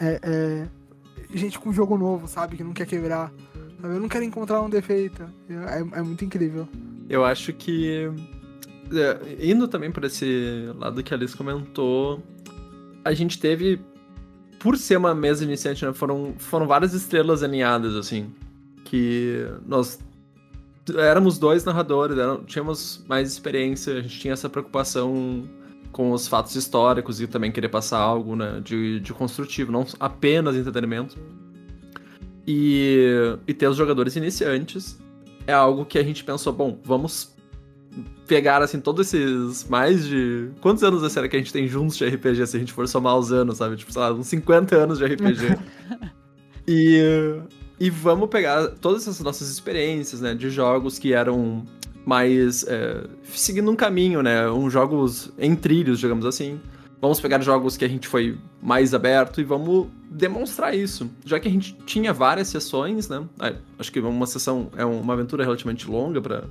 É, 0.00 0.20
é, 0.22 0.66
gente 1.36 1.58
com 1.58 1.72
jogo 1.72 1.96
novo, 1.96 2.26
sabe? 2.26 2.56
Que 2.56 2.64
não 2.64 2.72
quer 2.72 2.86
quebrar. 2.86 3.32
Sabe? 3.80 3.94
Eu 3.94 4.00
não 4.00 4.08
quero 4.08 4.24
encontrar 4.24 4.60
um 4.62 4.70
defeito. 4.70 5.22
É, 5.48 5.98
é 5.98 6.02
muito 6.02 6.24
incrível. 6.24 6.68
Eu 7.08 7.24
acho 7.24 7.52
que 7.52 8.10
é, 8.92 9.36
indo 9.40 9.66
também 9.68 9.90
por 9.90 10.04
esse 10.04 10.70
lado 10.76 11.02
que 11.02 11.12
a 11.12 11.16
Alice 11.16 11.36
comentou, 11.36 12.22
a 13.04 13.12
gente 13.12 13.38
teve, 13.38 13.80
por 14.58 14.76
ser 14.76 14.96
uma 14.96 15.14
mesa 15.14 15.44
iniciante, 15.44 15.84
né, 15.84 15.92
foram, 15.92 16.34
foram 16.38 16.66
várias 16.66 16.92
estrelas 16.94 17.42
alinhadas, 17.42 17.94
assim, 17.94 18.32
que 18.84 19.46
nós 19.66 19.98
éramos 20.96 21.38
dois 21.38 21.64
narradores, 21.64 22.16
tínhamos 22.46 23.04
mais 23.08 23.32
experiência, 23.32 23.94
a 23.94 24.00
gente 24.00 24.18
tinha 24.18 24.32
essa 24.32 24.48
preocupação 24.48 25.44
com 25.90 26.12
os 26.12 26.28
fatos 26.28 26.54
históricos 26.54 27.20
e 27.20 27.26
também 27.26 27.50
querer 27.50 27.68
passar 27.68 27.98
algo 27.98 28.36
né, 28.36 28.60
de, 28.62 29.00
de 29.00 29.12
construtivo, 29.12 29.72
não 29.72 29.86
apenas 29.98 30.54
entretenimento. 30.54 31.16
E, 32.46 33.36
e 33.46 33.54
ter 33.54 33.66
os 33.66 33.76
jogadores 33.76 34.14
iniciantes 34.14 34.98
é 35.46 35.52
algo 35.52 35.84
que 35.84 35.98
a 35.98 36.02
gente 36.02 36.22
pensou, 36.22 36.52
bom, 36.52 36.78
vamos 36.84 37.35
pegar, 38.26 38.62
assim, 38.62 38.80
todos 38.80 39.12
esses 39.12 39.68
mais 39.68 40.06
de. 40.06 40.50
Quantos 40.60 40.82
anos 40.82 41.10
será 41.12 41.28
que 41.28 41.36
a 41.36 41.38
gente 41.38 41.52
tem 41.52 41.66
juntos 41.66 41.96
de 41.96 42.06
RPG 42.06 42.46
se 42.46 42.56
a 42.56 42.60
gente 42.60 42.72
for 42.72 42.86
somar 42.88 43.16
os 43.16 43.32
anos, 43.32 43.58
sabe? 43.58 43.76
Tipo, 43.76 43.92
sei 43.92 44.02
lá, 44.02 44.12
uns 44.12 44.26
50 44.26 44.76
anos 44.76 44.98
de 44.98 45.04
RPG. 45.04 45.58
e. 46.66 47.40
E 47.78 47.90
vamos 47.90 48.30
pegar 48.30 48.68
todas 48.80 49.02
essas 49.02 49.20
nossas 49.20 49.50
experiências, 49.50 50.20
né? 50.20 50.34
De 50.34 50.48
jogos 50.50 50.98
que 50.98 51.12
eram 51.12 51.64
mais. 52.06 52.64
É, 52.66 53.04
seguindo 53.24 53.70
um 53.70 53.76
caminho, 53.76 54.22
né? 54.22 54.50
Um 54.50 54.70
jogos 54.70 55.30
em 55.38 55.54
trilhos, 55.54 56.00
digamos 56.00 56.24
assim. 56.24 56.58
Vamos 57.00 57.20
pegar 57.20 57.40
jogos 57.42 57.76
que 57.76 57.84
a 57.84 57.88
gente 57.88 58.08
foi 58.08 58.38
mais 58.62 58.94
aberto 58.94 59.40
e 59.40 59.44
vamos 59.44 59.88
demonstrar 60.10 60.74
isso. 60.74 61.10
Já 61.24 61.38
que 61.38 61.46
a 61.46 61.50
gente 61.50 61.76
tinha 61.84 62.12
várias 62.12 62.48
sessões, 62.48 63.08
né? 63.08 63.22
É, 63.42 63.54
acho 63.78 63.92
que 63.92 64.00
uma 64.00 64.26
sessão 64.26 64.70
é 64.76 64.84
uma 64.84 65.12
aventura 65.12 65.44
relativamente 65.44 65.88
longa 65.88 66.20
para 66.22 66.44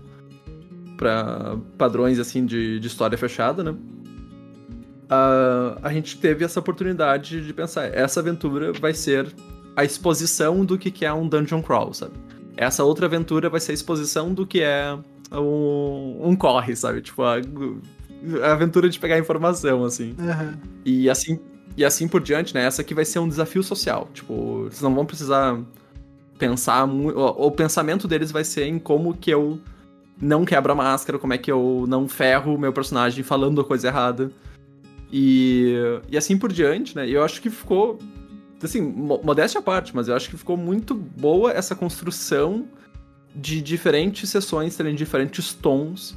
para 0.97 1.57
padrões 1.77 2.19
assim 2.19 2.45
de, 2.45 2.79
de 2.79 2.87
história 2.87 3.17
fechada, 3.17 3.63
né? 3.63 3.71
Uh, 3.71 5.77
a 5.83 5.93
gente 5.93 6.17
teve 6.17 6.43
essa 6.43 6.59
oportunidade 6.59 7.45
de 7.45 7.53
pensar, 7.53 7.85
essa 7.93 8.19
aventura 8.19 8.73
vai 8.73 8.93
ser 8.93 9.31
a 9.75 9.83
exposição 9.83 10.65
do 10.65 10.77
que, 10.77 10.89
que 10.89 11.05
é 11.05 11.13
um 11.13 11.27
dungeon 11.27 11.61
crawl, 11.61 11.93
sabe? 11.93 12.13
Essa 12.57 12.83
outra 12.83 13.05
aventura 13.05 13.49
vai 13.49 13.59
ser 13.59 13.71
a 13.71 13.75
exposição 13.75 14.33
do 14.33 14.47
que 14.47 14.61
é 14.61 14.97
um, 15.31 16.21
um 16.23 16.35
corre, 16.35 16.75
sabe? 16.75 17.01
Tipo, 17.01 17.23
a, 17.23 17.35
a 18.43 18.51
aventura 18.53 18.89
de 18.89 18.97
pegar 18.97 19.19
informação, 19.19 19.83
assim. 19.83 20.15
Uhum. 20.17 20.53
E 20.85 21.09
assim 21.09 21.39
e 21.77 21.83
assim 21.83 22.07
por 22.07 22.21
diante, 22.21 22.53
né? 22.53 22.65
Essa 22.65 22.81
aqui 22.81 22.93
vai 22.93 23.05
ser 23.05 23.19
um 23.19 23.27
desafio 23.27 23.61
social. 23.61 24.09
Tipo, 24.13 24.63
vocês 24.63 24.81
não 24.81 24.95
vão 24.95 25.05
precisar 25.05 25.59
pensar 26.37 26.87
muito. 26.87 27.19
O 27.19 27.51
pensamento 27.51 28.07
deles 28.07 28.31
vai 28.31 28.43
ser 28.43 28.65
em 28.65 28.79
como 28.79 29.13
que 29.13 29.29
eu 29.29 29.59
não 30.21 30.45
quebro 30.45 30.71
a 30.71 30.75
máscara, 30.75 31.19
como 31.19 31.33
é 31.33 31.37
que 31.37 31.51
eu 31.51 31.85
não 31.87 32.07
ferro 32.07 32.55
o 32.55 32.59
meu 32.59 32.71
personagem 32.71 33.23
falando 33.23 33.61
a 33.61 33.63
coisa 33.63 33.87
errada. 33.87 34.31
E, 35.11 35.75
e 36.09 36.17
assim 36.17 36.37
por 36.37 36.51
diante, 36.51 36.95
né? 36.95 37.07
Eu 37.09 37.23
acho 37.23 37.41
que 37.41 37.49
ficou. 37.49 37.99
Assim, 38.63 38.81
modéstia 38.81 39.59
à 39.59 39.61
parte, 39.61 39.95
mas 39.95 40.07
eu 40.07 40.15
acho 40.15 40.29
que 40.29 40.37
ficou 40.37 40.57
muito 40.57 40.95
boa 40.95 41.51
essa 41.51 41.75
construção 41.75 42.67
de 43.35 43.61
diferentes 43.61 44.29
sessões 44.29 44.75
terem 44.75 44.95
diferentes 44.95 45.53
tons 45.53 46.15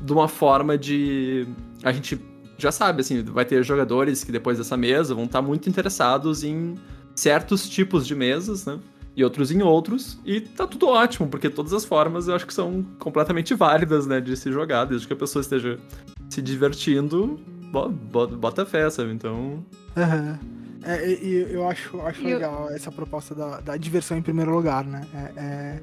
de 0.00 0.12
uma 0.12 0.28
forma 0.28 0.76
de. 0.76 1.46
A 1.82 1.90
gente 1.92 2.20
já 2.58 2.70
sabe, 2.70 3.00
assim, 3.00 3.22
vai 3.22 3.44
ter 3.44 3.64
jogadores 3.64 4.22
que 4.22 4.30
depois 4.30 4.58
dessa 4.58 4.76
mesa 4.76 5.14
vão 5.14 5.24
estar 5.24 5.40
muito 5.40 5.68
interessados 5.68 6.44
em 6.44 6.74
certos 7.14 7.68
tipos 7.68 8.06
de 8.06 8.14
mesas, 8.14 8.66
né? 8.66 8.78
E 9.18 9.24
outros 9.24 9.50
em 9.50 9.62
outros, 9.62 10.16
e 10.24 10.40
tá 10.40 10.64
tudo 10.64 10.86
ótimo, 10.86 11.26
porque 11.26 11.50
todas 11.50 11.72
as 11.72 11.84
formas 11.84 12.28
eu 12.28 12.36
acho 12.36 12.46
que 12.46 12.54
são 12.54 12.86
completamente 13.00 13.52
válidas, 13.52 14.06
né, 14.06 14.20
de 14.20 14.36
se 14.36 14.52
jogar, 14.52 14.84
desde 14.84 15.08
que 15.08 15.12
a 15.12 15.16
pessoa 15.16 15.40
esteja 15.40 15.76
se 16.30 16.40
divertindo, 16.40 17.36
bota, 17.72 18.36
bota 18.36 18.64
fé, 18.64 18.88
sabe? 18.88 19.10
Então. 19.10 19.64
Uhum. 19.96 20.38
É, 20.84 21.10
e 21.20 21.52
eu 21.52 21.68
acho, 21.68 22.00
acho 22.02 22.22
legal 22.22 22.70
essa 22.70 22.92
proposta 22.92 23.34
da, 23.34 23.60
da 23.60 23.76
diversão 23.76 24.16
em 24.16 24.22
primeiro 24.22 24.54
lugar, 24.54 24.84
né? 24.84 25.04
É, 25.12 25.40
é, 25.40 25.82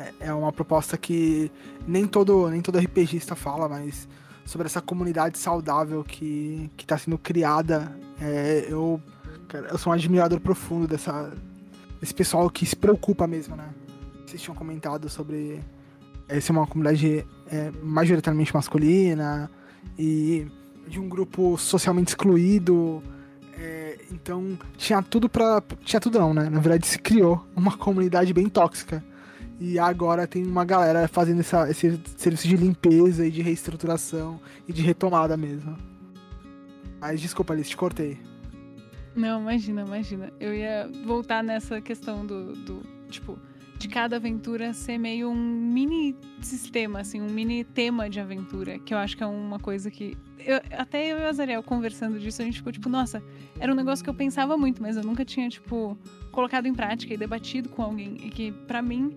é, 0.00 0.14
é 0.28 0.32
uma 0.32 0.50
proposta 0.50 0.96
que 0.96 1.52
nem 1.86 2.06
todo, 2.06 2.48
nem 2.48 2.62
todo 2.62 2.78
RPGista 2.78 3.34
fala, 3.34 3.68
mas 3.68 4.08
sobre 4.46 4.66
essa 4.66 4.80
comunidade 4.80 5.36
saudável 5.36 6.02
que, 6.02 6.70
que 6.74 6.86
tá 6.86 6.96
sendo 6.96 7.18
criada. 7.18 7.94
É, 8.18 8.66
eu, 8.66 8.98
cara, 9.46 9.68
eu 9.68 9.76
sou 9.76 9.92
um 9.92 9.94
admirador 9.94 10.40
profundo 10.40 10.86
dessa, 10.86 11.30
desse 12.00 12.14
pessoal 12.14 12.48
que 12.50 12.64
se 12.64 12.76
preocupa 12.76 13.26
mesmo, 13.26 13.56
né? 13.56 13.68
Vocês 14.26 14.42
tinham 14.42 14.54
comentado 14.54 15.08
sobre 15.08 15.60
é 16.28 16.38
uma 16.50 16.66
comunidade 16.66 17.24
é, 17.50 17.72
majoritariamente 17.82 18.52
masculina 18.54 19.50
e 19.98 20.46
de 20.86 21.00
um 21.00 21.08
grupo 21.08 21.56
socialmente 21.56 22.08
excluído. 22.08 23.02
É, 23.58 23.98
então 24.12 24.58
tinha 24.76 25.02
tudo 25.02 25.28
para 25.28 25.62
tinha 25.82 26.00
tudo 26.00 26.18
não, 26.18 26.34
né? 26.34 26.48
Na 26.48 26.60
verdade 26.60 26.86
se 26.86 26.98
criou 26.98 27.44
uma 27.56 27.76
comunidade 27.76 28.32
bem 28.32 28.48
tóxica 28.48 29.02
e 29.58 29.78
agora 29.78 30.26
tem 30.26 30.46
uma 30.46 30.64
galera 30.64 31.08
fazendo 31.08 31.40
essa, 31.40 31.68
esse 31.68 32.00
serviço 32.16 32.46
de 32.46 32.56
limpeza 32.56 33.26
e 33.26 33.30
de 33.30 33.42
reestruturação 33.42 34.38
e 34.68 34.72
de 34.72 34.82
retomada 34.82 35.36
mesmo. 35.36 35.76
Mas 37.00 37.20
desculpa, 37.20 37.52
Alice, 37.52 37.70
te 37.70 37.76
cortei. 37.76 38.18
Não, 39.18 39.40
imagina, 39.40 39.82
imagina. 39.82 40.32
Eu 40.38 40.54
ia 40.54 40.88
voltar 41.04 41.42
nessa 41.42 41.80
questão 41.80 42.24
do, 42.24 42.54
do 42.54 42.82
tipo, 43.10 43.36
de 43.76 43.88
cada 43.88 44.14
aventura 44.14 44.72
ser 44.72 44.96
meio 44.96 45.28
um 45.28 45.34
mini 45.34 46.14
sistema, 46.40 47.00
assim, 47.00 47.20
um 47.20 47.28
mini 47.28 47.64
tema 47.64 48.08
de 48.08 48.20
aventura, 48.20 48.78
que 48.78 48.94
eu 48.94 48.98
acho 48.98 49.16
que 49.16 49.24
é 49.24 49.26
uma 49.26 49.58
coisa 49.58 49.90
que. 49.90 50.16
Eu, 50.38 50.60
até 50.70 51.10
eu 51.10 51.18
e 51.18 51.22
o 51.22 51.26
Azariel 51.26 51.64
conversando 51.64 52.20
disso, 52.20 52.40
a 52.40 52.44
gente 52.44 52.58
ficou 52.58 52.72
tipo, 52.72 52.88
nossa, 52.88 53.20
era 53.58 53.72
um 53.72 53.74
negócio 53.74 54.04
que 54.04 54.08
eu 54.08 54.14
pensava 54.14 54.56
muito, 54.56 54.80
mas 54.80 54.96
eu 54.96 55.02
nunca 55.02 55.24
tinha, 55.24 55.48
tipo, 55.48 55.98
colocado 56.30 56.66
em 56.66 56.74
prática 56.74 57.12
e 57.12 57.16
debatido 57.16 57.68
com 57.68 57.82
alguém. 57.82 58.18
E 58.22 58.30
que, 58.30 58.52
para 58.52 58.80
mim, 58.80 59.16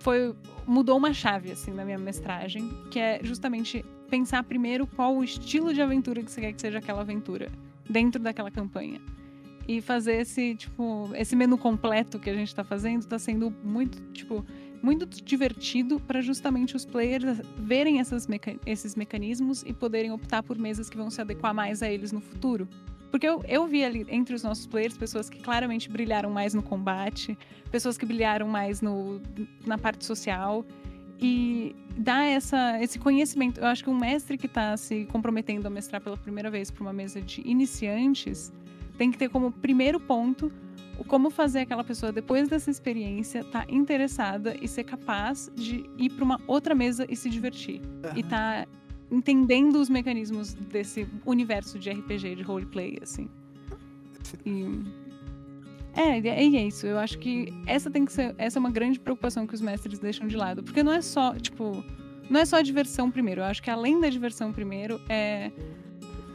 foi 0.00 0.34
mudou 0.66 0.98
uma 0.98 1.12
chave 1.12 1.52
assim 1.52 1.70
na 1.70 1.84
minha 1.84 1.98
mestragem, 1.98 2.68
que 2.90 2.98
é 2.98 3.20
justamente 3.22 3.84
pensar 4.08 4.42
primeiro 4.42 4.88
qual 4.88 5.16
o 5.16 5.22
estilo 5.22 5.72
de 5.72 5.80
aventura 5.80 6.20
que 6.20 6.32
você 6.32 6.40
quer 6.40 6.52
que 6.52 6.60
seja 6.60 6.78
aquela 6.78 7.02
aventura 7.02 7.48
dentro 7.88 8.20
daquela 8.20 8.50
campanha. 8.50 9.00
E 9.68 9.80
fazer 9.80 10.20
esse, 10.22 10.54
tipo, 10.56 11.10
esse 11.14 11.36
menu 11.36 11.56
completo 11.56 12.18
que 12.18 12.28
a 12.28 12.34
gente 12.34 12.48
está 12.48 12.64
fazendo 12.64 13.00
está 13.00 13.18
sendo 13.18 13.54
muito, 13.62 14.00
tipo, 14.12 14.44
muito 14.82 15.06
divertido 15.06 16.00
para 16.00 16.20
justamente 16.20 16.74
os 16.74 16.84
players 16.84 17.40
verem 17.56 18.00
meca 18.28 18.56
esses 18.66 18.96
mecanismos 18.96 19.62
e 19.66 19.72
poderem 19.72 20.10
optar 20.10 20.42
por 20.42 20.58
mesas 20.58 20.88
que 20.88 20.96
vão 20.96 21.10
se 21.10 21.20
adequar 21.20 21.54
mais 21.54 21.82
a 21.82 21.90
eles 21.90 22.12
no 22.12 22.20
futuro. 22.20 22.68
Porque 23.10 23.26
eu, 23.26 23.42
eu 23.48 23.66
vi 23.66 23.84
ali 23.84 24.06
entre 24.08 24.34
os 24.34 24.42
nossos 24.42 24.66
players 24.66 24.96
pessoas 24.96 25.28
que 25.28 25.40
claramente 25.40 25.90
brilharam 25.90 26.30
mais 26.30 26.54
no 26.54 26.62
combate, 26.62 27.36
pessoas 27.70 27.98
que 27.98 28.06
brilharam 28.06 28.46
mais 28.46 28.80
no, 28.80 29.20
na 29.66 29.76
parte 29.76 30.04
social. 30.04 30.64
E 31.20 31.74
dá 31.98 32.24
essa, 32.24 32.82
esse 32.82 32.98
conhecimento. 32.98 33.60
Eu 33.60 33.66
acho 33.66 33.84
que 33.84 33.90
um 33.90 33.98
mestre 33.98 34.38
que 34.38 34.46
está 34.46 34.76
se 34.76 35.04
comprometendo 35.06 35.66
a 35.66 35.70
mestrar 35.70 36.00
pela 36.00 36.16
primeira 36.16 36.50
vez 36.50 36.70
para 36.70 36.82
uma 36.82 36.92
mesa 36.92 37.20
de 37.20 37.42
iniciantes 37.46 38.52
tem 39.00 39.10
que 39.10 39.16
ter 39.16 39.30
como 39.30 39.50
primeiro 39.50 39.98
ponto 39.98 40.52
o 40.98 41.04
como 41.04 41.30
fazer 41.30 41.60
aquela 41.60 41.82
pessoa, 41.82 42.12
depois 42.12 42.50
dessa 42.50 42.70
experiência, 42.70 43.38
estar 43.38 43.64
tá 43.64 43.72
interessada 43.72 44.54
e 44.60 44.68
ser 44.68 44.84
capaz 44.84 45.50
de 45.54 45.88
ir 45.96 46.10
para 46.10 46.22
uma 46.22 46.38
outra 46.46 46.74
mesa 46.74 47.06
e 47.08 47.16
se 47.16 47.30
divertir. 47.30 47.80
Uhum. 47.80 48.10
E 48.18 48.22
tá 48.22 48.66
entendendo 49.10 49.76
os 49.76 49.88
mecanismos 49.88 50.52
desse 50.52 51.08
universo 51.24 51.78
de 51.78 51.88
RPG, 51.88 52.34
de 52.34 52.42
roleplay, 52.42 52.98
assim. 53.00 53.26
E... 54.44 54.66
É, 55.96 56.18
é, 56.18 56.44
é 56.44 56.66
isso. 56.66 56.86
Eu 56.86 56.98
acho 56.98 57.18
que 57.18 57.48
essa 57.66 57.90
tem 57.90 58.04
que 58.04 58.12
ser. 58.12 58.34
Essa 58.36 58.58
é 58.58 58.60
uma 58.60 58.70
grande 58.70 59.00
preocupação 59.00 59.46
que 59.46 59.54
os 59.54 59.62
mestres 59.62 59.98
deixam 59.98 60.28
de 60.28 60.36
lado. 60.36 60.62
Porque 60.62 60.82
não 60.82 60.92
é 60.92 61.00
só, 61.00 61.34
tipo. 61.36 61.82
Não 62.28 62.38
é 62.38 62.44
só 62.44 62.56
a 62.56 62.62
diversão 62.62 63.10
primeiro. 63.10 63.40
Eu 63.40 63.46
acho 63.46 63.62
que 63.62 63.70
além 63.70 63.98
da 63.98 64.10
diversão 64.10 64.52
primeiro, 64.52 65.00
é 65.08 65.50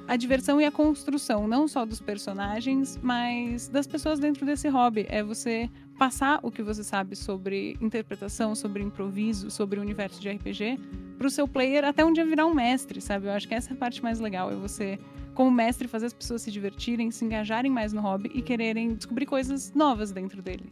a 0.07 0.15
diversão 0.15 0.61
e 0.61 0.65
a 0.65 0.71
construção, 0.71 1.47
não 1.47 1.67
só 1.67 1.85
dos 1.85 1.99
personagens, 1.99 2.99
mas 3.01 3.67
das 3.67 3.87
pessoas 3.87 4.19
dentro 4.19 4.45
desse 4.45 4.67
hobby. 4.69 5.05
É 5.09 5.23
você 5.23 5.69
passar 5.97 6.39
o 6.43 6.51
que 6.51 6.61
você 6.61 6.83
sabe 6.83 7.15
sobre 7.15 7.77
interpretação, 7.81 8.53
sobre 8.53 8.83
improviso, 8.83 9.49
sobre 9.49 9.79
o 9.79 9.81
universo 9.81 10.21
de 10.21 10.29
RPG 10.29 10.79
para 11.17 11.27
o 11.27 11.29
seu 11.29 11.47
player 11.47 11.85
até 11.85 12.03
um 12.05 12.13
dia 12.13 12.25
virar 12.25 12.45
um 12.45 12.53
mestre, 12.53 13.01
sabe? 13.01 13.27
Eu 13.27 13.31
acho 13.31 13.47
que 13.47 13.55
essa 13.55 13.71
é 13.71 13.73
a 13.73 13.77
parte 13.77 14.03
mais 14.03 14.19
legal, 14.19 14.51
é 14.51 14.55
você, 14.55 14.99
como 15.33 15.49
mestre, 15.49 15.87
fazer 15.87 16.07
as 16.07 16.13
pessoas 16.13 16.41
se 16.41 16.51
divertirem, 16.51 17.09
se 17.09 17.25
engajarem 17.25 17.71
mais 17.71 17.93
no 17.93 18.01
hobby 18.01 18.29
e 18.33 18.41
quererem 18.41 18.93
descobrir 18.93 19.25
coisas 19.25 19.73
novas 19.73 20.11
dentro 20.11 20.41
dele. 20.41 20.71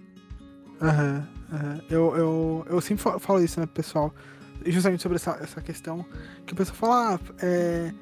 Aham, 0.81 1.27
uhum, 1.51 1.57
uhum. 1.57 1.81
eu, 1.89 2.17
eu, 2.17 2.65
eu 2.69 2.81
sempre 2.81 3.03
falo 3.19 3.41
isso, 3.41 3.59
né, 3.59 3.65
pessoal? 3.65 4.13
Justamente 4.65 5.01
sobre 5.01 5.15
essa, 5.15 5.38
essa 5.41 5.61
questão, 5.61 6.05
que 6.45 6.53
o 6.53 6.55
pessoal 6.55 6.75
fala, 6.75 7.15
ah, 7.15 7.19
é 7.41 7.93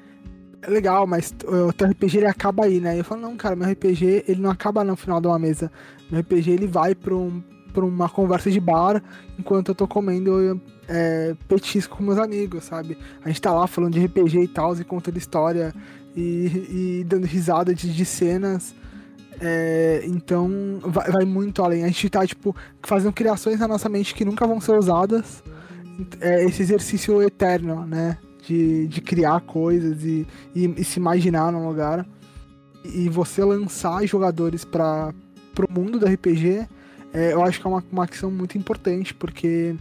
é 0.62 0.70
legal, 0.70 1.06
mas 1.06 1.34
o 1.44 1.72
teu 1.72 1.88
RPG 1.88 2.18
ele 2.18 2.26
acaba 2.26 2.64
aí, 2.64 2.80
né? 2.80 2.98
Eu 2.98 3.04
falo, 3.04 3.20
não, 3.20 3.36
cara, 3.36 3.56
meu 3.56 3.68
RPG 3.68 4.24
ele 4.28 4.40
não 4.40 4.50
acaba 4.50 4.84
no 4.84 4.96
final 4.96 5.20
de 5.20 5.26
uma 5.26 5.38
mesa. 5.38 5.70
Meu 6.10 6.20
RPG 6.20 6.50
ele 6.52 6.66
vai 6.68 6.94
pra, 6.94 7.14
um, 7.14 7.42
pra 7.72 7.84
uma 7.84 8.08
conversa 8.08 8.50
de 8.50 8.60
bar 8.60 9.02
enquanto 9.36 9.70
eu 9.70 9.74
tô 9.74 9.88
comendo 9.88 10.60
é, 10.88 11.34
petisco 11.48 11.96
com 11.96 12.04
meus 12.04 12.18
amigos, 12.18 12.64
sabe? 12.64 12.96
A 13.24 13.28
gente 13.28 13.42
tá 13.42 13.52
lá 13.52 13.66
falando 13.66 13.94
de 13.94 14.04
RPG 14.04 14.40
e 14.40 14.48
tal, 14.48 14.76
e 14.76 14.84
contando 14.84 15.16
história 15.16 15.74
e, 16.14 17.00
e 17.00 17.04
dando 17.04 17.26
risada 17.26 17.74
de, 17.74 17.92
de 17.92 18.04
cenas. 18.04 18.74
É, 19.40 20.02
então 20.04 20.78
vai, 20.84 21.10
vai, 21.10 21.24
muito 21.24 21.60
além. 21.64 21.82
A 21.82 21.88
gente 21.88 22.08
tá, 22.08 22.24
tipo, 22.24 22.54
fazendo 22.82 23.12
criações 23.12 23.58
na 23.58 23.66
nossa 23.66 23.88
mente 23.88 24.14
que 24.14 24.24
nunca 24.24 24.46
vão 24.46 24.60
ser 24.60 24.78
usadas. 24.78 25.42
É 26.20 26.44
esse 26.44 26.62
exercício 26.62 27.20
eterno, 27.20 27.84
né? 27.84 28.16
De, 28.42 28.86
de 28.88 29.00
criar 29.00 29.40
coisas 29.40 30.02
e, 30.04 30.26
e, 30.54 30.66
e, 30.76 30.84
se 30.84 30.98
imaginar 30.98 31.52
num 31.52 31.66
lugar. 31.66 32.06
E 32.84 33.08
você 33.08 33.44
lançar 33.44 34.04
jogadores 34.06 34.64
para 34.64 35.14
o 35.58 35.72
mundo 35.72 35.98
do 35.98 36.06
RPG, 36.06 36.66
é, 37.12 37.32
eu 37.32 37.42
acho 37.42 37.60
que 37.60 37.66
é 37.66 37.70
uma, 37.70 37.84
uma 37.90 38.04
ação 38.04 38.30
muito 38.30 38.58
importante, 38.58 39.14
porque 39.14 39.76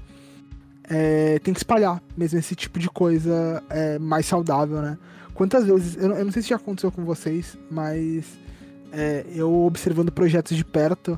é, 0.84 1.39
tem 1.39 1.53
que 1.53 1.59
espalhar 1.59 2.01
mesmo 2.16 2.38
esse 2.38 2.55
tipo 2.55 2.78
de 2.78 2.89
coisa 2.89 3.64
é, 3.70 3.97
mais 3.97 4.26
saudável, 4.26 4.82
né? 4.82 4.97
Quantas 5.34 5.66
vezes, 5.66 5.95
eu, 5.95 6.12
eu, 6.12 6.26
não 6.26 6.32
sei 6.32 6.43
se 6.43 6.49
já 6.49 6.57
aconteceu 6.57 6.91
com 6.91 7.03
vocês, 7.03 7.57
mas 7.70 8.26
é, 8.91 9.26
eu 9.34 9.51
observando 9.64 10.12
projetos 10.12 10.55
de 10.55 10.64
perto, 10.64 11.18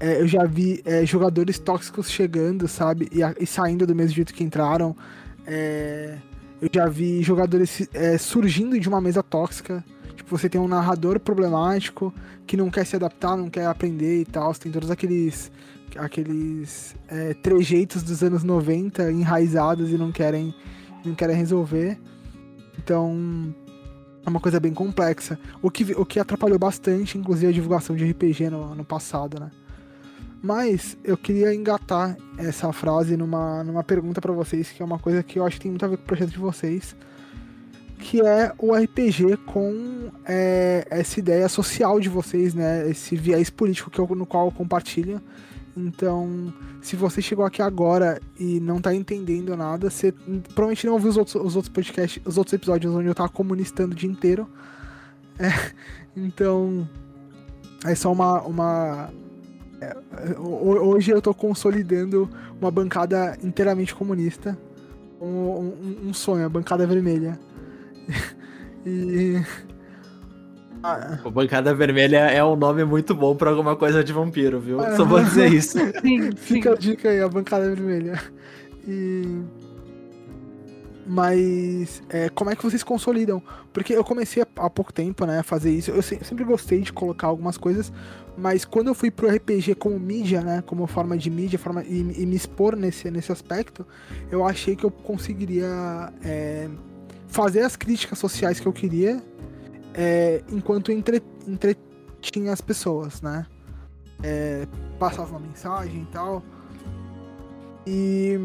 é, 0.00 0.20
eu 0.20 0.26
já 0.26 0.44
vi 0.44 0.80
é, 0.84 1.04
jogadores 1.04 1.58
tóxicos 1.58 2.10
chegando, 2.10 2.66
sabe? 2.66 3.08
E, 3.12 3.20
e, 3.38 3.46
saindo 3.46 3.86
do 3.86 3.94
mesmo 3.94 4.14
jeito 4.16 4.32
que 4.32 4.42
entraram. 4.42 4.96
É, 5.46 6.16
eu 6.60 6.68
já 6.72 6.86
vi 6.86 7.22
jogadores 7.22 7.88
surgindo 8.18 8.78
de 8.78 8.88
uma 8.88 9.00
mesa 9.00 9.22
tóxica. 9.22 9.84
Tipo, 10.14 10.36
você 10.36 10.48
tem 10.48 10.60
um 10.60 10.68
narrador 10.68 11.18
problemático 11.18 12.12
que 12.46 12.56
não 12.56 12.70
quer 12.70 12.84
se 12.84 12.96
adaptar, 12.96 13.36
não 13.36 13.48
quer 13.48 13.66
aprender 13.66 14.20
e 14.20 14.24
tal. 14.24 14.52
Você 14.52 14.60
tem 14.60 14.72
todos 14.72 14.90
aqueles 14.90 15.50
aqueles 15.98 16.94
é, 17.08 17.34
trejeitos 17.34 18.02
dos 18.02 18.22
anos 18.22 18.44
90 18.44 19.10
enraizados 19.10 19.90
e 19.90 19.98
não 19.98 20.12
querem, 20.12 20.54
não 21.04 21.14
querem 21.14 21.34
resolver. 21.34 21.98
Então, 22.78 23.54
é 24.24 24.28
uma 24.28 24.40
coisa 24.40 24.60
bem 24.60 24.72
complexa. 24.72 25.38
O 25.62 25.70
que, 25.70 25.92
o 25.92 26.04
que 26.04 26.20
atrapalhou 26.20 26.58
bastante, 26.58 27.18
inclusive, 27.18 27.48
a 27.48 27.52
divulgação 27.52 27.96
de 27.96 28.08
RPG 28.10 28.50
no, 28.50 28.74
no 28.74 28.84
passado, 28.84 29.40
né? 29.40 29.50
Mas 30.42 30.96
eu 31.04 31.16
queria 31.16 31.54
engatar 31.54 32.16
essa 32.38 32.72
frase 32.72 33.16
numa, 33.16 33.62
numa 33.62 33.84
pergunta 33.84 34.20
para 34.20 34.32
vocês, 34.32 34.70
que 34.70 34.82
é 34.82 34.84
uma 34.84 34.98
coisa 34.98 35.22
que 35.22 35.38
eu 35.38 35.44
acho 35.44 35.56
que 35.56 35.62
tem 35.62 35.70
muito 35.70 35.84
a 35.84 35.88
ver 35.88 35.98
com 35.98 36.04
o 36.04 36.06
projeto 36.06 36.30
de 36.30 36.38
vocês, 36.38 36.96
que 37.98 38.22
é 38.22 38.50
o 38.58 38.74
RPG 38.74 39.36
com 39.44 40.10
é, 40.24 40.86
essa 40.88 41.20
ideia 41.20 41.46
social 41.48 42.00
de 42.00 42.08
vocês, 42.08 42.54
né? 42.54 42.88
Esse 42.88 43.14
viés 43.16 43.50
político 43.50 43.90
que 43.90 43.98
eu, 43.98 44.06
no 44.16 44.24
qual 44.24 44.46
eu 44.46 44.52
compartilho. 44.52 45.20
Então, 45.76 46.52
se 46.80 46.96
você 46.96 47.20
chegou 47.20 47.44
aqui 47.44 47.60
agora 47.60 48.20
e 48.38 48.58
não 48.60 48.80
tá 48.80 48.94
entendendo 48.94 49.54
nada, 49.56 49.90
você 49.90 50.12
provavelmente 50.54 50.86
não 50.86 50.94
ouviu 50.94 51.10
os 51.10 51.16
outros, 51.16 51.34
os 51.36 51.56
outros 51.56 51.68
podcasts, 51.68 52.22
os 52.24 52.38
outros 52.38 52.54
episódios 52.54 52.94
onde 52.94 53.06
eu 53.06 53.14
tava 53.14 53.28
comunistando 53.28 53.92
o 53.92 53.94
dia 53.94 54.10
inteiro. 54.10 54.48
É, 55.38 55.50
então, 56.16 56.88
é 57.84 57.94
só 57.94 58.10
uma. 58.10 58.40
uma 58.42 59.10
hoje 60.38 61.10
eu 61.10 61.22
tô 61.22 61.32
consolidando 61.34 62.28
uma 62.60 62.70
bancada 62.70 63.36
inteiramente 63.42 63.94
comunista. 63.94 64.58
Um, 65.20 65.26
um, 65.26 65.96
um 66.08 66.14
sonho, 66.14 66.46
a 66.46 66.48
bancada 66.48 66.86
vermelha. 66.86 67.38
e 68.86 69.40
ah, 70.82 71.18
o 71.24 71.30
Bancada 71.30 71.74
Vermelha 71.74 72.18
é 72.30 72.42
um 72.42 72.56
nome 72.56 72.84
muito 72.84 73.14
bom 73.14 73.36
pra 73.36 73.50
alguma 73.50 73.76
coisa 73.76 74.02
de 74.02 74.12
vampiro, 74.12 74.58
viu? 74.58 74.80
É. 74.80 74.96
Só 74.96 75.04
vou 75.04 75.22
dizer 75.22 75.48
isso. 75.52 75.78
Sim, 76.00 76.32
Fica 76.32 76.72
a 76.72 76.74
dica 76.74 77.10
aí, 77.10 77.20
a 77.20 77.28
Bancada 77.28 77.68
Vermelha. 77.74 78.18
E... 78.88 79.42
Mas 81.12 82.00
é, 82.08 82.28
como 82.28 82.50
é 82.50 82.54
que 82.54 82.62
vocês 82.62 82.84
consolidam? 82.84 83.42
Porque 83.72 83.92
eu 83.92 84.04
comecei 84.04 84.44
há 84.54 84.70
pouco 84.70 84.92
tempo, 84.92 85.26
né, 85.26 85.40
a 85.40 85.42
fazer 85.42 85.72
isso. 85.72 85.90
Eu 85.90 86.00
sempre 86.02 86.44
gostei 86.44 86.82
de 86.82 86.92
colocar 86.92 87.26
algumas 87.26 87.58
coisas, 87.58 87.92
mas 88.38 88.64
quando 88.64 88.86
eu 88.86 88.94
fui 88.94 89.10
pro 89.10 89.28
RPG 89.28 89.74
como 89.74 89.98
mídia, 89.98 90.40
né, 90.40 90.62
como 90.64 90.86
forma 90.86 91.18
de 91.18 91.28
mídia, 91.28 91.58
forma 91.58 91.82
e, 91.82 91.98
e 91.98 92.24
me 92.24 92.36
expor 92.36 92.76
nesse, 92.76 93.10
nesse 93.10 93.32
aspecto, 93.32 93.84
eu 94.30 94.46
achei 94.46 94.76
que 94.76 94.84
eu 94.84 94.90
conseguiria 94.92 96.12
é, 96.22 96.68
fazer 97.26 97.62
as 97.62 97.74
críticas 97.74 98.16
sociais 98.16 98.60
que 98.60 98.68
eu 98.68 98.72
queria 98.72 99.20
é, 99.92 100.44
enquanto 100.48 100.92
entre, 100.92 101.20
entretinha 101.44 102.52
as 102.52 102.60
pessoas, 102.60 103.20
né? 103.20 103.46
É, 104.22 104.64
passava 104.96 105.30
uma 105.30 105.40
mensagem 105.40 106.02
e 106.02 106.06
tal. 106.12 106.40
E 107.84 108.38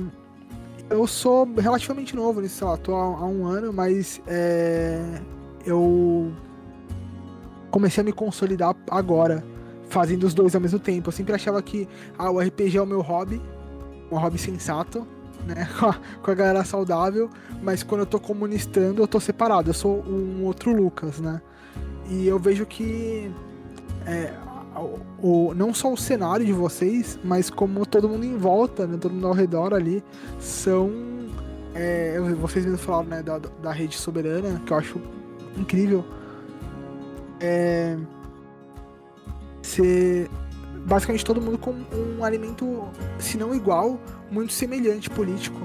eu 0.89 1.07
sou 1.07 1.47
relativamente 1.57 2.15
novo 2.15 2.41
nisso, 2.41 2.57
sei 2.57 2.67
lá, 2.67 2.77
tô 2.77 2.95
há, 2.95 3.03
há 3.03 3.25
um 3.25 3.45
ano, 3.45 3.73
mas 3.73 4.21
é, 4.27 5.21
eu 5.65 6.31
comecei 7.71 8.01
a 8.01 8.03
me 8.03 8.13
consolidar 8.13 8.75
agora, 8.89 9.43
fazendo 9.89 10.23
os 10.25 10.33
dois 10.33 10.55
ao 10.55 10.61
mesmo 10.61 10.79
tempo. 10.79 11.09
Eu 11.09 11.11
sempre 11.11 11.33
achava 11.33 11.61
que 11.61 11.88
ah, 12.17 12.29
o 12.31 12.39
RPG 12.39 12.77
é 12.77 12.81
o 12.81 12.86
meu 12.86 13.01
hobby, 13.01 13.41
um 14.11 14.17
hobby 14.17 14.38
sensato, 14.38 15.05
né? 15.45 15.67
Com 16.23 16.31
a 16.31 16.33
galera 16.33 16.63
saudável, 16.63 17.29
mas 17.61 17.83
quando 17.83 18.01
eu 18.01 18.05
tô 18.05 18.19
comunistando, 18.19 19.01
eu 19.01 19.07
tô 19.07 19.19
separado. 19.19 19.69
Eu 19.69 19.73
sou 19.73 20.03
um 20.07 20.43
outro 20.43 20.71
Lucas, 20.71 21.19
né? 21.19 21.41
E 22.09 22.27
eu 22.27 22.38
vejo 22.38 22.65
que 22.65 23.31
é, 24.05 24.31
o, 25.21 25.53
não 25.55 25.73
só 25.73 25.91
o 25.91 25.97
cenário 25.97 26.45
de 26.45 26.53
vocês, 26.53 27.19
mas 27.23 27.49
como 27.49 27.86
todo 27.86 28.09
mundo 28.09 28.26
em 28.26 28.38
volta, 28.38 28.86
né? 28.86 28.97
Todo 28.99 29.13
mundo 29.13 29.28
ao 29.28 29.34
redor 29.34 29.73
ali, 29.73 30.03
são. 30.39 30.91
É, 31.73 32.19
vocês 32.39 32.65
mesmo 32.65 32.80
falaram, 32.80 33.09
né? 33.09 33.23
Da, 33.23 33.38
da 33.38 33.71
rede 33.71 33.95
soberana, 33.95 34.61
que 34.65 34.71
eu 34.71 34.78
acho 34.78 35.01
incrível. 35.57 36.03
É, 37.39 37.97
ser 39.61 40.30
basicamente 40.86 41.26
todo 41.26 41.41
mundo 41.41 41.57
com 41.57 41.73
um 42.17 42.23
alimento, 42.23 42.84
se 43.17 43.38
não 43.38 43.53
igual, 43.53 43.99
muito 44.30 44.53
semelhante 44.53 45.09
político. 45.09 45.59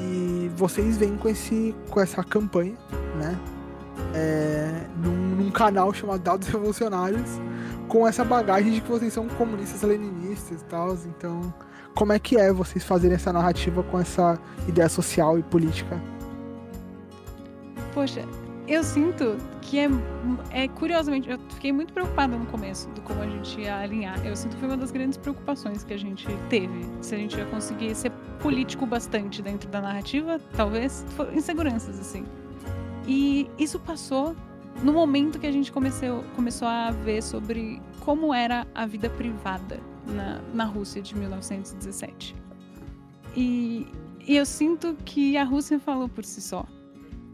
E 0.00 0.50
vocês 0.56 0.96
vêm 0.96 1.16
com, 1.16 1.28
esse, 1.28 1.74
com 1.90 2.00
essa 2.00 2.24
campanha, 2.24 2.76
né? 3.16 3.38
É, 4.14 4.86
num, 4.96 5.36
num, 5.36 5.50
canal 5.50 5.92
chamado 5.92 6.20
Dados 6.20 6.48
Revolucionários, 6.48 7.38
com 7.90 8.06
essa 8.06 8.24
bagagem 8.24 8.72
de 8.72 8.80
que 8.80 8.88
vocês 8.88 9.12
são 9.12 9.28
comunistas 9.28 9.82
leninistas 9.82 10.62
e 10.62 10.64
tal. 10.64 10.94
Então, 10.94 11.52
como 11.94 12.12
é 12.12 12.18
que 12.18 12.38
é 12.38 12.52
vocês 12.52 12.84
fazerem 12.84 13.16
essa 13.16 13.32
narrativa 13.32 13.82
com 13.82 13.98
essa 13.98 14.38
ideia 14.66 14.88
social 14.88 15.38
e 15.38 15.42
política? 15.42 16.00
Poxa, 17.92 18.24
eu 18.68 18.84
sinto 18.84 19.36
que 19.60 19.80
é, 19.80 19.88
é 20.52 20.68
curiosamente, 20.68 21.28
eu 21.28 21.38
fiquei 21.50 21.72
muito 21.72 21.92
preocupada 21.92 22.36
no 22.36 22.46
começo 22.46 22.88
do 22.90 23.00
como 23.00 23.20
a 23.22 23.26
gente 23.26 23.60
ia 23.60 23.78
alinhar. 23.78 24.24
Eu 24.24 24.36
sinto 24.36 24.54
que 24.54 24.60
foi 24.60 24.68
uma 24.68 24.76
das 24.76 24.92
grandes 24.92 25.18
preocupações 25.18 25.82
que 25.82 25.92
a 25.92 25.98
gente 25.98 26.28
teve. 26.48 26.86
Se 27.00 27.16
a 27.16 27.18
gente 27.18 27.36
ia 27.36 27.44
conseguir 27.46 27.92
ser 27.96 28.12
político 28.38 28.86
bastante 28.86 29.42
dentro 29.42 29.68
da 29.68 29.80
narrativa, 29.80 30.40
talvez 30.56 31.04
inseguranças, 31.34 31.98
assim. 31.98 32.24
E 33.08 33.50
isso 33.58 33.80
passou 33.80 34.36
no 34.82 34.92
momento 34.92 35.38
que 35.38 35.46
a 35.46 35.52
gente 35.52 35.70
comeceu, 35.70 36.24
começou 36.34 36.66
a 36.68 36.90
ver 36.90 37.22
sobre 37.22 37.80
como 38.00 38.32
era 38.32 38.66
a 38.74 38.86
vida 38.86 39.10
privada 39.10 39.80
na, 40.06 40.40
na 40.54 40.64
Rússia 40.64 41.02
de 41.02 41.16
1917. 41.16 42.34
E, 43.36 43.86
e 44.26 44.36
eu 44.36 44.46
sinto 44.46 44.96
que 45.04 45.36
a 45.36 45.44
Rússia 45.44 45.78
falou 45.78 46.08
por 46.08 46.24
si 46.24 46.40
só 46.40 46.66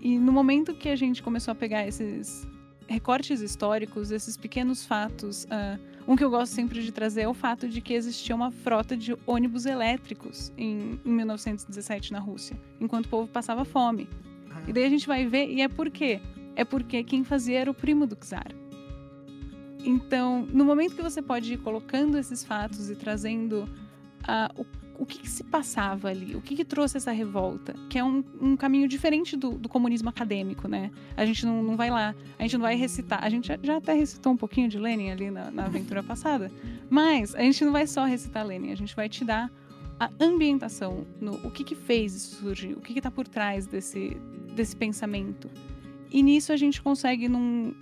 e 0.06 0.18
no 0.18 0.30
momento 0.30 0.72
que 0.72 0.88
a 0.88 0.94
gente 0.94 1.20
começou 1.20 1.50
a 1.50 1.54
pegar 1.56 1.84
esses 1.84 2.46
recortes 2.86 3.40
históricos, 3.40 4.12
esses 4.12 4.36
pequenos 4.36 4.86
fatos, 4.86 5.44
uh, 5.46 5.80
um 6.06 6.14
que 6.14 6.22
eu 6.22 6.30
gosto 6.30 6.52
sempre 6.52 6.80
de 6.80 6.92
trazer 6.92 7.22
é 7.22 7.28
o 7.28 7.34
fato 7.34 7.68
de 7.68 7.80
que 7.80 7.92
existia 7.92 8.32
uma 8.32 8.52
frota 8.52 8.96
de 8.96 9.16
ônibus 9.26 9.66
elétricos 9.66 10.52
em, 10.56 11.00
em 11.04 11.10
1917 11.10 12.12
na 12.12 12.20
Rússia, 12.20 12.56
enquanto 12.80 13.06
o 13.06 13.08
povo 13.08 13.28
passava 13.28 13.64
fome. 13.64 14.08
E 14.68 14.72
daí 14.72 14.84
a 14.84 14.88
gente 14.88 15.08
vai 15.08 15.26
ver, 15.26 15.48
e 15.50 15.60
é 15.60 15.68
por 15.68 15.90
quê? 15.90 16.20
É 16.56 16.64
porque 16.64 17.04
quem 17.04 17.22
fazia 17.22 17.60
era 17.60 17.70
o 17.70 17.74
primo 17.74 18.06
do 18.06 18.16
czar. 18.16 18.50
Então, 19.84 20.44
no 20.52 20.64
momento 20.64 20.96
que 20.96 21.02
você 21.02 21.22
pode 21.22 21.52
ir 21.52 21.58
colocando 21.58 22.18
esses 22.18 22.42
fatos 22.42 22.90
e 22.90 22.96
trazendo 22.96 23.68
uh, 24.22 24.60
o 24.60 24.66
o 24.98 25.04
que, 25.04 25.18
que, 25.18 25.28
se 25.28 25.44
passava 25.44 26.08
ali? 26.08 26.34
O 26.34 26.40
que, 26.40 26.56
que, 26.56 26.64
trouxe 26.64 26.96
essa 26.96 27.12
revolta? 27.12 27.74
Que 27.88 27.98
é 27.98 28.04
um, 28.04 28.24
um 28.40 28.56
caminho 28.56 28.88
diferente 28.88 29.36
do, 29.36 29.50
do, 29.52 29.68
comunismo 29.68 30.08
acadêmico, 30.08 30.66
né? 30.68 30.90
A 31.16 31.24
gente 31.24 31.44
não, 31.44 31.62
não, 31.62 31.76
vai 31.76 31.90
lá, 31.90 32.14
a 32.38 32.42
gente 32.42 32.54
não 32.54 32.62
vai 32.62 32.76
recitar. 32.76 33.22
A 33.22 33.28
gente 33.28 33.48
já, 33.48 33.58
já 33.62 33.76
até 33.76 33.92
recitou 33.92 34.32
um 34.32 34.36
pouquinho 34.36 34.68
de 34.68 34.78
Lenin 34.78 35.10
ali 35.10 35.30
na, 35.30 35.50
na, 35.50 35.66
aventura 35.66 36.02
passada, 36.04 36.50
mas 36.88 37.34
a 37.34 37.40
gente 37.40 37.64
não 37.64 37.72
vai 37.72 37.86
só 37.86 38.04
recitar 38.04 38.46
Lenin, 38.46 38.72
a 38.72 38.76
gente 38.76 38.94
vai 38.94 39.08
te 39.08 39.24
dar 39.24 39.50
a 39.98 40.10
ambientação, 40.20 41.06
no, 41.20 41.34
o 41.46 41.50
que, 41.50 41.64
que 41.64 41.74
fez 41.74 42.14
isso 42.14 42.36
surgir, 42.36 42.72
o 42.74 42.80
que 42.80 42.98
está 42.98 43.10
por 43.10 43.26
trás 43.26 43.66
desse, 43.66 44.16
desse 44.54 44.76
pensamento. 44.76 45.50
E 46.10 46.22
nisso 46.22 46.52
a 46.52 46.56
gente 46.56 46.80
consegue, 46.80 47.28
num, 47.28 47.74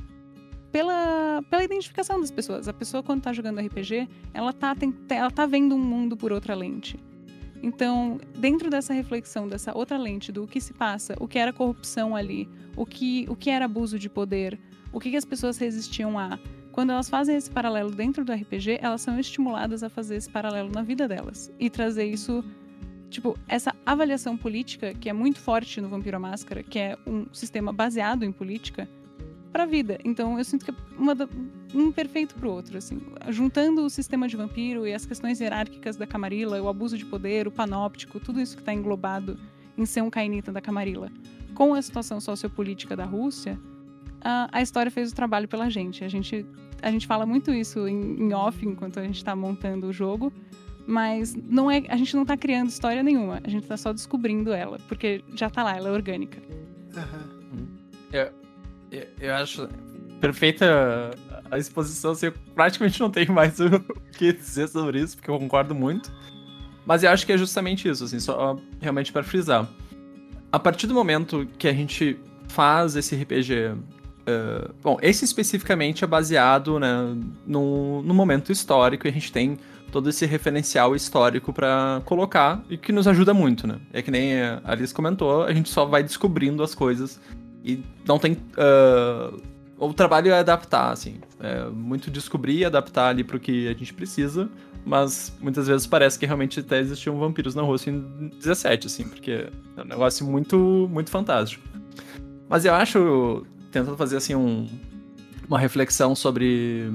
pela, 0.72 1.42
pela 1.48 1.62
identificação 1.62 2.20
das 2.20 2.30
pessoas. 2.30 2.66
A 2.66 2.72
pessoa, 2.72 3.02
quando 3.02 3.22
tá 3.22 3.32
jogando 3.32 3.60
RPG, 3.60 4.08
ela 4.32 4.52
tá, 4.52 4.74
tem, 4.74 4.92
ela 5.08 5.30
tá 5.30 5.46
vendo 5.46 5.74
um 5.74 5.78
mundo 5.78 6.16
por 6.16 6.32
outra 6.32 6.54
lente. 6.54 6.98
Então, 7.62 8.18
dentro 8.36 8.68
dessa 8.68 8.92
reflexão, 8.92 9.48
dessa 9.48 9.76
outra 9.76 9.96
lente 9.96 10.30
do 10.30 10.46
que 10.46 10.60
se 10.60 10.74
passa, 10.74 11.14
o 11.18 11.26
que 11.26 11.38
era 11.38 11.52
corrupção 11.52 12.14
ali, 12.14 12.48
o 12.76 12.84
que, 12.84 13.24
o 13.28 13.36
que 13.36 13.50
era 13.50 13.64
abuso 13.64 13.98
de 13.98 14.10
poder, 14.10 14.58
o 14.92 15.00
que, 15.00 15.10
que 15.10 15.16
as 15.16 15.24
pessoas 15.24 15.58
resistiam 15.58 16.18
a. 16.18 16.38
Quando 16.72 16.90
elas 16.90 17.08
fazem 17.08 17.36
esse 17.36 17.50
paralelo 17.50 17.90
dentro 17.90 18.24
do 18.24 18.32
RPG, 18.32 18.80
elas 18.82 19.00
são 19.00 19.18
estimuladas 19.18 19.82
a 19.82 19.88
fazer 19.88 20.16
esse 20.16 20.28
paralelo 20.28 20.70
na 20.72 20.82
vida 20.82 21.06
delas 21.06 21.52
e 21.58 21.70
trazer 21.70 22.04
isso 22.04 22.44
tipo, 23.14 23.38
essa 23.46 23.74
avaliação 23.86 24.36
política, 24.36 24.92
que 24.92 25.08
é 25.08 25.12
muito 25.12 25.38
forte 25.38 25.80
no 25.80 25.88
Vampiro 25.88 26.16
à 26.16 26.20
Máscara, 26.20 26.62
que 26.62 26.78
é 26.78 26.98
um 27.06 27.26
sistema 27.32 27.72
baseado 27.72 28.24
em 28.24 28.32
política, 28.32 28.88
para 29.52 29.62
a 29.62 29.66
vida. 29.66 29.98
Então 30.04 30.36
eu 30.36 30.44
sinto 30.44 30.64
que 30.64 30.74
uma 30.98 31.14
da, 31.14 31.28
um 31.72 31.92
perfeito 31.92 32.34
pro 32.34 32.50
outro, 32.50 32.76
assim. 32.76 33.00
Juntando 33.28 33.84
o 33.84 33.88
sistema 33.88 34.26
de 34.26 34.36
vampiro 34.36 34.84
e 34.84 34.92
as 34.92 35.06
questões 35.06 35.40
hierárquicas 35.40 35.96
da 35.96 36.08
Camarilla, 36.08 36.60
o 36.60 36.68
abuso 36.68 36.98
de 36.98 37.06
poder, 37.06 37.46
o 37.46 37.52
panóptico, 37.52 38.18
tudo 38.18 38.40
isso 38.40 38.56
que 38.56 38.62
está 38.62 38.74
englobado 38.74 39.38
em 39.78 39.86
ser 39.86 40.02
um 40.02 40.10
cainita 40.10 40.50
da 40.50 40.60
Camarilla, 40.60 41.08
com 41.54 41.72
a 41.72 41.80
situação 41.80 42.20
sociopolítica 42.20 42.96
da 42.96 43.04
Rússia, 43.04 43.56
a, 44.20 44.48
a 44.50 44.60
história 44.60 44.90
fez 44.90 45.12
o 45.12 45.14
trabalho 45.14 45.46
pela 45.46 45.70
gente. 45.70 46.02
A 46.02 46.08
gente, 46.08 46.44
a 46.82 46.90
gente 46.90 47.06
fala 47.06 47.24
muito 47.24 47.54
isso 47.54 47.86
em, 47.86 48.22
em 48.22 48.32
off 48.32 48.66
enquanto 48.66 48.98
a 48.98 49.04
gente 49.04 49.18
está 49.18 49.36
montando 49.36 49.86
o 49.86 49.92
jogo, 49.92 50.32
mas 50.86 51.34
não 51.34 51.70
é, 51.70 51.82
a 51.88 51.96
gente 51.96 52.14
não 52.14 52.22
está 52.22 52.36
criando 52.36 52.68
história 52.68 53.02
nenhuma, 53.02 53.40
a 53.44 53.48
gente 53.48 53.62
está 53.62 53.76
só 53.76 53.92
descobrindo 53.92 54.52
ela, 54.52 54.78
porque 54.88 55.22
já 55.34 55.46
está 55.46 55.62
lá, 55.62 55.76
ela 55.76 55.88
é 55.88 55.92
orgânica. 55.92 56.40
Uhum. 56.96 57.66
Eu, 58.12 58.30
eu, 58.90 59.06
eu 59.20 59.34
acho 59.34 59.68
perfeita 60.20 61.10
a 61.50 61.58
exposição, 61.58 62.12
assim, 62.12 62.26
eu 62.26 62.34
praticamente 62.54 62.98
não 63.00 63.10
tenho 63.10 63.32
mais 63.32 63.58
o 63.60 63.80
que 64.12 64.32
dizer 64.32 64.68
sobre 64.68 65.00
isso, 65.00 65.16
porque 65.16 65.30
eu 65.30 65.38
concordo 65.38 65.74
muito. 65.74 66.12
Mas 66.86 67.02
eu 67.02 67.10
acho 67.10 67.24
que 67.24 67.32
é 67.32 67.38
justamente 67.38 67.88
isso, 67.88 68.04
assim, 68.04 68.20
só 68.20 68.58
realmente 68.80 69.12
para 69.12 69.22
frisar. 69.22 69.66
A 70.52 70.58
partir 70.58 70.86
do 70.86 70.94
momento 70.94 71.48
que 71.58 71.66
a 71.66 71.72
gente 71.72 72.18
faz 72.48 72.94
esse 72.96 73.16
RPG. 73.16 73.52
Uh, 73.52 73.78
eh, 74.26 74.70
bom, 74.82 74.98
esse 75.02 75.24
especificamente 75.24 76.04
é 76.04 76.06
baseado 76.06 76.78
né, 76.78 77.16
no, 77.46 78.02
no 78.02 78.14
momento 78.14 78.52
histórico 78.52 79.06
e 79.06 79.10
a 79.10 79.12
gente 79.12 79.32
tem 79.32 79.58
todo 79.94 80.10
esse 80.10 80.26
referencial 80.26 80.96
histórico 80.96 81.52
para 81.52 82.02
colocar 82.04 82.60
e 82.68 82.76
que 82.76 82.90
nos 82.90 83.06
ajuda 83.06 83.32
muito, 83.32 83.64
né? 83.64 83.78
É 83.92 84.02
que 84.02 84.10
nem 84.10 84.42
a 84.42 84.60
Alice 84.64 84.92
comentou, 84.92 85.44
a 85.44 85.54
gente 85.54 85.68
só 85.68 85.84
vai 85.84 86.02
descobrindo 86.02 86.64
as 86.64 86.74
coisas 86.74 87.20
e 87.64 87.80
não 88.04 88.18
tem. 88.18 88.32
Uh, 88.32 89.40
o 89.78 89.94
trabalho 89.94 90.32
é 90.32 90.38
adaptar, 90.40 90.90
assim. 90.90 91.20
É 91.38 91.66
muito 91.66 92.10
descobrir 92.10 92.58
e 92.58 92.64
adaptar 92.64 93.10
ali 93.10 93.22
pro 93.22 93.38
que 93.38 93.68
a 93.68 93.72
gente 93.72 93.94
precisa, 93.94 94.50
mas 94.84 95.32
muitas 95.40 95.68
vezes 95.68 95.86
parece 95.86 96.18
que 96.18 96.26
realmente 96.26 96.58
até 96.58 96.80
existiam 96.80 97.16
vampiros 97.16 97.54
na 97.54 97.62
Rússia 97.62 97.92
em 97.92 98.30
17, 98.40 98.88
assim, 98.88 99.04
porque 99.04 99.48
é 99.76 99.80
um 99.80 99.84
negócio 99.84 100.26
muito, 100.26 100.88
muito 100.90 101.08
fantástico. 101.08 101.62
Mas 102.48 102.64
eu 102.64 102.74
acho, 102.74 103.46
tentando 103.70 103.96
fazer 103.96 104.16
assim 104.16 104.34
um, 104.34 104.66
uma 105.48 105.58
reflexão 105.60 106.16
sobre 106.16 106.90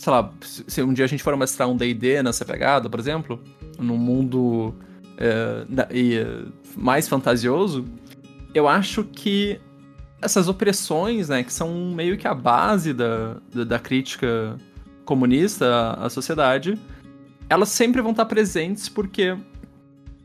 sei 0.00 0.10
lá, 0.10 0.32
se 0.40 0.82
um 0.82 0.94
dia 0.94 1.04
a 1.04 1.08
gente 1.08 1.22
for 1.22 1.36
mestrar 1.36 1.68
um 1.68 1.76
D&D 1.76 2.22
nessa 2.22 2.42
pegada, 2.42 2.88
por 2.88 2.98
exemplo, 2.98 3.38
num 3.78 3.98
mundo 3.98 4.74
é, 5.18 5.66
é, 5.90 6.44
mais 6.74 7.06
fantasioso, 7.06 7.84
eu 8.54 8.66
acho 8.66 9.04
que 9.04 9.60
essas 10.22 10.48
opressões, 10.48 11.28
né, 11.28 11.44
que 11.44 11.52
são 11.52 11.92
meio 11.94 12.16
que 12.16 12.26
a 12.26 12.34
base 12.34 12.94
da, 12.94 13.36
da, 13.54 13.64
da 13.64 13.78
crítica 13.78 14.56
comunista 15.04 15.66
à, 15.66 16.06
à 16.06 16.10
sociedade, 16.10 16.78
elas 17.50 17.68
sempre 17.68 18.00
vão 18.00 18.12
estar 18.12 18.24
presentes 18.24 18.88
porque 18.88 19.36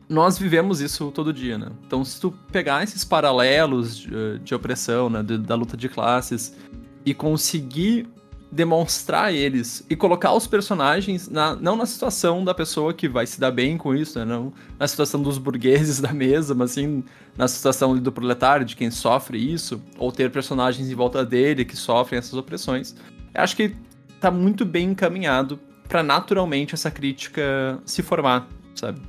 nós 0.08 0.38
vivemos 0.38 0.80
isso 0.80 1.10
todo 1.10 1.34
dia, 1.34 1.58
né? 1.58 1.68
Então, 1.86 2.02
se 2.04 2.18
tu 2.18 2.32
pegar 2.50 2.82
esses 2.82 3.04
paralelos 3.04 3.98
de, 3.98 4.38
de 4.38 4.54
opressão, 4.54 5.10
né, 5.10 5.22
de, 5.22 5.36
da 5.36 5.54
luta 5.54 5.76
de 5.76 5.88
classes, 5.88 6.56
e 7.04 7.12
conseguir 7.12 8.08
demonstrar 8.50 9.34
eles 9.34 9.84
e 9.90 9.96
colocar 9.96 10.32
os 10.32 10.46
personagens 10.46 11.28
na, 11.28 11.56
não 11.56 11.76
na 11.76 11.84
situação 11.84 12.44
da 12.44 12.54
pessoa 12.54 12.94
que 12.94 13.08
vai 13.08 13.26
se 13.26 13.40
dar 13.40 13.50
bem 13.50 13.76
com 13.76 13.94
isso, 13.94 14.18
né? 14.18 14.24
não 14.24 14.52
na 14.78 14.86
situação 14.86 15.20
dos 15.20 15.36
burgueses 15.36 15.98
da 16.00 16.12
mesa, 16.12 16.54
mas 16.54 16.72
sim 16.72 17.02
na 17.36 17.48
situação 17.48 17.96
do 17.98 18.12
proletário, 18.12 18.64
de 18.64 18.76
quem 18.76 18.90
sofre 18.90 19.36
isso, 19.38 19.82
ou 19.98 20.10
ter 20.10 20.30
personagens 20.30 20.88
em 20.88 20.94
volta 20.94 21.24
dele 21.24 21.64
que 21.64 21.76
sofrem 21.76 22.18
essas 22.18 22.34
opressões. 22.34 22.94
Eu 23.34 23.42
acho 23.42 23.56
que 23.56 23.74
tá 24.20 24.30
muito 24.30 24.64
bem 24.64 24.90
encaminhado 24.90 25.58
para 25.88 26.02
naturalmente 26.02 26.74
essa 26.74 26.90
crítica 26.90 27.78
se 27.84 28.02
formar, 28.02 28.48
sabe? 28.74 29.00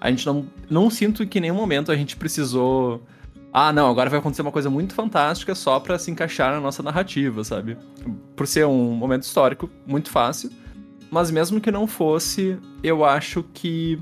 A 0.00 0.10
gente 0.10 0.26
não, 0.26 0.46
não 0.70 0.90
sinto 0.90 1.26
que 1.26 1.38
em 1.38 1.42
nenhum 1.42 1.54
momento 1.54 1.92
a 1.92 1.96
gente 1.96 2.16
precisou 2.16 3.02
ah, 3.56 3.72
não, 3.72 3.88
agora 3.88 4.10
vai 4.10 4.18
acontecer 4.18 4.42
uma 4.42 4.50
coisa 4.50 4.68
muito 4.68 4.94
fantástica 4.94 5.54
só 5.54 5.78
para 5.78 5.96
se 5.96 6.10
encaixar 6.10 6.52
na 6.52 6.60
nossa 6.60 6.82
narrativa, 6.82 7.44
sabe? 7.44 7.78
Por 8.34 8.48
ser 8.48 8.66
um 8.66 8.90
momento 8.90 9.22
histórico 9.22 9.70
muito 9.86 10.10
fácil. 10.10 10.50
Mas 11.08 11.30
mesmo 11.30 11.60
que 11.60 11.70
não 11.70 11.86
fosse, 11.86 12.58
eu 12.82 13.04
acho 13.04 13.44
que 13.54 13.96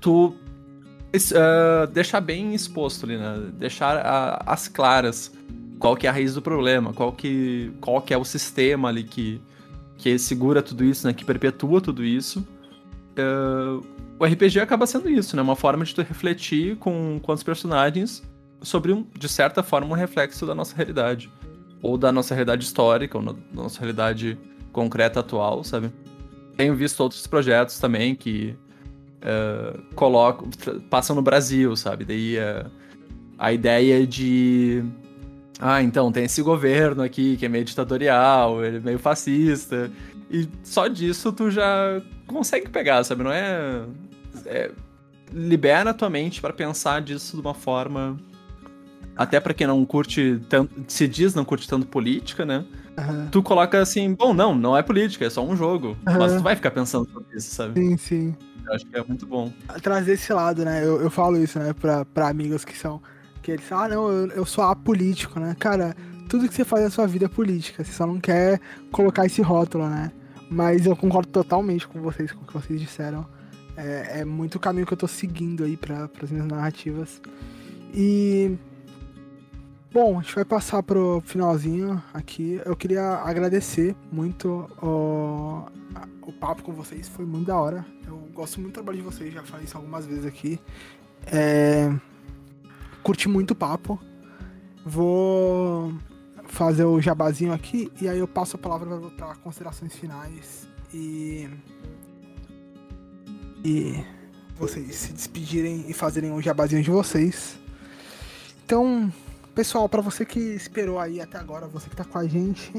tu 0.00 0.28
uh, 0.28 1.86
deixar 1.92 2.22
bem 2.22 2.54
exposto 2.54 3.04
ali, 3.04 3.18
né? 3.18 3.50
Deixar 3.58 4.40
as 4.46 4.68
claras 4.68 5.30
qual 5.78 5.94
que 5.94 6.06
é 6.06 6.10
a 6.10 6.12
raiz 6.14 6.32
do 6.32 6.40
problema, 6.40 6.94
qual 6.94 7.12
que, 7.12 7.70
qual 7.78 8.00
que 8.00 8.14
é 8.14 8.16
o 8.16 8.24
sistema 8.24 8.88
ali 8.88 9.04
que, 9.04 9.38
que 9.98 10.18
segura 10.18 10.62
tudo 10.62 10.82
isso, 10.82 11.06
né? 11.06 11.12
Que 11.12 11.26
perpetua 11.26 11.78
tudo 11.78 12.02
isso. 12.02 12.40
Uh, 13.18 13.84
o 14.18 14.24
RPG 14.24 14.60
acaba 14.60 14.86
sendo 14.86 15.10
isso, 15.10 15.36
né? 15.36 15.42
Uma 15.42 15.56
forma 15.56 15.84
de 15.84 15.94
tu 15.94 16.00
refletir 16.00 16.76
com, 16.76 17.20
com 17.22 17.32
os 17.32 17.42
personagens 17.42 18.22
sobre, 18.66 18.92
um, 18.92 19.06
de 19.16 19.28
certa 19.28 19.62
forma, 19.62 19.86
um 19.86 19.96
reflexo 19.96 20.44
da 20.44 20.54
nossa 20.54 20.74
realidade. 20.74 21.30
Ou 21.80 21.96
da 21.96 22.10
nossa 22.10 22.34
realidade 22.34 22.64
histórica, 22.64 23.16
ou 23.16 23.24
da 23.24 23.34
nossa 23.52 23.78
realidade 23.78 24.36
concreta 24.72 25.20
atual, 25.20 25.62
sabe? 25.62 25.92
Tenho 26.56 26.74
visto 26.74 27.00
outros 27.00 27.26
projetos 27.26 27.78
também 27.78 28.14
que 28.14 28.56
uh, 29.22 29.80
colocam, 29.94 30.48
passam 30.90 31.14
no 31.14 31.22
Brasil, 31.22 31.76
sabe? 31.76 32.04
Daí 32.04 32.36
uh, 32.38 32.68
a 33.38 33.52
ideia 33.52 34.04
de. 34.04 34.82
Ah, 35.60 35.80
então, 35.80 36.10
tem 36.10 36.24
esse 36.24 36.42
governo 36.42 37.02
aqui 37.02 37.36
que 37.36 37.46
é 37.46 37.48
meio 37.48 37.64
ditatorial, 37.64 38.64
ele 38.64 38.78
é 38.78 38.80
meio 38.80 38.98
fascista. 38.98 39.90
E 40.28 40.48
só 40.64 40.88
disso 40.88 41.32
tu 41.32 41.50
já 41.52 42.02
consegue 42.26 42.68
pegar, 42.68 43.04
sabe? 43.04 43.22
Não 43.22 43.32
é. 43.32 43.84
é 44.46 44.70
libera 45.32 45.90
a 45.90 45.94
tua 45.94 46.08
mente 46.08 46.40
para 46.40 46.52
pensar 46.52 47.00
disso 47.00 47.36
de 47.36 47.40
uma 47.40 47.52
forma 47.52 48.16
até 49.16 49.40
para 49.40 49.54
quem 49.54 49.66
não 49.66 49.84
curte 49.84 50.40
tanto, 50.48 50.72
se 50.86 51.08
diz 51.08 51.34
não 51.34 51.44
curte 51.44 51.68
tanto 51.68 51.86
política, 51.86 52.44
né? 52.44 52.64
Uhum. 52.98 53.28
Tu 53.30 53.42
coloca 53.42 53.80
assim, 53.80 54.14
bom, 54.14 54.34
não, 54.34 54.54
não 54.54 54.76
é 54.76 54.82
política, 54.82 55.24
é 55.24 55.30
só 55.30 55.44
um 55.44 55.56
jogo. 55.56 55.96
Uhum. 56.06 56.18
Mas 56.18 56.34
tu 56.34 56.42
vai 56.42 56.54
ficar 56.54 56.70
pensando 56.70 57.08
sobre 57.10 57.36
isso, 57.36 57.54
sabe? 57.54 57.80
Sim, 57.80 57.96
sim. 57.96 58.36
Eu 58.66 58.74
acho 58.74 58.86
que 58.86 58.96
é 58.96 59.04
muito 59.04 59.26
bom. 59.26 59.52
Trazer 59.82 60.12
esse 60.12 60.32
lado, 60.32 60.64
né? 60.64 60.84
Eu, 60.84 61.00
eu 61.00 61.10
falo 61.10 61.38
isso, 61.38 61.58
né, 61.58 61.72
pra, 61.72 62.04
pra 62.04 62.28
amigos 62.28 62.64
que 62.64 62.76
são. 62.76 63.00
Que 63.42 63.52
eles 63.52 63.70
ah, 63.70 63.88
não, 63.88 64.10
eu, 64.10 64.26
eu 64.28 64.46
sou 64.46 64.64
apolítico, 64.64 65.38
né? 65.38 65.54
Cara, 65.58 65.94
tudo 66.28 66.48
que 66.48 66.54
você 66.54 66.64
faz 66.64 66.82
na 66.82 66.90
sua 66.90 67.06
vida 67.06 67.26
é 67.26 67.28
política. 67.28 67.84
Você 67.84 67.92
só 67.92 68.06
não 68.06 68.18
quer 68.18 68.60
colocar 68.90 69.24
esse 69.24 69.40
rótulo, 69.40 69.88
né? 69.88 70.10
Mas 70.50 70.84
eu 70.86 70.96
concordo 70.96 71.28
totalmente 71.28 71.86
com 71.86 72.00
vocês, 72.00 72.32
com 72.32 72.42
o 72.42 72.46
que 72.46 72.52
vocês 72.52 72.80
disseram. 72.80 73.26
É, 73.76 74.20
é 74.20 74.24
muito 74.24 74.56
o 74.56 74.60
caminho 74.60 74.86
que 74.86 74.92
eu 74.92 74.98
tô 74.98 75.06
seguindo 75.06 75.64
aí 75.64 75.76
para 75.76 76.08
as 76.22 76.30
minhas 76.30 76.46
narrativas. 76.46 77.20
E 77.94 78.56
Bom, 79.96 80.18
a 80.18 80.22
gente 80.22 80.34
vai 80.34 80.44
passar 80.44 80.82
pro 80.82 81.22
finalzinho 81.24 82.02
aqui. 82.12 82.60
Eu 82.66 82.76
queria 82.76 83.14
agradecer 83.14 83.96
muito 84.12 84.70
o, 84.82 85.64
o 86.20 86.32
papo 86.34 86.62
com 86.62 86.74
vocês, 86.74 87.08
foi 87.08 87.24
muito 87.24 87.46
da 87.46 87.56
hora. 87.56 87.82
Eu 88.06 88.18
gosto 88.34 88.60
muito 88.60 88.72
do 88.72 88.74
trabalho 88.74 88.98
de 88.98 89.02
vocês, 89.02 89.32
já 89.32 89.42
falei 89.42 89.64
isso 89.64 89.74
algumas 89.74 90.04
vezes 90.04 90.26
aqui. 90.26 90.60
É... 91.24 91.90
Curti 93.02 93.26
muito 93.26 93.52
o 93.52 93.54
papo. 93.54 93.98
Vou 94.84 95.94
fazer 96.44 96.84
o 96.84 97.00
jabazinho 97.00 97.54
aqui 97.54 97.90
e 97.98 98.06
aí 98.06 98.18
eu 98.18 98.28
passo 98.28 98.56
a 98.56 98.58
palavra 98.58 99.00
para 99.16 99.34
considerações 99.36 99.96
finais 99.96 100.68
e 100.92 101.48
e 103.64 104.04
vocês 104.56 104.94
se 104.94 105.14
despedirem 105.14 105.86
e 105.88 105.94
fazerem 105.94 106.32
o 106.32 106.42
jabazinho 106.42 106.82
de 106.82 106.90
vocês. 106.90 107.58
Então, 108.62 109.10
Pessoal, 109.56 109.88
para 109.88 110.02
você 110.02 110.26
que 110.26 110.38
esperou 110.38 110.98
aí 110.98 111.18
até 111.18 111.38
agora, 111.38 111.66
você 111.66 111.88
que 111.88 111.96
tá 111.96 112.04
com 112.04 112.18
a 112.18 112.26
gente, 112.26 112.70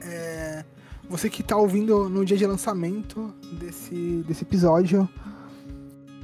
é, 0.00 0.64
você 1.10 1.28
que 1.28 1.42
tá 1.42 1.58
ouvindo 1.58 2.08
no 2.08 2.24
dia 2.24 2.38
de 2.38 2.46
lançamento 2.46 3.34
desse, 3.52 4.24
desse 4.26 4.44
episódio, 4.44 5.06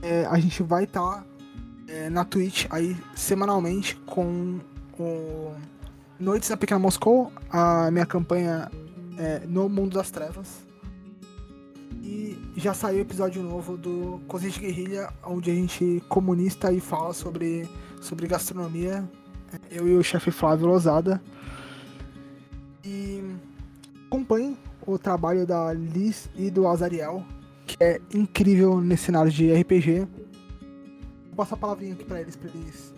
é, 0.01 0.25
a 0.25 0.39
gente 0.39 0.63
vai 0.63 0.85
estar 0.85 1.19
tá, 1.19 1.25
é, 1.89 2.09
na 2.09 2.25
Twitch 2.25 2.65
aí 2.71 2.97
semanalmente 3.15 3.97
com 4.07 4.59
o 4.99 5.53
Noites 6.19 6.49
na 6.49 6.57
Pequena 6.57 6.81
Moscou, 6.81 7.31
a 7.51 7.91
minha 7.91 8.07
campanha 8.07 8.71
é, 9.19 9.41
no 9.47 9.69
Mundo 9.69 9.93
das 9.93 10.11
Trevas. 10.11 10.67
E 12.03 12.39
já 12.57 12.73
saiu 12.73 13.01
episódio 13.01 13.43
novo 13.43 13.77
do 13.77 14.21
Cozinha 14.29 14.53
de 14.53 14.61
Guerrilha, 14.61 15.13
onde 15.25 15.51
a 15.51 15.55
gente 15.55 16.03
comunista 16.09 16.73
e 16.73 16.81
fala 16.81 17.13
sobre 17.13 17.69
sobre 18.01 18.27
gastronomia. 18.27 19.09
Eu 19.71 19.89
e 19.89 19.97
o 19.97 20.03
chefe 20.03 20.31
Flávio 20.31 20.67
Lozada. 20.67 21.23
E 22.85 23.23
acompanhe 24.07 24.57
o 24.87 24.99
trabalho 24.99 25.47
da 25.47 25.73
Liz 25.73 26.29
e 26.37 26.51
do 26.51 26.67
Azariel, 26.67 27.25
que 27.67 27.77
é 27.81 28.01
incrível 28.13 28.81
nesse 28.81 29.05
cenário 29.05 29.31
de 29.31 29.53
RPG. 29.53 30.07
Vou 31.29 31.37
passar 31.37 31.55
a 31.55 31.59
palavrinha 31.59 31.95
aqui 31.95 32.05
para 32.05 32.21
eles, 32.21 32.37
para 32.37 32.51
eles, 32.51 32.93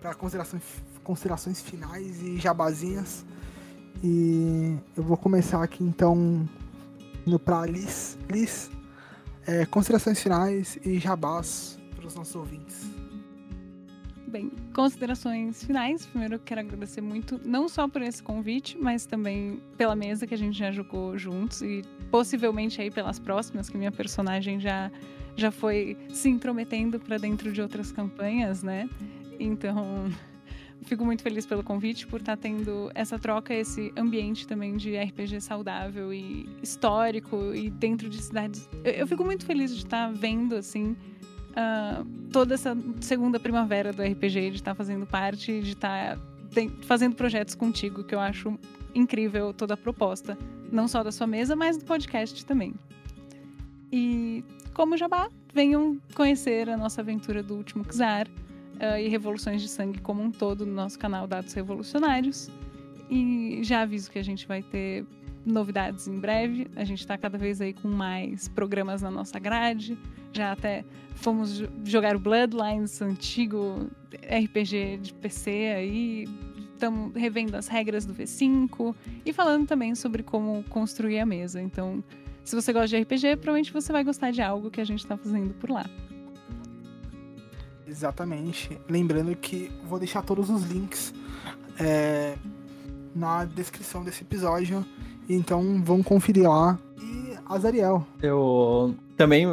para 0.00 0.14
considerações, 0.14 0.62
considerações 1.04 1.62
finais 1.62 2.20
e 2.22 2.36
jabazinhas. 2.36 3.24
E 4.02 4.76
eu 4.96 5.02
vou 5.02 5.16
começar 5.16 5.62
aqui 5.62 5.82
então 5.82 6.48
indo 7.28 7.38
pra 7.38 7.66
Liz. 7.66 8.18
Liz, 8.30 8.70
é, 9.46 9.66
considerações 9.66 10.20
finais 10.22 10.78
e 10.84 10.98
jabás 10.98 11.78
para 11.94 12.06
os 12.06 12.14
nossos 12.14 12.34
ouvintes. 12.34 12.90
Bem, 14.26 14.50
considerações 14.74 15.62
finais. 15.62 16.06
Primeiro, 16.06 16.34
eu 16.34 16.38
quero 16.38 16.60
agradecer 16.60 17.00
muito, 17.00 17.40
não 17.44 17.68
só 17.68 17.88
por 17.88 18.02
esse 18.02 18.22
convite, 18.22 18.76
mas 18.78 19.06
também 19.06 19.62
pela 19.76 19.94
mesa 19.94 20.26
que 20.26 20.34
a 20.34 20.38
gente 20.38 20.58
já 20.58 20.70
jogou 20.70 21.16
juntos 21.16 21.62
e 21.62 21.82
possivelmente 22.10 22.80
aí 22.80 22.90
pelas 22.90 23.18
próximas, 23.18 23.70
que 23.70 23.76
minha 23.76 23.92
personagem 23.92 24.60
já, 24.60 24.90
já 25.36 25.50
foi 25.50 25.96
se 26.10 26.28
intrometendo 26.28 26.98
para 26.98 27.16
dentro 27.16 27.52
de 27.52 27.62
outras 27.62 27.90
campanhas, 27.90 28.62
né? 28.62 28.88
Então, 29.40 30.10
fico 30.84 31.04
muito 31.04 31.22
feliz 31.22 31.44
pelo 31.46 31.62
convite, 31.62 32.06
por 32.06 32.20
estar 32.20 32.36
tá 32.36 32.42
tendo 32.42 32.90
essa 32.94 33.18
troca, 33.18 33.52
esse 33.52 33.92
ambiente 33.96 34.46
também 34.46 34.76
de 34.76 34.96
RPG 34.96 35.40
saudável 35.40 36.12
e 36.12 36.48
histórico 36.62 37.54
e 37.54 37.70
dentro 37.70 38.08
de 38.08 38.22
cidades. 38.22 38.68
Eu, 38.84 38.92
eu 38.92 39.06
fico 39.06 39.24
muito 39.24 39.44
feliz 39.44 39.70
de 39.70 39.84
estar 39.84 40.08
tá 40.08 40.12
vendo, 40.12 40.56
assim, 40.56 40.96
uh, 41.52 42.04
toda 42.32 42.54
essa 42.54 42.76
segunda 43.00 43.38
primavera 43.38 43.92
do 43.92 44.02
RPG, 44.02 44.50
de 44.50 44.56
estar 44.56 44.72
tá 44.72 44.74
fazendo 44.74 45.06
parte, 45.06 45.60
de 45.60 45.72
estar 45.72 46.18
fazendo 46.82 47.14
projetos 47.14 47.54
contigo, 47.54 48.02
que 48.02 48.14
eu 48.14 48.20
acho 48.20 48.58
incrível 48.94 49.52
toda 49.52 49.74
a 49.74 49.76
proposta. 49.76 50.36
Não 50.70 50.88
só 50.88 51.02
da 51.02 51.12
sua 51.12 51.26
mesa, 51.26 51.54
mas 51.54 51.76
do 51.76 51.84
podcast 51.84 52.44
também. 52.44 52.74
E 53.90 54.44
como 54.74 54.96
jabá, 54.96 55.28
venham 55.52 55.98
conhecer 56.14 56.68
a 56.68 56.76
nossa 56.76 57.00
aventura 57.00 57.42
do 57.42 57.56
último 57.56 57.84
Czar 57.84 58.28
uh, 58.80 58.98
e 58.98 59.08
Revoluções 59.08 59.62
de 59.62 59.68
Sangue 59.68 60.00
como 60.00 60.22
um 60.22 60.30
todo 60.30 60.64
no 60.64 60.72
nosso 60.72 60.98
canal 60.98 61.26
Dados 61.26 61.52
Revolucionários. 61.52 62.50
E 63.10 63.60
já 63.62 63.82
aviso 63.82 64.10
que 64.10 64.18
a 64.18 64.22
gente 64.22 64.46
vai 64.46 64.62
ter 64.62 65.06
novidades 65.44 66.06
em 66.06 66.18
breve. 66.18 66.68
A 66.76 66.84
gente 66.84 67.00
está 67.00 67.16
cada 67.16 67.38
vez 67.38 67.60
aí 67.60 67.72
com 67.72 67.88
mais 67.88 68.48
programas 68.48 69.02
na 69.02 69.10
nossa 69.10 69.38
grade. 69.38 69.98
Já 70.32 70.52
até 70.52 70.84
fomos 71.14 71.62
jogar 71.84 72.14
o 72.14 72.18
Bloodlines, 72.18 73.00
antigo 73.00 73.88
RPG 74.12 74.98
de 74.98 75.14
PC 75.14 75.50
aí. 75.74 76.28
Estamos 76.72 77.12
revendo 77.14 77.56
as 77.56 77.66
regras 77.66 78.04
do 78.04 78.14
V5 78.14 78.94
e 79.26 79.32
falando 79.32 79.66
também 79.66 79.94
sobre 79.94 80.22
como 80.22 80.62
construir 80.64 81.18
a 81.18 81.26
mesa. 81.26 81.60
Então, 81.60 82.04
se 82.44 82.54
você 82.54 82.72
gosta 82.72 82.88
de 82.88 83.02
RPG, 83.02 83.36
provavelmente 83.36 83.72
você 83.72 83.92
vai 83.92 84.04
gostar 84.04 84.30
de 84.30 84.40
algo 84.40 84.70
que 84.70 84.80
a 84.80 84.84
gente 84.84 85.00
está 85.00 85.16
fazendo 85.16 85.52
por 85.54 85.70
lá. 85.70 85.86
Exatamente. 87.88 88.78
Lembrando 88.88 89.34
que 89.34 89.70
vou 89.84 89.98
deixar 89.98 90.22
todos 90.22 90.50
os 90.50 90.62
links 90.64 91.14
é, 91.78 92.34
na 93.14 93.44
descrição 93.44 94.04
desse 94.04 94.22
episódio. 94.22 94.84
Então 95.28 95.82
vão 95.82 96.02
conferir 96.02 96.48
lá. 96.48 96.78
E 97.00 97.36
Azariel. 97.46 98.06
Eu 98.22 98.94
também. 99.16 99.46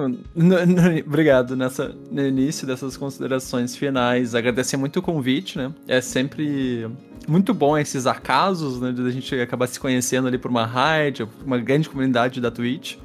Obrigado 1.06 1.56
nessa, 1.56 1.96
no 2.12 2.22
início 2.22 2.68
dessas 2.68 2.98
considerações 2.98 3.76
finais. 3.76 4.36
Agradecer 4.36 4.78
muito 4.78 5.00
o 5.00 5.02
convite, 5.02 5.58
né? 5.58 5.74
É 5.88 6.02
sempre 6.02 6.90
muito 7.28 7.54
bom 7.54 7.78
esses 7.78 8.06
acasos, 8.06 8.80
né? 8.80 8.92
De 8.92 9.02
a 9.02 9.10
gente 9.10 9.34
acabar 9.36 9.68
se 9.68 9.80
conhecendo 9.80 10.28
ali 10.28 10.38
por 10.38 10.52
uma 10.52 10.66
raid, 10.66 11.28
uma 11.46 11.58
grande 11.58 11.90
comunidade 11.90 12.40
da 12.40 12.52
Twitch. 12.52 12.98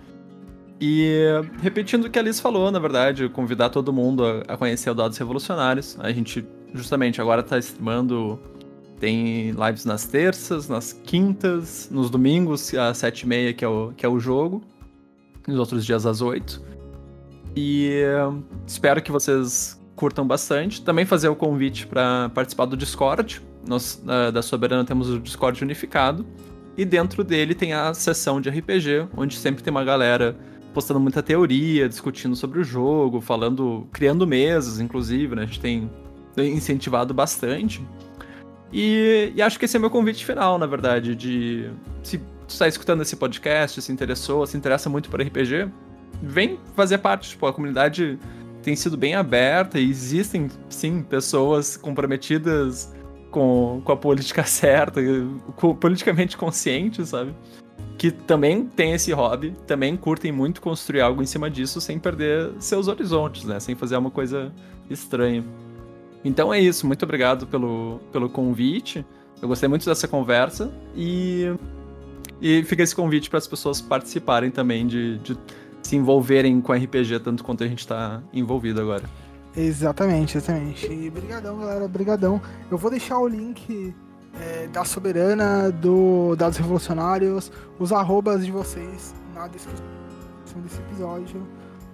E 0.81 1.15
repetindo 1.61 2.07
o 2.07 2.11
que 2.11 2.19
a 2.19 2.23
Alice 2.23 2.41
falou, 2.41 2.71
na 2.71 2.79
verdade, 2.79 3.29
convidar 3.29 3.69
todo 3.69 3.93
mundo 3.93 4.25
a, 4.49 4.57
conhecer 4.57 4.89
o 4.89 4.95
Dados 4.95 5.19
Revolucionários. 5.19 5.99
A 6.01 6.11
gente 6.11 6.47
justamente 6.73 7.21
agora 7.21 7.43
tá 7.43 7.59
streamando. 7.59 8.41
Tem 8.99 9.51
lives 9.53 9.85
nas 9.87 10.07
terças, 10.07 10.69
nas 10.69 10.93
quintas, 10.93 11.89
nos 11.91 12.11
domingos, 12.11 12.75
às 12.75 12.99
sete 12.99 13.23
e 13.23 13.27
meia, 13.27 13.53
que 13.53 13.65
é 13.65 13.69
o, 13.69 13.93
que 13.97 14.05
é 14.05 14.09
o 14.09 14.19
jogo. 14.19 14.63
Nos 15.47 15.59
outros 15.59 15.85
dias 15.85 16.07
às 16.07 16.21
oito. 16.21 16.63
E 17.57 18.03
espero 18.67 19.03
que 19.03 19.11
vocês 19.11 19.79
curtam 19.97 20.27
bastante. 20.27 20.83
Também 20.83 21.05
fazer 21.05 21.29
o 21.29 21.37
convite 21.37 21.87
para 21.87 22.31
participar 22.31 22.67
do 22.67 22.77
Discord. 22.77 23.43
Nós, 23.67 24.03
da 24.33 24.41
Soberana, 24.41 24.85
temos 24.85 25.11
o 25.11 25.19
Discord 25.19 25.63
unificado. 25.63 26.25
E 26.77 26.85
dentro 26.85 27.23
dele 27.23 27.55
tem 27.55 27.73
a 27.73 27.93
sessão 27.93 28.41
de 28.41 28.49
RPG, 28.49 29.09
onde 29.17 29.37
sempre 29.37 29.63
tem 29.63 29.71
uma 29.71 29.85
galera 29.85 30.37
postando 30.73 31.01
muita 31.01 31.23
teoria, 31.23 31.89
discutindo 31.89 32.37
sobre 32.37 32.61
o 32.61 32.65
jogo, 32.65 33.21
falando, 33.21 33.87
criando 33.93 34.27
mesas, 34.27 34.81
inclusive, 34.81 35.35
né? 35.35 35.43
A 35.43 35.47
gente 35.47 35.61
tem 35.61 35.91
incentivado 36.37 37.13
bastante. 37.13 37.83
E, 38.73 39.33
e, 39.35 39.43
acho 39.43 39.59
que 39.59 39.65
esse 39.65 39.77
é 39.77 39.81
meu 39.81 39.91
convite 39.91 40.25
final, 40.25 40.59
na 40.59 40.67
verdade, 40.67 41.17
de 41.17 41.71
se 42.03 42.19
tu 42.19 42.51
está 42.51 42.69
escutando 42.69 43.03
esse 43.03 43.17
podcast, 43.17 43.83
se 43.83 43.93
interessou, 43.93 44.47
se 44.47 44.57
interessa 44.57 44.89
muito 44.89 45.11
por 45.11 45.21
RPG, 45.21 45.69
vem 46.23 46.59
fazer 46.77 46.99
parte, 46.99 47.31
tipo, 47.31 47.47
a 47.47 47.53
comunidade 47.53 48.19
tem 48.63 48.77
sido 48.77 48.97
bem 48.97 49.15
aberta 49.15 49.79
e 49.79 49.89
existem, 49.89 50.49
sim, 50.69 51.03
pessoas 51.03 51.77
comprometidas 51.77 52.93
com, 53.31 53.81
com 53.85 53.93
a 53.93 53.97
política 53.97 54.45
certa, 54.47 55.01
com, 55.57 55.75
politicamente 55.75 56.37
conscientes, 56.37 57.09
sabe? 57.09 57.35
Que 58.01 58.11
também 58.11 58.65
tem 58.65 58.95
esse 58.95 59.13
hobby, 59.13 59.55
também 59.67 59.95
curtem 59.95 60.33
muito 60.33 60.63
construir 60.63 61.03
algo 61.03 61.23
em 61.23 61.27
cima 61.27 61.51
disso 61.51 61.83
sem 61.83 61.99
perder 61.99 62.51
seus 62.59 62.89
horizontes, 62.89 63.45
né? 63.45 63.61
Sem 63.61 63.75
fazer 63.75 63.95
uma 63.99 64.11
coisa 64.11 64.51
estranha. 64.89 65.45
Então 66.25 66.53
é 66.53 66.59
isso, 66.59 66.87
muito 66.87 67.03
obrigado 67.03 67.47
pelo, 67.47 68.01
pelo 68.11 68.31
convite. 68.31 69.05
Eu 69.43 69.49
gostei 69.49 69.69
muito 69.69 69.85
dessa 69.85 70.09
conversa 70.09 70.73
e, 70.97 71.55
e 72.41 72.63
fica 72.65 72.83
esse 72.83 72.97
convite 72.97 73.29
para 73.29 73.37
as 73.39 73.47
pessoas 73.47 73.83
participarem 73.83 74.51
também 74.51 74.87
de, 74.87 75.19
de 75.19 75.37
se 75.83 75.95
envolverem 75.95 76.59
com 76.63 76.73
RPG 76.73 77.21
tanto 77.21 77.45
quanto 77.45 77.65
a 77.65 77.69
gente 77.69 77.81
está 77.81 78.23
envolvido 78.33 78.81
agora. 78.81 79.05
Exatamente, 79.55 80.39
exatamente. 80.39 80.91
E 80.91 81.11
brigadão, 81.11 81.59
galera, 81.59 81.87
brigadão. 81.87 82.41
Eu 82.71 82.79
vou 82.79 82.91
deixar 82.91 83.19
o 83.19 83.29
link 83.29 83.95
é, 84.39 84.69
da 84.69 84.85
Soberana, 84.85 85.71
do 85.71 86.37
Dados 86.37 86.59
Revolucionários, 86.59 87.51
os 87.79 87.93
arrobas 87.93 88.45
de 88.45 88.53
vocês 88.53 89.15
na 89.35 89.49
descrição 89.49 89.87
desse 90.63 90.79
episódio 90.79 91.47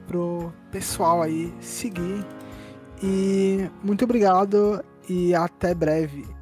pro 0.06 0.52
pessoal 0.70 1.22
aí 1.22 1.52
seguir. 1.60 2.24
E 3.02 3.68
muito 3.82 4.04
obrigado 4.04 4.82
e 5.08 5.34
até 5.34 5.74
breve. 5.74 6.35